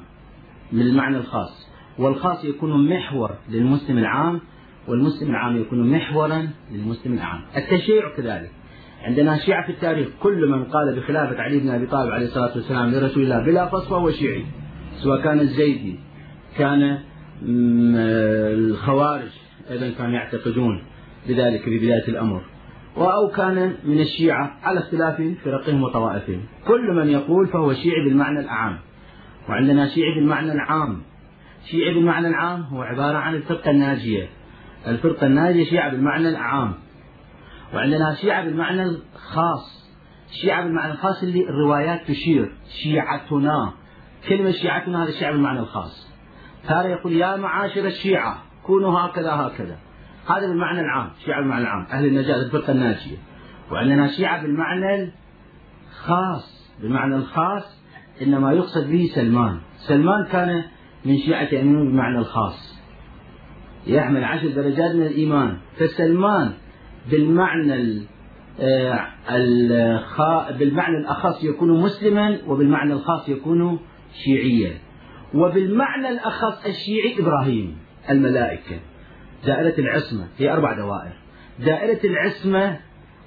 من 0.71 0.81
المعنى 0.81 1.17
الخاص 1.17 1.67
والخاص 1.99 2.45
يكون 2.45 2.89
محور 2.89 3.31
للمسلم 3.49 3.97
العام 3.97 4.41
والمسلم 4.87 5.29
العام 5.29 5.57
يكون 5.57 5.91
محورا 5.91 6.49
للمسلم 6.71 7.13
العام. 7.13 7.41
التشيع 7.57 8.15
كذلك. 8.17 8.51
عندنا 9.03 9.37
شيعة 9.37 9.65
في 9.65 9.71
التاريخ 9.71 10.07
كل 10.19 10.49
من 10.49 10.63
قال 10.63 10.95
بخلافة 10.95 11.41
علي 11.41 11.59
بن 11.59 11.69
أبي 11.69 11.85
طالب 11.85 12.11
عليه 12.11 12.25
الصلاة 12.25 12.55
والسلام 12.55 12.91
لرسول 12.91 13.23
الله 13.23 13.45
بلا 13.45 13.69
فصل 13.69 13.89
فهو 13.89 14.11
شيعي 14.11 14.45
سواء 15.03 15.21
كان 15.23 15.39
الزيدي 15.39 15.99
كان 16.57 16.99
الخوارج 18.53 19.31
أيضا 19.71 19.89
كانوا 19.97 20.13
يعتقدون 20.13 20.83
بذلك 21.27 21.63
في 21.63 21.77
بداية 21.77 22.07
الأمر. 22.07 22.41
أو 22.97 23.27
كان 23.35 23.75
من 23.83 23.99
الشيعة 23.99 24.57
على 24.63 24.79
اختلاف 24.79 25.21
فرقهم 25.43 25.83
وطوائفهم. 25.83 26.41
كل 26.67 26.93
من 26.93 27.09
يقول 27.09 27.47
فهو 27.47 27.73
شيعي 27.73 28.05
بالمعنى 28.09 28.39
الأعام 28.39 28.79
وعندنا 29.49 29.87
شيعي 29.87 30.15
بالمعنى 30.15 30.51
العام. 30.51 31.01
شيعي 31.71 31.93
بالمعنى 31.93 32.27
العام 32.27 32.61
هو 32.61 32.81
عبارة 32.81 33.17
عن 33.17 33.35
الفرقة 33.35 33.71
الناجية. 33.71 34.29
الفرقة 34.87 35.27
الناجية 35.27 35.63
شيعة 35.63 35.91
بالمعنى 35.91 36.29
الأعام 36.29 36.73
وعندنا 37.73 38.15
شيعة 38.21 38.45
بالمعنى 38.45 38.83
الخاص. 38.83 39.93
شيعة 40.41 40.63
بالمعنى 40.63 40.91
الخاص 40.91 41.23
اللي 41.23 41.43
الروايات 41.49 42.07
تشير. 42.07 42.51
شيعتنا. 42.83 43.73
كلمة 44.29 44.51
شيعتنا 44.51 45.03
هذا 45.03 45.09
الشيعة 45.09 45.31
بالمعنى 45.31 45.59
الخاص. 45.59 46.13
تارة 46.67 46.87
يقول 46.87 47.13
يا 47.13 47.35
معاشر 47.35 47.85
الشيعة. 47.85 48.52
كونوا 48.65 48.99
هكذا 48.99 49.31
هكذا. 49.31 49.77
هذا 50.27 50.47
بالمعنى 50.47 50.79
العام 50.79 51.09
شيعة 51.25 51.41
بالمعنى 51.41 51.61
العام. 51.63 51.85
أهل 51.91 52.05
النجاة 52.05 52.35
الفرقة 52.35 52.71
الناجية. 52.71 53.17
وعندنا 53.71 54.07
شيعة 54.07 54.41
بالمعنى 54.41 55.11
الخاص 55.91 56.73
بالمعنى 56.81 57.15
الخاص 57.15 57.83
إنما 58.21 58.53
يقصد 58.53 58.89
به 58.89 59.09
سلمان. 59.15 59.59
سلمان 59.75 60.25
كان 60.25 60.63
من 61.05 61.17
شيعة 61.17 61.47
أمين 61.61 61.85
بالمعنى 61.85 62.17
الخاص. 62.17 62.83
يحمل 63.87 64.23
عشر 64.23 64.47
درجات 64.47 64.95
من 64.95 65.01
الإيمان. 65.01 65.57
فسلمان 65.77 66.53
بالمعنى 67.11 68.01
آه،. 68.59 69.07
بالمعنى 70.51 70.97
الأخص 70.97 71.43
يكون 71.43 71.81
مسلما 71.81 72.37
وبالمعنى 72.47 72.93
الخاص 72.93 73.29
يكون 73.29 73.79
شيعيا. 74.23 74.71
وبالمعنى 75.33 76.09
الأخص 76.09 76.65
الشيعي 76.65 77.19
إبراهيم. 77.19 77.82
الملائكة. 78.09 78.79
دائرة 79.45 79.79
العصمة 79.79 80.27
هي 80.37 80.53
أربع 80.53 80.73
دوائر. 80.73 81.13
دائرة 81.59 81.99
العصمة 82.03 82.79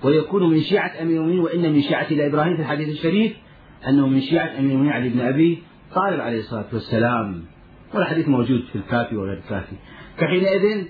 ويكون 0.02 0.50
من 0.50 0.60
شيعة 0.60 1.02
أمير 1.02 1.16
المؤمنين 1.16 1.40
وإن 1.40 1.72
من 1.72 1.82
شيعة 1.82 2.06
إلى 2.06 2.26
إبراهيم 2.26 2.56
في 2.56 2.62
الحديث 2.62 2.88
الشريف 2.88 3.36
أنه 3.88 4.06
من 4.06 4.20
شيعة 4.20 4.46
أمير 4.58 4.70
المؤمنين 4.70 4.92
علي 4.92 5.08
بن 5.08 5.20
أبي 5.20 5.62
طالب 5.94 6.20
عليه 6.20 6.38
الصلاة 6.38 6.66
والسلام. 6.72 7.44
والحديث 7.94 8.28
موجود 8.28 8.64
في 8.72 8.76
الكافي 8.76 9.16
وغير 9.16 9.38
الكافي. 9.38 9.76
فحينئذ 10.16 10.86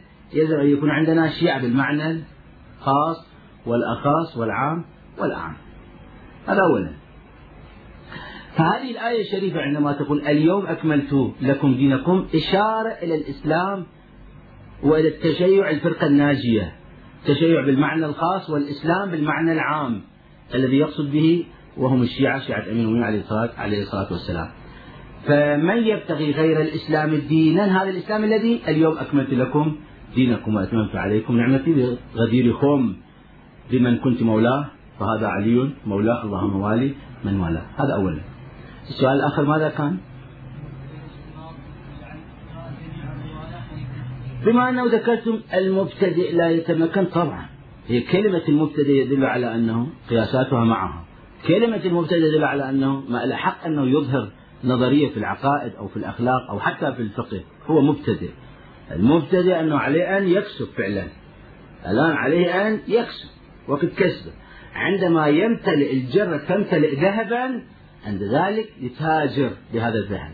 يكون 0.63 0.91
عندنا 0.91 1.31
شيعة 1.31 1.63
بالمعنى 1.63 2.11
الخاص 2.79 3.29
والأخاص 3.67 4.37
والعام 4.37 4.85
والأعم. 5.19 5.57
هذا 6.47 6.61
أولا. 6.71 7.06
فهذه 8.57 8.91
الآية 8.91 9.21
الشريفة 9.23 9.61
عندما 9.61 9.93
تقول 9.93 10.21
اليوم 10.21 10.67
أكملت 10.67 11.33
لكم 11.41 11.75
دينكم 11.75 12.27
إشارة 12.35 12.93
إلى 13.03 13.15
الإسلام 13.15 13.87
وإلى 14.83 15.09
التشيع 15.09 15.71
الفرقة 15.71 16.07
الناجية. 16.07 16.73
التشيع 17.23 17.67
بالمعنى 17.67 18.07
الخاص 18.07 18.51
والإسلام 18.51 19.11
بالمعنى 19.11 19.53
العام 19.53 20.01
الذي 20.55 20.77
يقصد 20.77 21.13
به 21.13 21.45
وهم 21.77 22.03
الشيعة 22.03 22.41
شيعة 22.41 22.63
أمين 22.73 23.03
عليه 23.03 23.21
الصلاة 23.21 23.51
عليه 23.59 23.83
الصلاة 23.83 24.13
والسلام. 24.13 24.49
فمن 25.27 25.77
يبتغي 25.77 26.31
غير 26.31 26.61
الإسلام 26.61 27.15
دينا 27.15 27.83
هذا 27.83 27.91
الإسلام 27.91 28.25
الذي 28.25 28.61
اليوم 28.69 28.99
أكملت 28.99 29.31
لكم 29.31 29.77
دينكم 30.15 30.55
وأتممت 30.55 30.97
عليكم 30.97 31.37
نعمتي 31.37 31.97
بغديركم 32.15 32.97
بمن 33.71 33.97
كنت 33.97 34.23
مولاه 34.23 34.67
فهذا 35.01 35.27
علي 35.27 35.71
مولاه 35.87 36.25
اللهم 36.25 36.61
والي 36.61 36.95
من 37.25 37.41
والاه. 37.41 37.63
هذا 37.77 37.95
أولا. 37.95 38.36
السؤال 38.89 39.13
الآخر 39.13 39.45
ماذا 39.45 39.69
كان؟ 39.69 39.99
بما 44.45 44.69
أنه 44.69 44.85
ذكرتم 44.85 45.41
المبتدئ 45.55 46.33
لا 46.33 46.51
يتمكن 46.51 47.05
طبعا 47.05 47.47
هي 47.89 48.01
كلمة 48.01 48.43
المبتدئ 48.49 48.91
يدل 48.91 49.25
على 49.25 49.55
أنه 49.55 49.89
قياساتها 50.11 50.65
معها 50.65 51.05
كلمة 51.49 51.81
المبتدئ 51.85 52.27
يدل 52.27 52.45
على 52.45 52.71
أنه 52.71 53.01
ما 53.09 53.25
الأحق 53.25 53.65
أنه 53.65 53.87
يظهر 53.87 54.31
نظرية 54.65 55.09
في 55.09 55.17
العقائد 55.17 55.75
أو 55.75 55.89
في 55.89 55.97
الأخلاق 55.97 56.51
أو 56.51 56.61
حتى 56.61 56.93
في 56.93 57.03
الفقه 57.03 57.41
هو 57.67 57.81
مبتدئ. 57.81 58.31
المبتدئ 58.93 59.61
أنه 59.61 59.79
عليه 59.79 60.19
أن 60.19 60.29
يكسب 60.29 60.67
فعلا. 60.77 61.07
الآن 61.87 62.13
عليه 62.17 62.69
أن 62.69 62.81
يكسب 62.89 63.29
وقت 63.69 63.85
كسبه 63.85 64.33
عندما 64.75 65.27
يمتلئ 65.27 65.93
الجرة 65.93 66.37
تمتلئ 66.37 67.01
ذهبا 67.01 67.63
عند 68.07 68.23
ذلك 68.23 68.69
يتاجر 68.81 69.51
بهذا 69.73 69.99
الذهب 69.99 70.33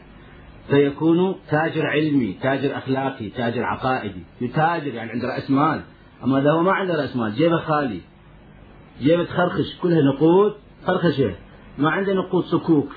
فيكون 0.68 1.34
تاجر 1.50 1.86
علمي 1.86 2.38
تاجر 2.42 2.78
أخلاقي 2.78 3.28
تاجر 3.28 3.64
عقائدي 3.64 4.22
يتاجر 4.40 4.94
يعني 4.94 5.10
عنده 5.10 5.28
رأس 5.28 5.50
مال. 5.50 5.80
أما 6.24 6.38
إذا 6.38 6.50
هو 6.50 6.62
ما 6.62 6.72
عنده 6.72 6.94
رأس 6.94 7.16
مال 7.16 7.34
جيبه 7.34 7.56
خالي 7.56 8.00
جيبه 9.00 9.24
تخرخش 9.24 9.76
كلها 9.82 10.00
نقود 10.14 10.54
خرخشة 10.86 11.34
ما 11.78 11.90
عنده 11.90 12.12
نقود 12.12 12.44
صكوك. 12.44 12.88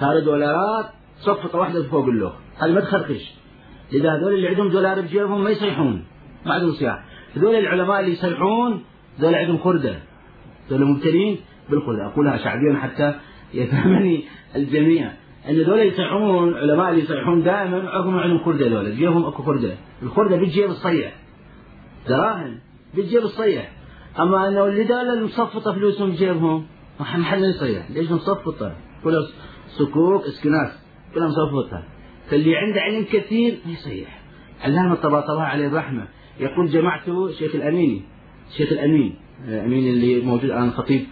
صار 0.00 0.20
دولارات 0.20 0.86
صفقة 1.18 1.58
واحدة 1.58 1.82
فوق 1.82 2.04
اللوح. 2.04 2.32
هذه 2.58 2.72
ما 2.72 2.80
تخرخش. 2.80 3.34
لذا 3.92 4.12
هذول 4.16 4.34
اللي 4.34 4.48
عندهم 4.48 4.68
دولار 4.68 5.00
بجيبهم 5.00 5.44
ما 5.44 5.50
يصيحون 5.50 6.04
ما 6.46 6.54
عندهم 6.54 6.72
صياح 6.72 7.04
هذول 7.36 7.54
العلماء 7.54 8.00
اللي 8.00 8.12
يصيحون 8.12 8.84
هذول 9.18 9.34
عندهم 9.34 9.58
خردة. 9.58 9.98
هذول 10.70 10.84
مبتلين 10.86 11.38
بالخردة. 11.70 12.06
أقولها 12.06 12.36
شعبيا 12.36 12.76
حتى 12.82 13.14
يفهمني 13.54 14.24
الجميع 14.56 15.12
أن 15.48 15.54
ذولا 15.54 15.82
يصيحون 15.82 16.54
علماء 16.54 16.90
اللي 16.90 17.02
يصيحون 17.02 17.42
دائما 17.42 17.90
عقبهم 17.90 18.18
عندهم 18.18 18.44
خرده 18.44 18.68
ذولا 18.68 18.90
جيبهم 18.90 19.24
أكو 19.24 19.42
خرده 19.42 19.74
الخرده 20.02 20.36
بالجيب 20.36 20.70
الصيح. 20.70 21.14
دراهم 22.08 22.58
بالجيب 22.94 23.22
الصيح. 23.22 23.72
أما 24.20 24.48
أنه 24.48 24.64
اللي 24.64 24.82
ذولا 24.82 25.12
المصفطه 25.12 25.72
فلوسهم 25.72 26.10
بجيبهم 26.10 26.66
ما 27.00 27.04
حد 27.04 27.40
يصيح. 27.40 27.90
ليش 27.90 28.10
مصفطة؟ 28.10 28.76
كلها 29.04 29.20
صكوك 29.68 30.24
اسكناس 30.24 30.84
كلها 31.14 31.28
مصفطة. 31.28 31.82
فاللي 32.30 32.56
عنده 32.56 32.80
علم 32.80 33.04
كثير 33.04 33.58
ما 33.66 33.72
يصيح. 33.72 34.22
علامة 34.64 34.92
الطباطبائي 34.92 35.46
عليه 35.46 35.66
الرحمة. 35.66 36.08
يقول 36.40 36.68
جمعته 36.68 37.30
شيخ 37.30 37.54
الأميني. 37.54 38.02
شيخ 38.56 38.72
الأمين. 38.72 39.16
الأمين 39.48 39.94
اللي 39.94 40.20
موجود 40.20 40.44
الآن 40.44 40.70
خطيب. 40.70 41.06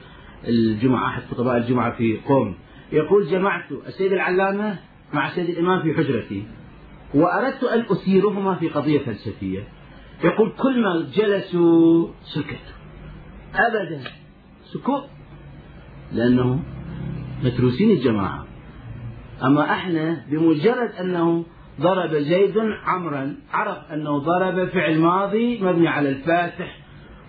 الجمعة 0.48 1.08
أحد 1.08 1.22
خطباء 1.30 1.56
الجمعة 1.56 1.96
في 1.96 2.20
قوم. 2.28 2.54
يقول 2.92 3.26
جمعت 3.26 3.72
السيد 3.86 4.12
العلامة 4.12 4.78
مع 5.12 5.28
السيد 5.28 5.48
الإمام 5.48 5.82
في 5.82 5.94
حجرتي 5.94 6.46
وأردت 7.14 7.64
أن 7.64 7.80
أثيرهما 7.90 8.54
في 8.54 8.68
قضية 8.68 8.98
فلسفية. 8.98 9.64
يقول 10.24 10.52
كل 10.62 10.82
ما 10.82 11.06
جلسوا 11.14 12.08
سكتوا. 12.22 12.74
أبدا. 13.54 14.00
سكوت. 14.64 15.04
لأنه 16.12 16.62
متروسين 17.44 17.90
الجماعة. 17.90 18.46
أما 19.42 19.72
إحنا 19.72 20.24
بمجرد 20.30 20.90
أنه 21.00 21.44
ضرب 21.80 22.14
زيد 22.14 22.58
عمرا 22.84 23.36
عرف 23.52 23.78
أنه 23.92 24.18
ضرب 24.18 24.68
فعل 24.68 24.98
ماضي 24.98 25.60
مبني 25.60 25.88
على 25.88 26.08
الفاتح 26.08 26.78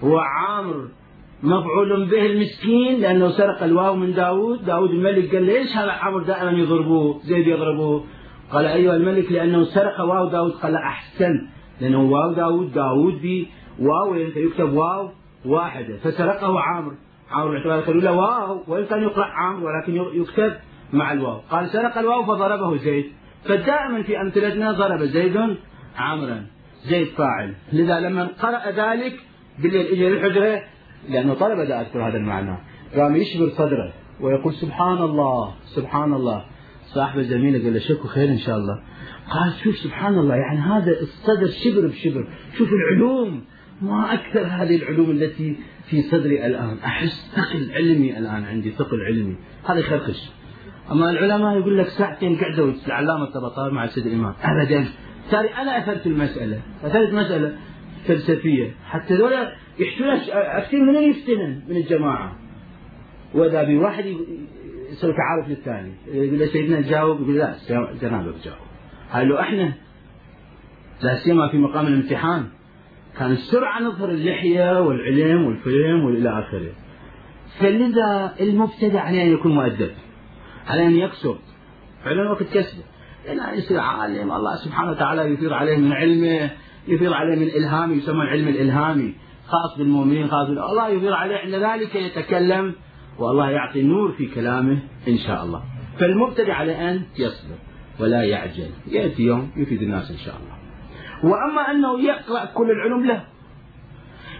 وعامر 0.01 0.89
مفعول 1.43 2.05
به 2.05 2.25
المسكين 2.25 3.01
لأنه 3.01 3.29
سرق 3.29 3.63
الواو 3.63 3.95
من 3.95 4.13
داود. 4.13 4.65
داود 4.65 4.89
الملك 4.89 5.35
قال 5.35 5.43
ليش 5.43 5.77
هذا 5.77 5.91
عمر 5.91 6.23
دائما 6.23 6.51
يضربوه؟ 6.51 7.19
زيد 7.23 7.47
يضربوه. 7.47 8.03
قال 8.51 8.65
أيها 8.65 8.95
الملك 8.95 9.31
لأنه 9.31 9.63
سرق 9.63 10.01
واو 10.01 10.29
داود. 10.29 10.51
قال 10.51 10.75
أحسن 10.75 11.47
لأنه 11.81 12.01
واو 12.01 12.33
داود 12.33 12.73
داود 12.73 13.21
بي 13.21 13.47
واو 13.79 14.15
يكتب 14.15 14.73
واو 14.73 15.09
واحدة. 15.45 15.97
فسرقه 15.97 16.59
عامر. 16.59 16.93
باعتبار 17.31 17.79
قالوا 17.79 18.01
له 18.01 18.11
واو 18.11 18.63
وإن 18.67 18.85
كان 18.85 19.03
يقرأ 19.03 19.25
عامر 19.25 19.65
ولكن 19.65 19.95
يكتب 20.21 20.53
مع 20.93 21.11
الواو. 21.11 21.39
قال 21.51 21.69
سرق 21.69 21.97
الواو 21.97 22.23
فضربه 22.23 22.77
زيد. 22.77 23.05
فدائما 23.45 24.01
في 24.03 24.21
أمثلتنا 24.21 24.71
ضرب 24.71 24.99
زيد 25.03 25.37
عمرا 25.97 26.45
زيد 26.89 27.07
فاعل. 27.07 27.55
لذا 27.73 27.99
لما 27.99 28.27
قرأ 28.41 28.71
ذلك 28.71 29.13
بالليل 29.59 29.87
اجى 29.87 30.09
للحجرة 30.09 30.61
لأنه 31.09 31.33
طلب 31.33 31.59
أن 31.59 31.71
أذكر 31.71 32.07
هذا 32.07 32.17
المعنى. 32.17 32.57
قام 32.95 33.15
يشبر 33.15 33.49
صدره 33.49 33.93
ويقول 34.21 34.53
سبحان 34.53 34.97
الله 34.97 35.53
سبحان 35.65 36.13
الله. 36.13 36.45
صاحب 36.85 37.19
الزميل 37.19 37.63
قال 37.63 37.73
له 37.73 37.79
شكو 37.79 38.07
خير 38.07 38.29
إن 38.29 38.37
شاء 38.37 38.57
الله. 38.57 38.79
قال 39.29 39.53
شوف 39.63 39.75
سبحان 39.75 40.13
الله 40.13 40.35
يعني 40.35 40.59
هذا 40.59 40.91
الصدر 40.91 41.47
شبر 41.47 41.87
بشبر. 41.87 42.27
شوف 42.57 42.69
العلوم 42.73 43.41
ما 43.81 44.13
أكثر 44.13 44.45
هذه 44.45 44.75
العلوم 44.75 45.11
التي 45.11 45.57
في 45.85 46.01
صدري 46.01 46.45
الآن. 46.45 46.77
أحس 46.85 47.31
ثقل 47.35 47.71
علمي 47.71 48.17
الآن 48.17 48.43
عندي 48.43 48.71
ثقل 48.71 49.01
علمي. 49.01 49.35
هذا 49.65 49.79
يخرخش. 49.79 50.31
أما 50.91 51.09
العلماء 51.09 51.57
يقول 51.57 51.77
لك 51.77 51.87
ساعتين 51.87 52.35
قعدوا 52.35 52.73
العلامة 52.87 53.23
الطبطار 53.23 53.71
مع 53.71 53.87
سيد 53.87 54.05
الإمام. 54.05 54.33
أبدا. 54.43 54.85
تالي 55.31 55.47
أنا 55.47 55.83
أثرت 55.83 56.07
المسألة. 56.07 56.59
أثرت 56.83 57.13
مسألة. 57.13 57.55
فلسفية. 58.07 58.71
حتى 58.85 59.15
ذولا 59.15 59.51
يحتون 59.79 60.07
أفتن 60.31 60.85
من 60.85 60.95
يفتنن 60.95 61.61
من 61.69 61.77
الجماعة. 61.77 62.35
وإذا 63.33 63.63
بواحد 63.63 64.05
يسوي 64.91 65.13
تعارف 65.13 65.49
للثاني. 65.49 65.91
يقول 66.07 66.39
له 66.39 66.45
سيدنا 66.45 66.81
جاوب 66.81 67.21
يقول 67.21 67.37
لا 67.37 67.55
جنابك 68.01 68.35
جاوب. 68.43 68.57
قال 69.13 69.29
له 69.29 69.41
إحنا 69.41 69.73
لا 71.01 71.15
سيما 71.15 71.47
في 71.47 71.57
مقام 71.57 71.87
الامتحان 71.87 72.45
كان 73.17 73.31
السرعة 73.31 73.81
نظهر 73.81 74.09
اللحية 74.09 74.81
والعلم 74.81 75.45
والفهم 75.45 76.05
والى 76.05 76.29
آخره. 76.29 76.71
فلذا 77.59 78.35
المبتدع 78.41 79.01
عليه 79.01 79.23
أن 79.23 79.33
يكون 79.33 79.55
مؤدب 79.55 79.91
على 80.67 80.85
أن 80.85 80.95
يكسب 80.95 81.37
فعلا 82.03 82.29
وقت 82.29 82.43
كسبه. 82.43 82.83
لأن 83.25 83.57
يصير 83.57 83.79
عالم 83.79 84.31
الله 84.31 84.55
سبحانه 84.55 84.91
وتعالى 84.91 85.21
يثير 85.21 85.53
عليه 85.53 85.77
من 85.77 85.93
علمه 85.93 86.49
يثير 86.87 87.13
عليه 87.13 87.35
من 87.35 87.47
إلهامه 87.47 87.93
يسمى 87.93 88.21
العلم 88.23 88.47
الإلهامي 88.47 89.15
خاص 89.47 89.77
بالمؤمنين 89.77 90.27
خاص 90.27 90.47
بالله 90.47 90.71
الله 90.71 90.89
يثير 90.89 91.13
عليه 91.13 91.37
عند 91.37 91.53
ذلك 91.53 91.95
يتكلم 91.95 92.75
والله 93.19 93.49
يعطي 93.49 93.83
نور 93.83 94.11
في 94.11 94.27
كلامه 94.27 94.79
إن 95.07 95.17
شاء 95.17 95.43
الله. 95.43 95.63
فالمبتدع 95.99 96.53
على 96.53 96.89
أن 96.89 97.01
يصبر 97.19 97.55
ولا 97.99 98.23
يعجل. 98.23 98.69
يأتي 98.87 99.23
يوم 99.23 99.51
يفيد 99.55 99.81
الناس 99.81 100.11
إن 100.11 100.17
شاء 100.17 100.35
الله. 100.35 100.55
وأما 101.23 101.71
أنه 101.71 101.99
يقرأ 102.01 102.45
كل 102.45 102.71
العلوم 102.71 103.05
له 103.05 103.23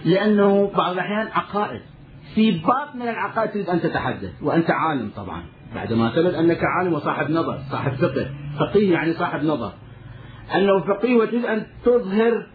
لأنه 0.06 0.72
بعض 0.78 0.92
الأحيان 0.92 1.28
عقائد. 1.28 1.82
في 2.36 2.52
باب 2.52 2.96
من 2.96 3.02
العقائد 3.08 3.52
تريد 3.52 3.70
أن 3.70 3.82
تتحدث 3.82 4.32
وأنت 4.42 4.72
عالم 4.72 5.12
طبعا. 5.16 5.44
بعدما 5.76 6.10
ثبت 6.10 6.34
أنك 6.34 6.60
عالم 6.64 6.94
وصاحب 6.94 7.30
نظر 7.30 7.60
صاحب 7.72 7.94
فقه. 7.94 8.30
فقيه 8.60 8.94
يعني 8.94 9.14
صاحب 9.14 9.44
نظر. 9.44 9.72
أنه 10.56 10.80
فقيه 10.80 11.16
وتريد 11.16 11.46
أن 11.46 11.66
تظهر 11.86 12.48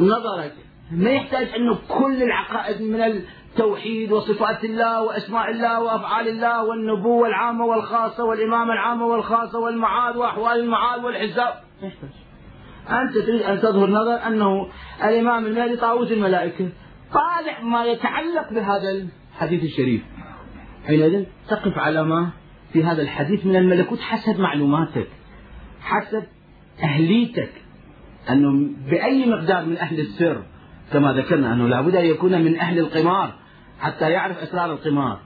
نظرك. 0.00 0.54
ما 0.90 1.10
يحتاج 1.10 1.48
أنه 1.48 1.78
كل 1.88 2.22
العقائد 2.22 2.82
من 2.82 3.00
التوحيد 3.00 4.12
وصفات 4.12 4.64
الله 4.64 5.02
وأسماء 5.02 5.50
الله 5.50 5.82
وأفعال 5.82 6.28
الله 6.28 6.64
والنبوة 6.64 7.28
العامة 7.28 7.64
والخاصة 7.64 8.24
والإمامة 8.24 8.72
العامة 8.72 9.06
والخاصة 9.06 9.58
والمعاد 9.58 10.16
وأحوال 10.16 10.60
المعاد 10.60 11.04
والحساب. 11.04 11.54
ما 11.82 11.88
يحتاج. 11.88 12.10
أنت 12.90 13.18
تريد 13.18 13.42
أن 13.42 13.60
تظهر 13.60 13.90
نظر 13.90 14.26
أنه 14.26 14.68
الإمام 15.04 15.46
المهدي 15.46 15.76
طاووس 15.76 16.12
الملائكة. 16.12 16.68
طالع 17.12 17.60
ما 17.62 17.84
يتعلق 17.84 18.52
بهذا 18.52 19.08
الحديث 19.34 19.62
الشريف. 19.62 20.02
حينئذ 20.86 21.24
تقف 21.48 21.78
على 21.78 22.04
ما 22.04 22.30
في 22.72 22.84
هذا 22.84 23.02
الحديث 23.02 23.46
من 23.46 23.56
الملكوت 23.56 24.00
حسب 24.00 24.40
معلوماتك. 24.40 25.08
حسب 25.80 26.24
أهليتك 26.82 27.52
أنه 28.30 28.68
بأي 28.90 29.26
مقدار 29.26 29.66
من 29.66 29.76
أهل 29.76 30.00
السر 30.00 30.42
كما 30.92 31.12
ذكرنا 31.12 31.52
أنه 31.52 31.68
لابد 31.68 31.96
أن 31.96 32.04
يكون 32.04 32.42
من 32.44 32.56
أهل 32.56 32.78
القمار 32.78 33.34
حتى 33.78 34.10
يعرف 34.10 34.38
أسرار 34.38 34.72
القمار. 34.72 35.20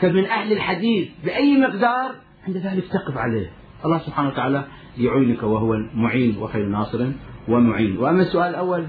فمن 0.00 0.24
أهل 0.24 0.52
الحديث 0.52 1.08
بأي 1.24 1.56
مقدار 1.56 2.14
عند 2.46 2.56
ذلك 2.56 2.84
تقف 2.88 3.16
عليه. 3.16 3.50
الله 3.84 3.98
سبحانه 3.98 4.28
وتعالى 4.28 4.64
يعينك 4.98 5.42
وهو 5.42 5.74
المعين 5.74 6.38
وخير 6.38 6.66
ناصر 6.66 7.06
ومعين. 7.48 7.98
وأما 7.98 8.22
السؤال 8.22 8.50
الأول؟ 8.50 8.86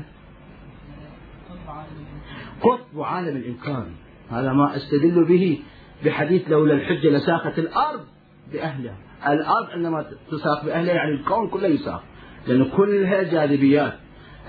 قطب 2.61 3.01
عالم 3.01 3.37
الإمكان. 3.37 3.85
هذا 4.31 4.53
ما 4.53 4.75
أستدل 4.75 5.25
به 5.25 5.59
بحديث 6.05 6.49
لولا 6.49 6.73
الحجة 6.73 7.09
لساقت 7.09 7.59
الأرض 7.59 8.05
بأهلها. 8.53 8.97
الأرض 9.27 9.69
عندما 9.71 10.05
تساق 10.31 10.65
بأهلها 10.65 10.93
يعني 10.93 11.11
الكون 11.11 11.47
كله 11.47 11.67
يساق 11.67 12.03
لأن 12.47 12.65
كلها 12.65 13.23
جاذبيات 13.23 13.93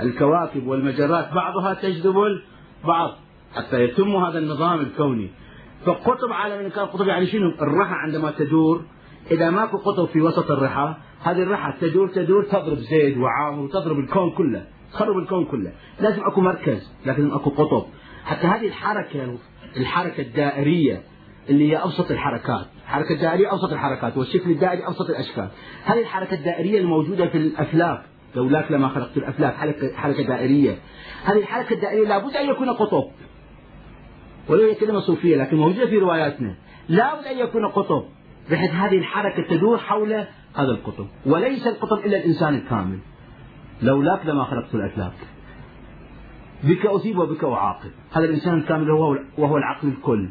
الكواكب 0.00 0.66
والمجرات 0.66 1.32
بعضها 1.32 1.74
تجذب 1.74 2.16
البعض 2.16 3.10
حتى 3.54 3.84
يتم 3.84 4.16
هذا 4.16 4.38
النظام 4.38 4.80
الكوني. 4.80 5.30
فقطب 5.86 6.32
عالم 6.32 6.60
الإمكان 6.60 6.86
قطب 6.86 7.06
يعني 7.06 7.26
شنو؟ 7.26 7.50
الرحى 7.50 7.94
عندما 7.94 8.30
تدور 8.30 8.82
إذا 9.30 9.50
ماكو 9.50 9.76
قطب 9.76 10.08
في 10.08 10.20
وسط 10.20 10.50
الرحى 10.50 10.94
هذه 11.22 11.42
الرحى 11.42 11.72
تدور 11.80 12.08
تدور 12.08 12.44
تضرب 12.44 12.78
زيد 12.78 13.18
وعامر 13.18 13.62
وتضرب 13.62 13.98
الكون 13.98 14.30
كله 14.30 14.64
تخرب 14.92 15.18
الكون 15.18 15.44
كله. 15.44 15.72
لازم 16.00 16.22
أكو 16.24 16.40
مركز 16.40 16.92
لازم 17.06 17.34
أكو 17.34 17.50
قطب. 17.50 17.86
حتى 18.24 18.46
هذه 18.46 18.66
الحركة 18.66 19.38
الحركة 19.76 20.22
الدائرية 20.22 21.02
اللي 21.50 21.72
هي 21.72 21.76
أبسط 21.76 22.10
الحركات 22.10 22.66
الحركة 22.86 23.14
الدائرية 23.14 23.52
أبسط 23.52 23.72
الحركات 23.72 24.16
والشكل 24.16 24.50
الدائري 24.50 24.86
أبسط 24.86 25.10
الأشكال. 25.10 25.48
هذه 25.84 26.00
الحركة 26.00 26.34
الدائرية 26.34 26.80
الموجودة 26.80 27.26
في 27.26 27.38
الأفلاك؟ 27.38 28.02
لولاك 28.34 28.72
لما 28.72 28.88
خلقت 28.88 29.16
الأفلاك 29.16 29.54
حركة, 29.54 29.96
حركة 29.96 30.22
دائرية. 30.22 30.78
هذه 31.24 31.38
الحركة 31.38 31.74
الدائرية 31.74 32.08
لابد 32.08 32.36
أن 32.36 32.50
يكون 32.50 32.70
قطب؟ 32.70 33.04
ولو 34.48 34.62
هي 34.62 34.74
كلمة 34.74 35.00
صوفية 35.00 35.36
لكن 35.36 35.56
موجودة 35.56 35.86
في 35.86 35.98
رواياتنا. 35.98 36.54
لابد 36.88 37.24
أن 37.24 37.38
يكون 37.38 37.66
قطب. 37.66 38.04
بحيث 38.50 38.70
هذه 38.70 38.98
الحركة 38.98 39.42
تدور 39.42 39.78
حول 39.78 40.12
هذا 40.54 40.70
القطب. 40.70 41.06
وليس 41.26 41.66
القطب 41.66 41.98
إلا 42.06 42.16
الإنسان 42.16 42.54
الكامل. 42.54 42.98
لولاك 43.82 44.26
لما 44.26 44.44
خلقت 44.44 44.74
الأفلاك. 44.74 45.12
بك 46.64 46.86
أصيب 46.86 47.18
وبك 47.18 47.44
أعاقب. 47.44 47.90
هذا 48.12 48.24
الإنسان 48.24 48.58
الكامل 48.58 48.90
هو 48.90 49.16
وهو 49.38 49.56
العقل 49.56 49.88
الكل. 49.88 50.28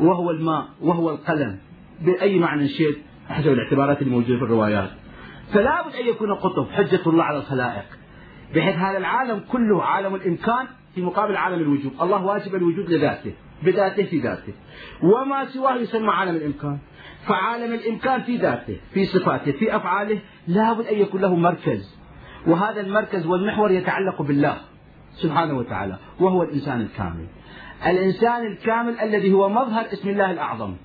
وهو 0.00 0.30
الماء 0.30 0.68
وهو 0.80 1.10
القلم. 1.10 1.58
بأي 2.00 2.38
معنى 2.38 2.68
شئت؟ 2.68 2.96
حسب 3.28 3.52
الاعتبارات 3.52 4.02
الموجودة 4.02 4.38
في 4.38 4.44
الروايات. 4.44 4.90
فلا 5.52 5.88
بد 5.88 5.94
أن 5.94 6.06
يكون 6.06 6.34
قطب 6.34 6.66
حجة 6.70 7.00
الله 7.06 7.24
على 7.24 7.38
الخلائق. 7.38 7.84
بحيث 8.54 8.74
هذا 8.74 8.98
العالم 8.98 9.40
كله 9.52 9.82
عالم 9.82 10.14
الإمكان 10.14 10.66
في 10.94 11.02
مقابل 11.02 11.36
عالم 11.36 11.60
الوجود. 11.60 11.92
الله 12.02 12.24
واجب 12.24 12.54
الوجود 12.54 12.90
لذاته 12.90 13.32
بذاته 13.62 14.04
في 14.04 14.18
ذاته. 14.18 14.52
وما 15.02 15.46
سواه 15.46 15.74
يسمى 15.74 16.08
عالم 16.08 16.36
الإمكان. 16.36 16.78
فعالم 17.26 17.74
الإمكان 17.74 18.20
في 18.20 18.36
ذاته 18.36 18.76
في 18.94 19.04
صفاته 19.04 19.52
في 19.52 19.76
أفعاله 19.76 20.18
لابد 20.48 20.86
أن 20.86 20.98
يكون 20.98 21.20
له 21.20 21.34
مركز. 21.34 22.00
وهذا 22.46 22.80
المركز 22.80 23.26
والمحور 23.26 23.70
يتعلق 23.70 24.22
بالله 24.22 24.56
سبحانه 25.12 25.54
وتعالى 25.54 25.96
وهو 26.20 26.42
الإنسان 26.42 26.80
الكامل. 26.80 27.26
الإنسان 27.86 28.46
الكامل 28.46 29.00
الذي 29.00 29.32
هو 29.32 29.48
مظهر 29.48 29.86
اسم 29.92 30.08
الله 30.08 30.30
الأعظم. 30.30 30.76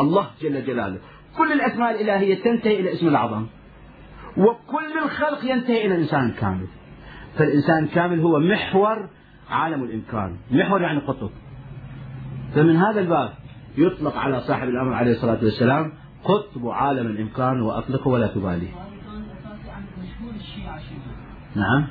الله 0.00 0.26
جل 0.42 0.64
جلاله. 0.64 0.98
كل 1.38 1.52
الأسماء 1.52 1.90
الإلهية 1.90 2.42
تنتهي 2.42 2.80
إلى 2.80 2.92
اسم 2.92 3.08
الأعظم. 3.08 3.46
وكل 4.36 4.98
الخلق 5.04 5.44
ينتهي 5.44 5.86
إلى 5.86 5.94
الإنسان 5.94 6.26
الكامل 6.26 6.66
فالإنسان 7.38 7.84
الكامل 7.84 8.20
هو 8.20 8.38
محور 8.38 9.08
عالم 9.50 9.84
الإمكان. 9.84 10.36
محور 10.50 10.82
يعني 10.82 11.00
قطب. 11.00 11.30
فمن 12.54 12.76
هذا 12.76 13.00
الباب 13.00 13.32
يطلق 13.78 14.16
على 14.16 14.40
صاحب 14.40 14.68
الأمر 14.68 14.94
عليه 14.94 15.10
الصلاة 15.12 15.38
والسلام 15.42 15.92
قطب 16.24 16.68
عالم 16.68 17.06
الإمكان 17.06 17.60
وأطلقه 17.60 18.08
ولا 18.08 18.26
تبالي. 18.26 18.68
نعم. 21.56 21.86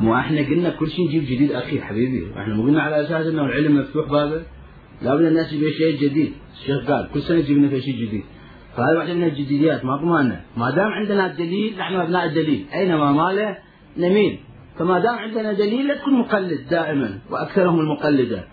مو 0.00 0.14
إحنا 0.14 0.40
قلنا 0.40 0.70
كل 0.70 0.90
شيء 0.90 1.08
نجيب 1.08 1.22
جديد 1.22 1.52
أخي 1.52 1.80
حبيبي. 1.80 2.32
إحنا 2.36 2.54
مو 2.54 2.62
قلنا 2.62 2.82
على 2.82 3.00
أساس 3.00 3.26
إنه 3.26 3.44
العلم 3.46 3.76
مفتوح 3.76 4.08
بابه. 4.10 4.42
لابد 5.02 5.24
الناس 5.24 5.52
يجيب 5.52 5.70
شيء 5.70 5.96
جديد. 5.96 6.32
الشيخ 6.60 6.90
قال 6.90 7.08
كل 7.14 7.22
سنة 7.22 7.38
يجيب 7.38 7.58
لنا 7.58 7.80
شيء 7.80 7.94
جديد. 7.94 8.24
فهذا 8.76 8.98
واحدة 8.98 9.14
من 9.14 9.24
الجديديات 9.24 9.84
ما 9.84 9.96
مانع 9.96 10.40
ما 10.56 10.70
دام 10.70 10.86
عندنا 10.86 11.26
الدليل 11.26 11.78
نحن 11.78 11.94
أبناء 11.94 12.24
الدليل. 12.26 12.66
أينما 12.74 13.12
ماله؟ 13.12 13.56
نميل. 13.96 14.38
فما 14.78 14.98
دام 14.98 15.14
عندنا 15.14 15.52
دليل 15.52 15.88
لا 15.88 15.94
تكون 15.94 16.14
مقلد 16.14 16.68
دائما 16.70 17.18
وأكثرهم 17.30 17.80
المقلدة. 17.80 18.44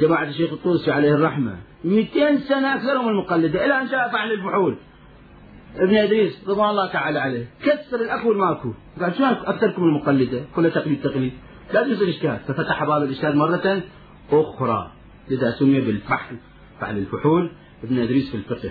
جماعة 0.00 0.24
الشيخ 0.24 0.52
الطوسي 0.52 0.90
عليه 0.90 1.14
الرحمة 1.14 1.56
200 1.84 2.38
سنة 2.38 2.74
أكثرهم 2.74 3.08
المقلدة. 3.08 3.64
إلى 3.64 3.82
أن 3.82 3.86
جاء 3.86 4.08
فعل 4.12 4.32
البحول. 4.32 4.76
ابن 5.78 5.96
إدريس 5.96 6.48
رضوان 6.48 6.70
الله 6.70 6.92
تعالى 6.92 7.18
عليه. 7.18 7.46
كسر 7.62 8.00
الأكل 8.00 8.36
ماكو. 8.36 8.72
قال 9.00 9.14
شو 9.16 9.24
أكثركم 9.24 9.84
المقلدة؟ 9.84 10.44
كلها 10.56 10.70
تقليد 10.70 11.02
تقليد. 11.02 11.32
لا 11.74 11.86
يصير 11.86 12.08
اشكال 12.08 12.38
ففتح 12.48 12.84
باب 12.84 13.02
الإشكال 13.02 13.36
مرة 13.36 13.82
أخرى. 14.32 14.92
لذا 15.30 15.50
سمي 15.50 15.80
بالفحل 15.80 16.36
فحل 16.80 16.98
الفحول 16.98 17.50
ابن 17.84 17.98
إدريس 17.98 18.30
في 18.30 18.36
الفقه. 18.36 18.70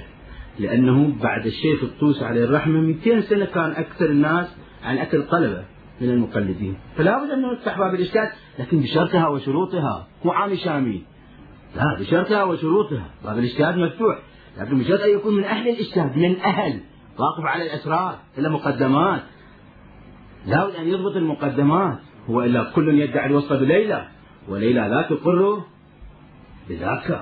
لأنه 0.59 1.15
بعد 1.21 1.45
الشيخ 1.45 1.83
الطوسي 1.83 2.25
عليه 2.25 2.43
الرحمة 2.43 2.81
200 2.81 3.21
سنة 3.21 3.45
كان 3.45 3.71
أكثر 3.71 4.05
الناس 4.05 4.47
عن 4.83 4.97
أكثر 4.97 5.17
الطلبه 5.17 5.63
من 6.01 6.09
المقلدين. 6.09 6.77
فلا 6.97 7.23
بد 7.23 7.31
أن 7.31 7.51
نفتح 7.53 7.79
باب 7.79 7.95
الإشكال 7.95 8.29
لكن 8.59 8.79
بشرطها 8.79 9.27
وشروطها. 9.27 10.07
مو 10.25 10.31
عامي 10.31 10.57
شامي. 10.57 11.03
لا 11.75 11.99
بشرطها 11.99 12.43
وشروطها. 12.43 13.09
باب 13.23 13.39
الإشكال 13.39 13.79
مفتوح 13.79 14.19
لكن 14.57 14.79
بشرط 14.79 15.01
أن 15.01 15.09
يكون 15.09 15.35
من 15.35 15.43
أهل 15.43 15.69
الإشكال 15.69 16.11
من 16.15 16.39
أهل 16.39 16.79
واقف 17.19 17.45
على 17.45 17.63
الإسرار 17.63 18.15
إلا 18.37 18.49
مقدمات. 18.49 19.21
لابد 20.45 20.75
أن 20.75 20.87
يضبط 20.87 21.15
المقدمات. 21.15 21.97
هو 22.29 22.43
إلا 22.43 22.63
كل 22.63 22.99
يدعي 22.99 23.25
الوصف 23.25 23.53
بليلى 23.53 24.07
وليلى 24.47 24.79
لا 24.79 25.01
تقر 25.09 25.61
بذاك. 26.69 27.21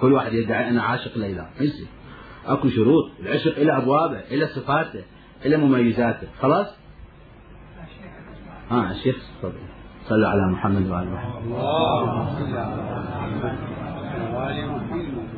كل 0.00 0.12
واحد 0.12 0.32
يدعي 0.32 0.68
أنا 0.68 0.82
عاشق 0.82 1.18
ليلى. 1.18 1.46
يصير 1.60 1.86
أكو 2.46 2.68
شروط. 2.68 3.10
العشق 3.20 3.58
إلى 3.58 3.76
أبوابه 3.76 4.20
إلى 4.20 4.46
صفاته 4.46 5.04
إلى 5.44 5.56
مميزاته. 5.56 6.28
خلاص؟ 6.40 6.66
ها 8.70 8.90
الشيخ 8.90 9.16
تفضل 9.38 9.54
صلوا 10.08 10.28
على 10.28 10.52
محمد 10.52 10.90
وعلى 10.90 11.10
محمد. 11.10 11.52
محمد. 14.92 15.35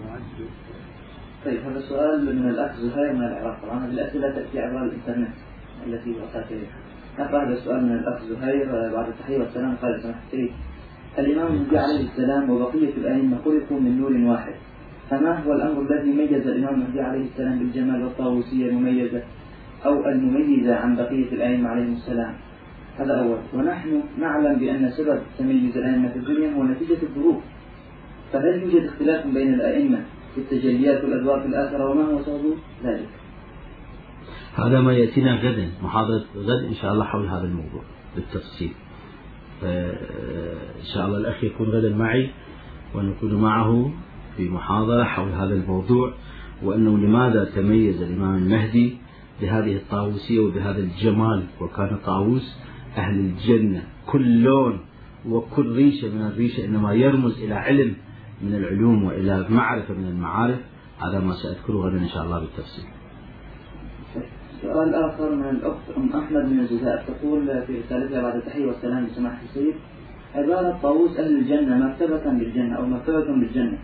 طيب 1.45 1.61
هذا 1.61 1.80
سؤال 1.80 2.36
من 2.36 2.49
الأخ 2.49 2.76
زهير 2.76 3.12
من 3.12 3.22
العراق. 3.22 3.59
طبعا 3.62 3.86
هذه 3.86 3.91
الأسئلة 3.91 4.30
تأتي 4.30 4.61
عبر 4.61 4.84
الإنترنت 4.84 5.34
التي 5.86 6.11
وصلت 6.11 6.47
إليها 6.51 6.78
نقرأ 7.18 7.45
هذا 7.45 7.53
السؤال 7.53 7.84
من 7.84 7.93
الأخ 7.93 8.22
زهير 8.22 8.93
بعد 8.93 9.09
التحية 9.09 9.39
والسلام. 9.39 9.76
قال 9.82 10.03
سماحة 10.03 10.20
السيد 10.26 10.51
الإمام 11.18 11.47
المهدي 11.47 11.78
عليه 11.78 12.01
السلام 12.01 12.51
وبقية 12.51 12.95
الأئمة 12.97 13.39
خلقوا 13.45 13.80
من 13.80 14.01
نور 14.01 14.32
واحد. 14.32 14.55
فما 15.11 15.39
هو 15.39 15.53
الأمر 15.53 15.82
الذي 15.82 16.12
ميز 16.12 16.47
الإمام 16.47 16.74
المهدي 16.74 17.01
عليه 17.01 17.24
السلام 17.24 17.59
بالجمال 17.59 18.03
والطاووسية 18.03 18.68
المميزة 18.68 19.22
أو 19.86 20.09
المميزة 20.09 20.74
عن 20.76 20.97
بقية 20.97 21.32
الأئمة 21.32 21.68
عليهم 21.68 21.93
السلام؟ 21.93 22.34
هذا 22.99 23.20
أول. 23.20 23.39
ونحن 23.55 24.03
نعلم 24.20 24.59
بأن 24.59 24.91
سبب 24.91 25.20
تميز 25.39 25.76
الأئمة 25.76 26.09
في 26.09 26.18
الدنيا 26.18 26.53
هو 26.53 26.64
نتيجة 26.64 27.03
الظروف. 27.03 27.43
فهل 28.32 28.62
يوجد 28.62 28.84
اختلاف 28.84 29.26
بين 29.26 29.55
الأئمة 29.55 29.99
في 30.35 30.41
التجليات 30.41 31.05
والأدوار 31.05 31.41
في 31.41 31.47
الآخرة 31.47 31.91
وما 31.91 32.05
هو 32.05 32.22
سبب 32.22 32.55
ذلك. 32.85 33.09
هذا 34.55 34.81
ما 34.81 34.93
يأتينا 34.93 35.35
غدا 35.35 35.68
محاضرة 35.83 36.24
غد 36.37 36.64
إن 36.64 36.74
شاء 36.74 36.93
الله 36.93 37.05
حول 37.05 37.26
هذا 37.26 37.45
الموضوع 37.45 37.83
بالتفصيل. 38.16 38.72
إن 39.62 40.85
شاء 40.95 41.07
الله 41.07 41.18
الأخ 41.18 41.45
يكون 41.45 41.68
غدا 41.68 41.97
معي 41.97 42.31
ونكون 42.95 43.35
معه 43.35 43.91
في 44.37 44.49
محاضرة 44.49 45.05
حول 45.05 45.29
هذا 45.29 45.55
الموضوع 45.55 46.12
وأنه 46.62 46.99
لماذا 46.99 47.45
تميز 47.45 48.03
الإمام 48.03 48.37
المهدي 48.37 48.97
بهذه 49.41 49.76
الطاووسية 49.76 50.41
وبهذا 50.41 50.79
الجمال؟ 50.79 51.43
وكان 51.61 51.99
طاووس 52.07 52.57
أهل 52.97 53.20
الجنة 53.20 53.83
كل 54.07 54.43
لون 54.43 54.81
وكل 55.29 55.72
ريشة 55.72 56.09
من 56.09 56.22
الريشة 56.22 56.64
إنما 56.64 56.93
يرمز 56.93 57.43
إلى 57.43 57.55
علم 57.55 57.95
من 58.43 58.55
العلوم 58.55 59.05
وإلى 59.05 59.47
معرفة 59.49 59.95
من 59.95 60.07
المعارف 60.07 60.59
هذا 60.99 61.20
ما 61.20 61.32
سأذكره 61.32 61.76
غدا 61.76 61.99
إن 61.99 62.09
شاء 62.09 62.22
الله 62.22 62.41
بالتفصيل. 62.41 62.84
سؤال 64.62 64.95
آخر 64.95 65.34
من 65.34 65.49
الأخت 65.49 65.91
أم 65.97 66.12
أحمد 66.12 66.45
من 66.45 66.61
الجزائر 66.61 66.99
تقول 66.99 67.62
في 67.66 67.80
رسالتها 67.80 68.22
بعد 68.22 68.36
التحية 68.36 68.66
والسلام 68.66 69.05
لسماحة 69.05 69.43
السيد 69.43 69.74
عبارة 70.34 70.78
طاووس 70.82 71.16
أهل 71.16 71.36
الجنة 71.36 71.78
مرتبة 71.78 72.24
بالجنة 72.24 72.76
أو 72.76 72.86
مرتبة 72.86 73.24
بالجنة 73.24 73.78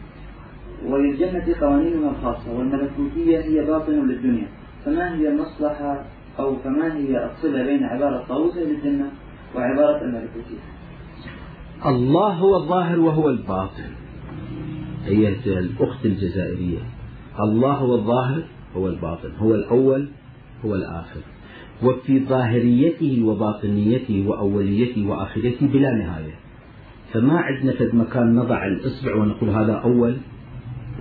وللجنة 0.86 1.54
قوانينها 1.60 2.10
الخاصة 2.10 2.52
والملكوتية 2.52 3.38
هي 3.38 3.64
باطن 3.66 3.92
للدنيا 3.92 4.48
فما 4.84 5.14
هي 5.14 5.28
المصلحة 5.28 6.04
أو 6.38 6.56
فما 6.56 6.96
هي 6.96 7.30
الصلة 7.30 7.62
بين 7.62 7.84
عبارة 7.84 8.24
طاووس 8.28 8.56
أهل 8.56 8.70
الجنة 8.70 9.10
وعبارة 9.56 10.02
الملكوتية؟ 10.02 10.62
الله 11.86 12.32
هو 12.32 12.56
الظاهر 12.56 13.00
وهو 13.00 13.30
الباطن. 13.30 14.03
أيتها 15.06 15.58
الأخت 15.58 16.06
الجزائرية. 16.06 16.78
الله 17.40 17.72
هو 17.72 17.94
الظاهر 17.94 18.42
هو 18.76 18.88
الباطن 18.88 19.30
هو 19.38 19.54
الأول 19.54 20.08
هو 20.64 20.74
الآخر. 20.74 21.20
وفي 21.82 22.26
ظاهريته 22.26 23.22
وباطنيته 23.24 24.24
وأوليته 24.28 25.06
وآخرته 25.08 25.66
بلا 25.66 25.90
نهاية. 25.90 26.34
فما 27.12 27.38
عندنا 27.38 27.72
في 27.72 27.96
مكان 27.96 28.34
نضع 28.34 28.66
الإصبع 28.66 29.14
ونقول 29.16 29.50
هذا 29.50 29.72
أول 29.72 30.16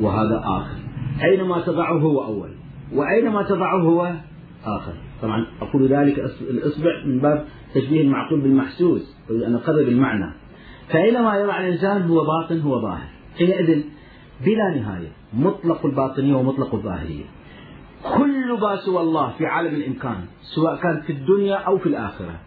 وهذا 0.01 0.41
آخر. 0.45 0.77
أينما 1.23 1.61
تضعه 1.61 1.99
هو 1.99 2.23
أول 2.23 2.49
وأينما 2.93 3.43
تضعه 3.43 3.81
هو 3.81 4.13
آخر. 4.65 4.93
طبعا 5.21 5.45
أقول 5.61 5.87
ذلك 5.87 6.19
الإصبع 6.41 7.05
من 7.05 7.19
باب 7.19 7.45
تشبيه 7.75 8.01
المعقول 8.01 8.41
بالمحسوس 8.41 9.17
أن 9.47 9.55
أقرب 9.55 9.87
المعنى 9.87 10.33
فأينما 10.89 11.35
يضع 11.35 11.59
الإنسان 11.59 12.01
هو 12.01 12.23
باطن 12.25 12.61
هو 12.61 12.81
ظاهر. 12.81 13.12
حينئذ 13.37 13.81
بلا 14.45 14.75
نهاية 14.75 15.11
مطلق 15.33 15.85
الباطنية 15.85 16.35
ومطلق 16.35 16.75
الظاهرية. 16.75 17.23
كل 18.17 18.59
ما 18.61 18.75
سوى 18.75 19.01
الله 19.01 19.29
في 19.37 19.45
عالم 19.45 19.75
الإمكان 19.75 20.25
سواء 20.41 20.75
كان 20.75 21.01
في 21.01 21.13
الدنيا 21.13 21.55
أو 21.55 21.77
في 21.77 21.85
الآخرة 21.85 22.39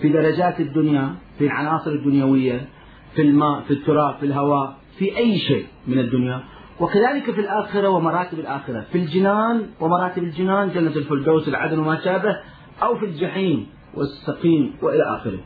في 0.00 0.08
درجات 0.08 0.60
الدنيا 0.60 1.14
في 1.38 1.44
العناصر 1.46 1.90
الدنيوية 1.90 2.68
في 3.14 3.22
الماء 3.22 3.60
في 3.60 3.70
التراب 3.70 4.14
في 4.14 4.26
الهواء 4.26 4.76
في 4.98 5.16
أي 5.16 5.38
شيء 5.38 5.66
من 5.86 5.98
الدنيا. 5.98 6.40
وكذلك 6.80 7.30
في 7.30 7.40
الآخرة 7.40 7.88
ومراتب 7.88 8.38
الآخرة 8.38 8.80
في 8.92 8.98
الجنان 8.98 9.62
ومراتب 9.80 10.22
الجنان 10.22 10.68
جنة 10.68 10.96
الفردوس 10.96 11.48
العدن 11.48 11.78
وما 11.78 12.00
شابه 12.04 12.36
أو 12.82 12.98
في 12.98 13.06
الجحيم 13.06 13.66
والسقيم 13.94 14.74
وإلى 14.82 15.02
آخره. 15.02 15.38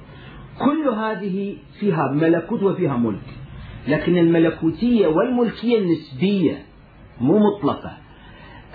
كل 0.59 0.89
هذه 0.89 1.57
فيها 1.81 2.13
ملكوت 2.13 2.63
وفيها 2.63 2.97
ملك. 2.97 3.40
لكن 3.89 4.19
الملكوتية 4.19 5.07
والملكية 5.07 5.79
النسبية 5.79 6.63
مو 7.21 7.39
مطلقة. 7.39 7.99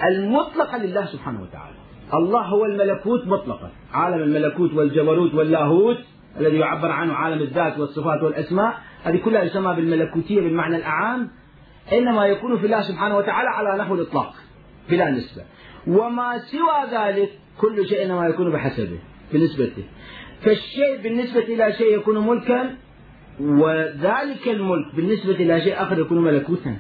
المطلقة 0.04 0.78
لله 0.78 1.06
سبحانه 1.06 1.42
وتعالى. 1.42 1.76
الله 2.14 2.42
هو 2.42 2.66
الملكوت 2.66 3.28
مطلقا. 3.28 3.72
عالم 3.94 4.24
الملكوت 4.24 4.74
والجبروت 4.74 5.34
واللاهوت 5.34 5.98
الذي 6.40 6.58
يعبر 6.58 6.92
عنه 6.92 7.14
عالم 7.14 7.42
الذات 7.42 7.80
والصفات 7.80 8.24
والأسماء 8.24 8.78
هذه 9.04 9.18
كلها 9.18 9.44
يسمى 9.44 9.76
بالملكوتية 9.76 10.42
بالمعنى 10.42 10.76
الأعام. 10.76 11.30
إنما 11.94 12.26
يكون 12.26 12.58
في 12.58 12.66
الله 12.66 12.82
سبحانه 12.82 13.18
وتعالى 13.18 13.50
على 13.50 13.84
نحو 13.84 13.96
الإطلاق 13.96 14.34
بلا 14.90 15.12
نسبة. 15.12 15.44
وما 15.88 16.38
سوى 16.38 17.00
ذلك 17.00 17.30
كل 17.62 17.88
شيء 17.88 18.06
إنما 18.06 18.28
يكون 18.28 18.52
بحسبه 18.52 19.00
بنسبته. 19.34 19.84
فالشيء 20.42 21.02
بالنسبة 21.04 21.40
إلى 21.40 21.74
شيء 21.74 21.98
يكون 21.98 22.28
ملكا 22.28 22.76
وذلك 23.40 24.48
الملك 24.48 24.96
بالنسبة 24.96 25.32
إلى 25.32 25.62
شيء 25.62 25.82
آخر 25.84 26.00
يكون 26.00 26.24
ملكوتا. 26.24 26.78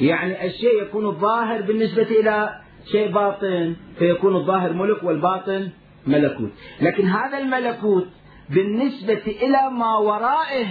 يعني 0.00 0.46
الشيء 0.46 0.82
يكون 0.82 1.12
ظاهر 1.12 1.62
بالنسبة 1.62 2.02
إلى 2.02 2.60
شيء 2.92 3.12
باطن 3.12 3.76
فيكون 3.98 4.36
الظاهر 4.36 4.72
ملك 4.72 5.02
والباطن 5.02 5.68
ملكوت. 6.06 6.50
لكن 6.80 7.04
هذا 7.04 7.38
الملكوت 7.38 8.08
بالنسبة 8.50 9.22
إلى 9.26 9.70
ما 9.70 9.96
ورائه 9.96 10.66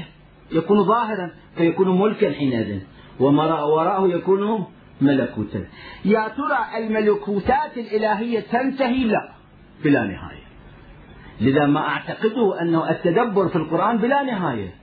يكون 0.52 0.84
ظاهرا 0.84 1.32
فيكون 1.58 2.02
ملكا 2.02 2.32
حينئذ. 2.32 2.80
وما 3.20 3.64
وراءه 3.64 4.08
يكون 4.08 4.66
ملكوتا. 5.02 5.66
يا 6.06 6.28
ترى 6.28 6.78
الملكوتات 6.78 7.78
الإلهية 7.78 8.40
تنتهي؟ 8.40 9.04
لا 9.04 9.30
بلا 9.84 10.04
نهاية. 10.04 10.50
لذا 11.42 11.66
ما 11.66 11.80
أعتقده 11.80 12.62
أنه 12.62 12.90
التدبر 12.90 13.48
في 13.48 13.56
القرآن 13.56 13.98
بلا 13.98 14.24
نهاية. 14.24 14.79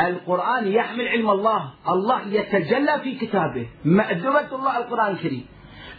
القرآن 0.00 0.68
يحمل 0.68 1.08
علم 1.08 1.30
الله. 1.30 1.70
الله 1.88 2.28
يتجلى 2.28 3.00
في 3.02 3.14
كتابه. 3.14 3.66
مأدبة 3.84 4.56
الله 4.56 4.78
القرآن 4.78 5.12
الكريم. 5.12 5.46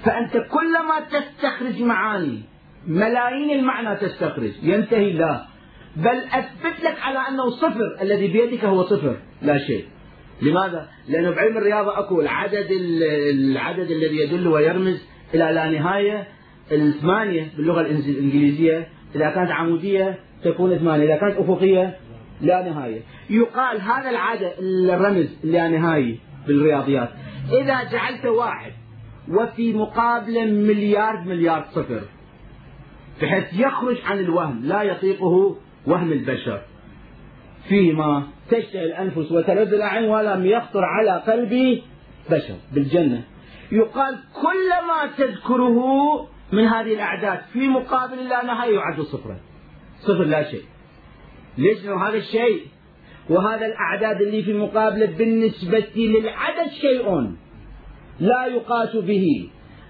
فأنت 0.04 0.32
كلما 0.32 1.00
تستخرج 1.12 1.82
معاني 1.82 2.42
ملايين 2.88 3.60
المعنى 3.60 3.96
تستخرج. 3.96 4.52
ينتهي 4.64 5.14
لا. 5.14 5.46
بل 5.96 6.18
أثبت 6.18 6.84
لك 6.84 6.98
على 7.02 7.20
أنه 7.30 7.50
صفر 7.50 7.98
الذي 8.02 8.28
بيدك 8.28 8.66
هو 8.66 8.84
صفر. 8.84 9.18
لا 9.42 9.58
شيء. 9.58 9.86
لماذا؟ 10.42 10.90
لأنه 11.08 11.32
بعلم 11.32 11.58
الرياضة 11.58 12.00
أكو 12.00 12.22
العدد 12.22 12.68
العدد 13.34 13.92
الذي 13.92 14.18
يدل 14.18 14.48
ويرمز 14.48 15.08
إلى 15.34 15.52
لا 15.54 15.70
نهاية. 15.70 16.28
الثمانية 16.72 17.52
باللغة 17.58 17.82
الإنجليزية 17.82 18.88
إذا 19.16 19.30
كانت 19.30 19.52
عمودية 19.52 20.20
تكون 20.44 20.78
ثمانية 20.78 21.06
إذا 21.06 21.16
كانت 21.16 21.38
أفقية 21.38 21.98
لا 22.42 22.70
نهاية. 22.70 23.02
يقال 23.30 23.82
هذا 23.82 24.10
العدد 24.10 24.54
الرمز 24.90 25.28
لا 25.44 25.68
نهاية 25.68 26.18
بالرياضيات. 26.48 27.10
إذا 27.52 27.84
جعلت 27.84 28.26
واحد 28.26 28.72
وفي 29.30 29.74
مقابله 29.74 30.46
مليار 30.46 31.24
مليار 31.26 31.66
صفر 31.72 32.02
بحيث 33.22 33.54
يخرج 33.54 33.98
عن 34.06 34.20
الوهم 34.20 34.62
لا 34.64 34.82
يطيقه 34.82 35.56
وهم 35.88 36.12
البشر. 36.12 36.62
فيما 37.70 38.28
تشتهي 38.50 38.86
الأنفس 38.86 39.32
وتلذ 39.32 39.74
الأعين 39.74 40.10
ولم 40.10 40.46
يخطر 40.46 40.84
على 40.84 41.12
قلبي 41.12 41.84
بشر 42.32 42.56
بالجنة. 42.74 43.24
يقال 43.72 44.16
كل 44.34 44.70
ما 44.88 45.12
تذكره 45.18 45.80
من 46.52 46.66
هذه 46.66 46.94
الأعداد 46.94 47.40
في 47.54 47.68
مقابل 47.68 48.30
لا 48.30 48.46
نهاية 48.46 48.76
يعد 48.76 49.02
صفرا. 49.02 49.38
صفر 50.00 50.24
لا 50.24 50.52
شيء. 50.52 50.64
ليش 51.58 51.86
هذا 51.86 52.18
الشيء. 52.18 52.62
وهذا 53.30 53.66
الأعداد 53.66 54.22
اللي 54.22 54.44
في 54.44 54.54
مقابله 54.54 55.06
بالنسبة 55.06 55.88
للعدد 55.96 56.70
شيء 56.82 57.36
لا 58.20 58.46
يقاس 58.46 58.96
به. 58.96 59.50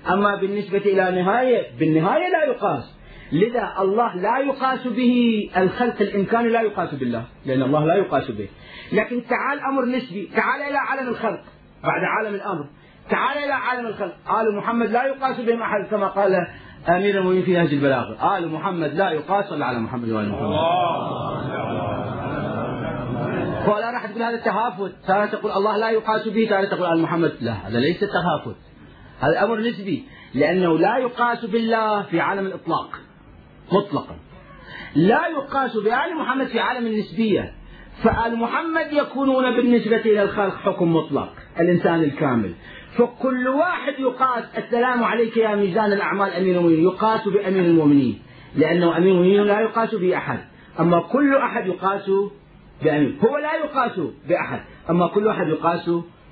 أما 0.09 0.35
بالنسبة 0.35 0.77
إلى 0.77 1.21
نهاية 1.21 1.67
بالنهاية 1.79 2.29
لا 2.29 2.43
يقاس. 2.43 2.95
لذا 3.31 3.73
الله 3.79 4.15
لا 4.15 4.37
يقاس 4.37 4.87
به 4.87 5.49
الخلق 5.57 6.01
الإمكاني 6.01 6.49
لا 6.49 6.61
يقاس 6.61 6.93
بالله 6.93 7.23
لأن 7.45 7.61
الله 7.61 7.85
لا 7.85 7.95
يقاس 7.95 8.31
به. 8.31 8.49
لكن 8.93 9.23
تعال 9.29 9.59
أمر 9.59 9.85
نسبي 9.85 10.29
تعال 10.35 10.61
إلى 10.61 10.77
عالم 10.77 11.07
الخلق. 11.09 11.43
بعد 11.83 12.03
عالم 12.03 12.35
الأمر 12.35 12.65
تعال 13.09 13.37
إلى 13.37 13.53
عالم 13.53 13.87
الخلق. 13.87 14.15
آل 14.41 14.55
محمد 14.55 14.91
لا 14.91 15.03
يقاس 15.03 15.41
بهم 15.41 15.61
أحد 15.61 15.87
كما 15.91 16.07
قال 16.07 16.47
أمير 16.89 17.17
المؤمنين 17.17 17.43
في 17.43 17.53
نهج 17.53 17.73
البلاغة. 17.73 18.37
آل 18.37 18.51
محمد 18.51 18.93
لا 18.93 19.11
يقاس 19.11 19.51
إلا 19.51 19.65
على 19.65 19.79
محمد 19.79 20.09
وآل 20.09 20.29
محمد. 20.29 20.49
ولا 23.67 23.91
راح 23.91 24.05
تقول 24.05 24.23
هذا 24.23 24.35
التهافت. 24.35 24.91
تارة 25.07 25.25
تقول 25.25 25.51
الله 25.51 25.77
لا 25.77 25.89
يقاس 25.89 26.27
به 26.27 26.47
تارة 26.49 26.65
تقول 26.65 26.85
آل 26.85 27.01
محمد. 27.01 27.33
لا 27.41 27.51
هذا 27.51 27.79
ليس 27.79 27.99
تهافت. 27.99 28.57
هذا 29.19 29.43
أمر 29.43 29.59
نسبي 29.59 30.05
لأنه 30.33 30.79
لا 30.79 30.97
يقاس 30.97 31.45
بالله 31.45 32.01
في 32.01 32.19
عالم 32.19 32.45
الإطلاق. 32.45 32.89
مطلقا. 33.71 34.15
لا 34.95 35.27
يقاس 35.27 35.77
بآل 35.77 36.17
محمد 36.17 36.47
في 36.47 36.59
عالم 36.59 36.87
النسبية. 36.87 37.53
فآل 38.03 38.35
محمد 38.35 38.93
يكونون 38.93 39.55
بالنسبة 39.55 39.97
إلى 39.97 40.23
الخلق 40.23 40.55
حكم 40.55 40.95
مطلق 40.95 41.29
الإنسان 41.59 42.03
الكامل. 42.03 42.53
فكل 42.97 43.47
واحد 43.47 43.93
يقاس 43.99 44.43
السلام 44.57 45.03
عليك 45.03 45.37
يا 45.37 45.55
ميزان 45.55 45.93
الأعمال 45.93 46.29
أمير 46.29 46.57
المؤمنين. 46.57 46.83
يقاس 46.83 47.27
بأمير 47.27 47.63
المؤمنين. 47.65 48.21
لأنه 48.55 48.97
أمير 48.97 49.11
المؤمنين 49.11 49.41
لا 49.41 49.59
يقاس 49.59 49.95
به 49.95 50.17
أحد. 50.17 50.39
أما 50.79 50.99
كل 51.01 51.35
أحد 51.35 51.67
يقاس 51.67 52.11
بأمير 52.83 53.15
هو 53.23 53.37
لا 53.37 53.55
يقاس 53.55 53.99
بأحد 54.29 54.59
أما 54.89 55.07
كل 55.07 55.27
واحد 55.27 55.47
يقاس 55.47 55.89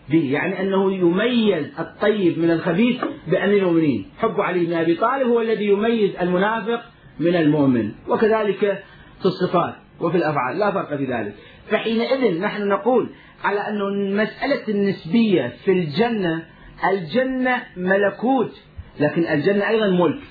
به. 0.10 0.32
يعني 0.32 0.62
أنه 0.62 0.94
يميز 0.94 1.80
الطيب 1.80 2.40
من 2.40 2.52
الخبيث 2.52 3.02
بأمير 3.28 3.58
المؤمنين. 3.58 4.06
حب 4.18 4.42
علي 4.42 4.66
بن 4.66 4.74
أبي 4.74 4.96
طالب 4.96 5.28
هو 5.28 5.42
الذي 5.42 5.66
يميز 5.66 6.16
المنافق 6.22 6.82
من 7.20 7.36
المؤمن. 7.36 7.92
وكذلك 8.08 8.84
في 9.20 9.26
الصفات 9.26 9.74
وفي 10.00 10.18
الأفعال. 10.18 10.60
لا 10.60 10.72
فرق 10.72 10.96
في 10.96 11.06
ذلك. 11.06 11.34
فحينئذ 11.70 12.42
نحن 12.42 12.68
نقول 12.68 13.10
على 13.44 13.60
أن 13.60 14.16
مسألة 14.16 14.68
النسبية 14.70 15.54
في 15.66 15.72
الجنة 15.72 16.53
الجنة 16.92 17.64
ملكوت 17.78 18.62
لكن 19.00 19.28
الجنة 19.28 19.70
أيضا 19.70 19.88
ملك. 19.88 20.22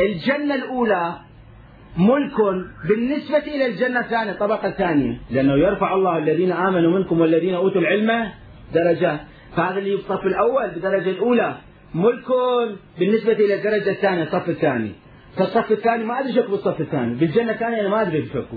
الجنة 0.00 0.54
الأولى 0.54 1.14
ملك 1.96 2.34
بالنسبة 2.88 3.38
إلى 3.38 3.66
الجنة 3.66 4.00
الثانية 4.00 4.32
طبقة 4.32 4.70
ثانية. 4.70 5.20
لأنه 5.30 5.54
يرفع 5.54 5.94
الله 5.94 6.18
الذين 6.18 6.52
آمنوا 6.52 6.98
منكم 6.98 7.20
والذين 7.20 7.54
أوتوا 7.54 7.80
العلم 7.80 8.28
درجات. 8.74 9.20
فهذا 9.56 9.78
اللي 9.78 9.96
في 9.96 10.02
الصف 10.02 10.26
الأول 10.26 10.70
بالدرجة 10.70 11.10
الأولى 11.10 11.56
ملك 11.94 12.26
بالنسبة 12.98 13.32
إلى 13.32 13.54
الدرجة 13.54 13.90
الثانية 13.90 14.22
الصف 14.22 14.48
الثاني. 14.48 14.92
فالصف 15.36 15.72
الثاني 15.72 16.04
ما 16.04 16.20
أدري 16.20 16.32
شكو 16.32 16.50
بالصف 16.50 16.80
الثاني. 16.80 17.14
بالجنة 17.14 17.52
الثانية 17.52 17.80
أنا 17.80 17.88
ما 17.88 18.02
أدري 18.02 18.26
شكو 18.26 18.56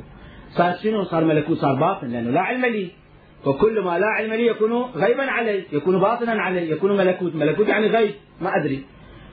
صار 0.50 0.74
شنو؟ 0.84 1.04
صار 1.04 1.24
ملكوت 1.26 1.58
صار 1.58 1.76
باطن 1.76 2.08
لأنه 2.08 2.32
لا 2.32 2.42
علم 2.42 2.66
لي. 2.66 2.92
وكل 3.46 3.82
ما 3.82 4.00
لا 4.00 4.08
علم 4.08 4.34
لي 4.34 4.48
يكون 4.48 4.74
غيبا 4.82 5.24
علي 5.24 5.66
يكون 5.72 6.00
باطنا 6.00 6.42
علي 6.42 6.72
يكون 6.72 6.98
ملكوت. 6.98 7.36
ملكوت 7.36 7.68
يعني 7.68 7.88
غيب 7.88 8.16
ما 8.42 8.56
أدري. 8.56 8.86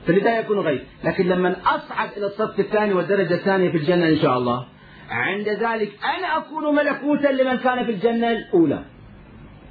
فلذا 0.07 0.39
يكون 0.39 0.59
غيب. 0.59 0.81
لكن 1.03 1.27
لما 1.27 1.55
أصعد 1.65 2.09
إلى 2.17 2.25
الصف 2.25 2.59
الثاني 2.59 2.93
والدرجة 2.93 3.33
الثانية 3.33 3.71
في 3.71 3.77
الجنة 3.77 4.07
إن 4.07 4.17
شاء 4.17 4.37
الله 4.37 4.65
عند 5.09 5.49
ذلك 5.49 5.91
أنا 6.17 6.37
أكون 6.37 6.75
ملكوتا 6.75 7.27
لمن 7.27 7.57
كان 7.57 7.85
في 7.85 7.91
الجنة 7.91 8.31
الأولى. 8.31 8.83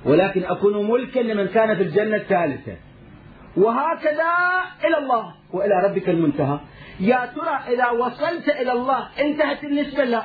ولكن 0.04 0.44
أكون 0.44 0.90
ملكا 0.90 1.20
لمن 1.20 1.46
كان 1.46 1.76
في 1.76 1.82
الجنة 1.82 2.16
الثالثة. 2.16 2.76
وهكذا 3.56 4.32
إلى 4.84 4.98
الله 4.98 5.34
وإلى 5.52 5.74
ربك 5.84 6.08
المنتهى. 6.08 6.58
يا 7.00 7.30
ترى 7.36 7.74
إذا 7.74 7.90
وصلت 7.90 8.48
إلى 8.48 8.72
الله 8.72 9.08
انتهت 9.20 9.64
النسبة 9.64 10.04
لا؟ 10.04 10.22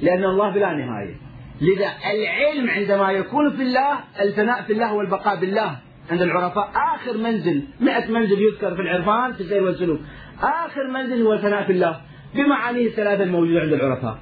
لأن 0.00 0.24
الله 0.24 0.50
بلا 0.50 0.72
نهاية. 0.72 1.25
لذا 1.60 1.92
العلم 2.14 2.70
عندما 2.70 3.10
يكون 3.10 3.56
في 3.56 3.62
الله 3.62 3.98
الفناء 4.20 4.62
في 4.62 4.72
الله 4.72 4.94
والبقاء 4.94 5.36
بالله. 5.40 5.76
عند 6.10 6.22
العرفاء 6.22 6.70
آخر 6.94 7.16
منزل 7.16 7.62
مئة 7.80 8.10
منزل 8.10 8.42
يذكر 8.42 8.74
في 8.74 8.82
العرفان 8.82 9.32
في 9.32 9.40
السير 9.40 9.62
والسلوك. 9.62 10.00
آخر 10.42 10.90
منزل 10.94 11.22
هو 11.22 11.32
الفناء 11.32 11.66
في 11.66 11.72
الله 11.72 12.00
بمعانيه 12.34 12.86
الثلاثة 12.86 13.22
الموجودة 13.22 13.60
عند 13.60 13.72
العرفاء. 13.72 14.18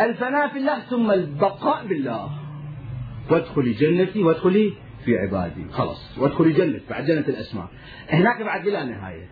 الفناء 0.00 0.48
في 0.48 0.58
الله 0.58 0.78
ثم 0.78 1.10
البقاء 1.10 1.86
بالله. 1.86 2.30
وادخلي 3.30 3.72
جنتي 3.72 4.22
وادخلي 4.22 4.72
في 5.04 5.18
عبادي. 5.18 5.66
خلاص 5.72 6.18
وادخلي 6.18 6.52
جنة 6.52 6.80
بعد 6.90 7.04
جنة 7.04 7.24
الأسماء. 7.28 7.68
هناك 8.10 8.42
بعد 8.42 8.64
بلا 8.64 8.84
نهاية. 8.84 9.28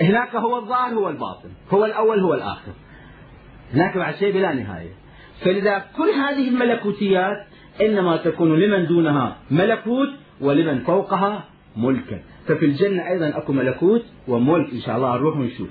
هناك 0.00 0.36
هو 0.36 0.58
الظاهر 0.58 0.94
هو 0.94 1.08
الباطن. 1.08 1.50
هو 1.70 1.84
الأول 1.84 2.20
هو 2.20 2.34
الآخر. 2.34 2.72
هناك 3.74 3.96
بعد 3.96 4.14
شيء 4.14 4.32
بلا 4.32 4.52
نهاية. 4.52 5.03
فلذا 5.40 5.78
كل 5.96 6.08
هذه 6.08 6.48
الملكوتيات 6.48 7.46
إنما 7.80 8.16
تكون 8.16 8.60
لمن 8.60 8.86
دونها 8.86 9.36
ملكوت 9.50 10.08
ولمن 10.40 10.78
فوقها 10.78 11.44
ملكا. 11.76 12.22
ففي 12.46 12.64
الجنة 12.64 13.08
أيضا 13.08 13.28
أكو 13.28 13.52
ملكوت 13.52 14.04
وملك 14.28 14.72
إن 14.72 14.80
شاء 14.80 14.96
الله 14.96 15.16
نروح 15.16 15.36
ونشوف 15.36 15.68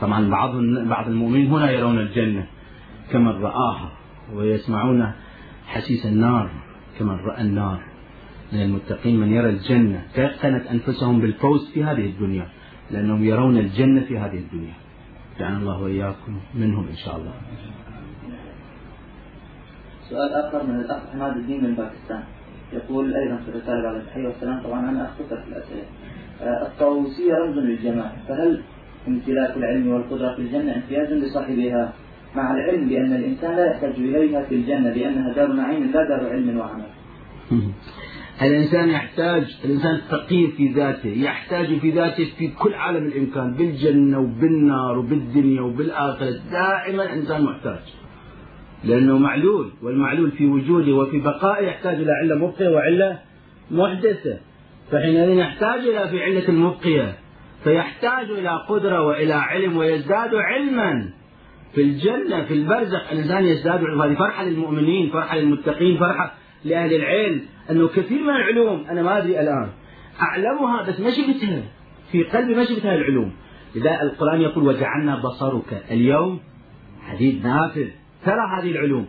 طبعا 0.00 0.30
بعض 0.30 0.56
بعض 0.88 1.08
المؤمنين 1.08 1.46
هنا 1.46 1.70
يرون 1.70 1.98
الجنة 1.98 2.46
كمن 3.12 3.42
رآها 3.42 3.92
ويسمعون 4.34 5.12
حسيس 5.66 6.06
النار 6.06 6.50
كمن 6.98 7.16
رأى 7.16 7.42
النار. 7.42 7.80
من 8.52 8.62
المتقين 8.62 9.20
من 9.20 9.32
يرى 9.32 9.50
الجنة 9.50 10.02
تيقنت 10.14 10.66
أنفسهم 10.66 11.20
بالفوز 11.20 11.70
في 11.70 11.84
هذه 11.84 12.06
الدنيا 12.06 12.48
لأنهم 12.90 13.24
يرون 13.24 13.56
الجنة 13.58 14.00
في 14.00 14.18
هذه 14.18 14.38
الدنيا. 14.38 14.74
جعلنا 15.38 15.58
الله 15.58 15.82
وإياكم. 15.82 16.40
منهم 16.54 16.88
إن 16.88 16.96
شاء 16.96 17.16
الله. 17.16 17.32
سؤال 20.10 20.32
آخر 20.34 20.66
من 20.66 20.80
الأخ 20.80 21.02
حماد 21.12 21.36
الدين 21.36 21.64
من 21.64 21.74
باكستان. 21.74 22.22
يقول 22.72 23.14
أيضا 23.14 23.36
في 23.36 23.48
الرسالة 23.48 23.82
بعد 23.82 23.96
التحية 23.96 24.26
والسلام 24.26 24.62
طبعا 24.62 24.90
أنا 24.90 25.04
أختصر 25.04 25.42
في 25.42 25.48
الأسئلة. 25.48 25.84
آه، 26.42 26.66
الطاووسية 26.66 27.34
رمز 27.34 27.58
للجمال 27.58 28.10
فهل 28.28 28.62
امتلاك 29.08 29.56
العلم 29.56 29.88
والقدرة 29.88 30.34
في 30.34 30.42
الجنة 30.42 30.76
امتياز 30.76 31.12
لصاحبها؟ 31.12 31.92
مع 32.36 32.54
العلم 32.54 32.88
بأن 32.88 33.12
الإنسان 33.12 33.56
لا 33.56 33.70
يحتاج 33.70 33.94
إليها 33.94 34.42
في 34.42 34.54
الجنة 34.54 34.90
لأنها 34.90 35.32
دار 35.32 35.52
نعيم 35.52 35.84
لا 35.84 36.08
دار 36.08 36.30
علم 36.30 36.58
وعمل. 36.58 36.88
الإنسان 38.42 38.88
يحتاج 38.88 39.56
الإنسان 39.64 40.00
فقير 40.10 40.50
في 40.56 40.68
ذاته 40.68 41.08
يحتاج 41.08 41.78
في 41.78 41.90
ذاته 41.90 42.24
في 42.38 42.48
كل 42.48 42.74
عالم 42.74 43.06
الإمكان 43.06 43.54
بالجنة 43.54 44.18
وبالنار 44.18 44.98
وبالدنيا 44.98 45.60
وبالآخرة 45.60 46.30
دائما 46.50 47.12
إنسان 47.12 47.44
محتاج. 47.44 47.80
لأنه 48.84 49.18
معلول 49.18 49.70
والمعلول 49.82 50.30
في 50.30 50.46
وجوده 50.46 50.92
وفي 50.92 51.18
بقائه 51.20 51.66
يحتاج 51.66 51.94
إلى 51.94 52.12
علة 52.12 52.34
مبقية 52.34 52.68
وعلة 52.68 53.18
محدثة. 53.70 54.38
فحينئذ 54.90 55.38
يحتاج 55.38 55.80
إلى 55.80 56.08
في 56.08 56.22
علة 56.22 56.48
المبقية 56.48 57.14
فيحتاج 57.64 58.30
إلى 58.30 58.50
قدرة 58.68 59.02
وإلى 59.02 59.34
علم 59.34 59.76
ويزداد 59.76 60.34
علما. 60.34 61.10
في 61.74 61.82
الجنة 61.82 62.44
في 62.44 62.54
البرزخ 62.54 63.12
الإنسان 63.12 63.44
يزداد 63.44 63.84
هذه 63.84 64.14
فرحة 64.14 64.44
للمؤمنين 64.44 65.10
فرحة 65.10 65.36
للمتقين 65.36 65.98
فرحة 65.98 66.34
لأهل 66.64 66.94
العلم 66.94 67.42
أنه 67.70 67.88
كثير 67.88 68.22
من 68.22 68.30
العلوم 68.30 68.84
أنا 68.90 69.02
ما 69.02 69.18
أدري 69.18 69.40
الآن. 69.40 69.68
أعلمها 70.20 70.82
بس 70.82 71.00
ما 71.00 71.10
شفتها. 71.10 71.62
في 72.12 72.22
قلبي 72.22 72.54
ما 72.54 72.64
شفتها 72.64 72.94
العلوم. 72.94 73.32
لذا 73.74 74.02
القرآن 74.02 74.40
يقول 74.40 74.66
وجعلنا 74.66 75.16
بصرك 75.16 75.84
اليوم 75.90 76.40
حديد 77.02 77.46
نافذ. 77.46 77.88
ترى 78.24 78.40
هذه 78.58 78.70
العلوم. 78.70 79.06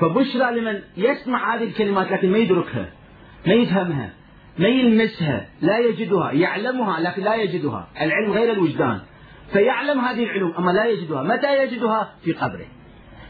فبشرى 0.00 0.60
لمن 0.60 0.80
يسمع 0.96 1.54
هذه 1.54 1.64
الكلمات 1.64 2.12
لكن 2.12 2.30
ما 2.30 2.38
يدركها 2.38 2.88
ما 3.46 3.52
يفهمها 3.52 4.10
ما 4.58 4.68
يلمسها 4.68 5.48
لا 5.62 5.78
يجدها. 5.78 6.32
يعلمها 6.32 7.00
لكن 7.00 7.22
لا 7.22 7.34
يجدها. 7.34 7.88
العلم 8.00 8.32
غير 8.32 8.52
الوجدان. 8.52 9.00
فيعلم 9.52 10.00
هذه 10.00 10.22
العلوم 10.22 10.54
أما 10.58 10.70
لا 10.70 10.86
يجدها. 10.86 11.22
متى 11.22 11.62
يجدها؟ 11.62 12.14
في 12.24 12.32
قبره. 12.32 12.66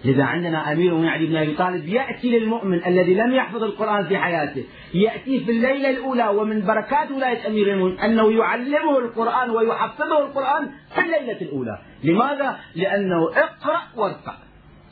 لذا 0.04 0.24
عندنا 0.24 0.72
أمير 0.72 0.94
من 0.94 1.08
علي 1.08 1.26
بن 1.26 1.36
أبي 1.36 1.54
طالب 1.54 1.88
يأتي 1.88 2.38
للمؤمن 2.38 2.84
الذي 2.86 3.14
لم 3.14 3.34
يحفظ 3.34 3.62
القرآن 3.62 4.04
في 4.04 4.18
حياته، 4.18 4.64
يأتي 4.94 5.44
في 5.44 5.50
الليلة 5.50 5.90
الأولى 5.90 6.28
ومن 6.28 6.66
بركات 6.66 7.10
ولاية 7.10 7.46
أمير 7.46 7.72
المؤمنين 7.72 8.00
أنه 8.00 8.32
يعلمه 8.32 8.98
القرآن 8.98 9.50
ويحفظه 9.50 10.18
القرآن 10.26 10.70
في 10.94 11.00
الليلة 11.00 11.40
الأولى، 11.40 11.78
لماذا؟ 12.04 12.56
لأنه 12.74 13.28
اقرأ 13.28 13.80
وارقع. 13.96 14.34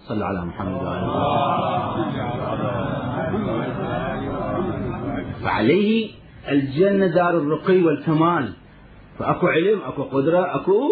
صلى 0.09 0.25
على 0.25 0.45
محمد 0.45 0.83
وعلى 0.83 1.23
فعليه 5.45 6.11
الجنة 6.49 7.07
دار 7.07 7.31
الرقي 7.31 7.83
والكمال 7.83 8.53
فأكو 9.19 9.47
علم 9.47 9.81
أكو 9.87 10.03
قدرة 10.03 10.57
أكو 10.57 10.91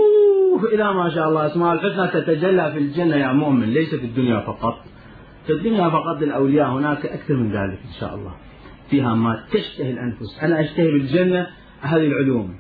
إلى 0.59 0.95
ما 0.95 1.11
شاء 1.15 1.29
الله. 1.29 1.47
اسماء 1.47 1.73
الحسنى 1.73 2.23
تتجلى 2.23 2.73
في 2.73 2.79
الجنة 2.79 3.17
يا 3.17 3.33
مؤمن 3.33 3.69
ليس 3.71 3.95
في 3.95 4.07
الدنيا 4.07 4.41
فقط. 4.41 4.75
في 5.47 5.53
الدنيا 5.53 5.89
فقط 5.89 6.23
للاولياء 6.23 6.69
هناك 6.69 7.07
أكثر 7.07 7.35
من 7.35 7.49
ذلك 7.53 7.79
إن 7.85 7.93
شاء 8.01 8.15
الله. 8.15 8.33
فيها 8.91 9.15
ما 9.15 9.45
تشتهي 9.53 9.91
الأنفس. 9.91 10.39
أنا 10.43 10.61
أشتهي 10.61 10.91
بالجنة 10.91 11.47
هذه 11.81 12.07
العلوم. 12.07 12.55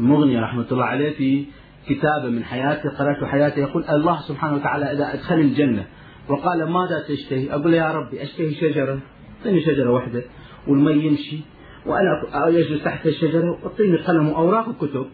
المغني 0.00 0.40
رحمة 0.40 0.66
الله 0.72 0.84
عليه 0.84 1.10
في 1.16 1.46
كتابه 1.86 2.28
من 2.30 2.44
حياته 2.44 2.90
قرات 2.90 3.24
حياته 3.24 3.60
يقول 3.60 3.84
الله 3.84 4.20
سبحانه 4.20 4.54
وتعالى 4.54 4.92
إذا 4.92 5.14
ادخلني 5.14 5.42
الجنة 5.42 5.86
وقال 6.28 6.70
ماذا 6.70 7.04
تشتهي؟ 7.08 7.52
أقول 7.54 7.74
يا 7.74 7.92
ربي 7.92 8.22
أشتهي 8.22 8.54
شجرة. 8.54 9.00
أعطيني 9.38 9.60
شجرة 9.60 9.90
واحدة 9.90 10.22
والمي 10.68 10.92
يمشي 10.92 11.40
وأنا 11.86 12.22
أجلس 12.32 12.84
تحت 12.84 13.06
الشجرة 13.06 13.50
وأعطيني 13.50 13.96
قلم 13.96 14.28
وأوراق 14.28 14.68
وكتب. 14.68 15.06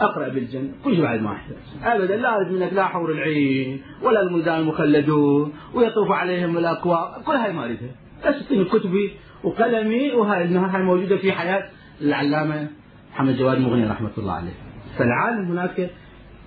أقرأ 0.00 0.28
بالجنة. 0.28 0.70
كل 0.84 1.02
بعد 1.02 1.22
ما 1.22 1.32
احتاج 1.32 1.56
ابدا 1.82 2.16
لا 2.16 2.36
أريد 2.36 2.52
منك 2.52 2.72
لا 2.72 2.84
حور 2.84 3.12
العين 3.12 3.80
ولا 4.02 4.22
الملدان 4.22 4.60
المخلدون 4.60 5.52
ويطوف 5.74 6.10
عليهم 6.10 6.58
الأكواب. 6.58 7.22
كل 7.22 7.32
هاي 7.32 7.52
ما 7.52 7.64
أريدها. 7.64 7.90
بس 8.26 8.34
اعطيني 8.42 8.64
كتبي 8.64 9.10
وقلمي 9.44 10.12
وهاي 10.12 10.56
هاي 10.56 10.82
موجودة 10.82 11.16
في 11.16 11.32
حياة 11.32 11.64
العلامة 12.02 12.68
محمد 13.12 13.36
جواد 13.36 13.58
مغني 13.58 13.86
رحمة 13.86 14.10
الله 14.18 14.32
عليه. 14.32 14.54
فالعالم 14.98 15.50
هناك 15.50 15.90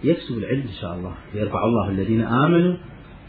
يكسب 0.04 0.38
العلم 0.38 0.62
إن 0.62 0.76
شاء 0.82 0.96
الله. 0.96 1.14
يرفع 1.34 1.66
الله 1.66 1.90
الذين 1.90 2.22
آمنوا 2.22 2.76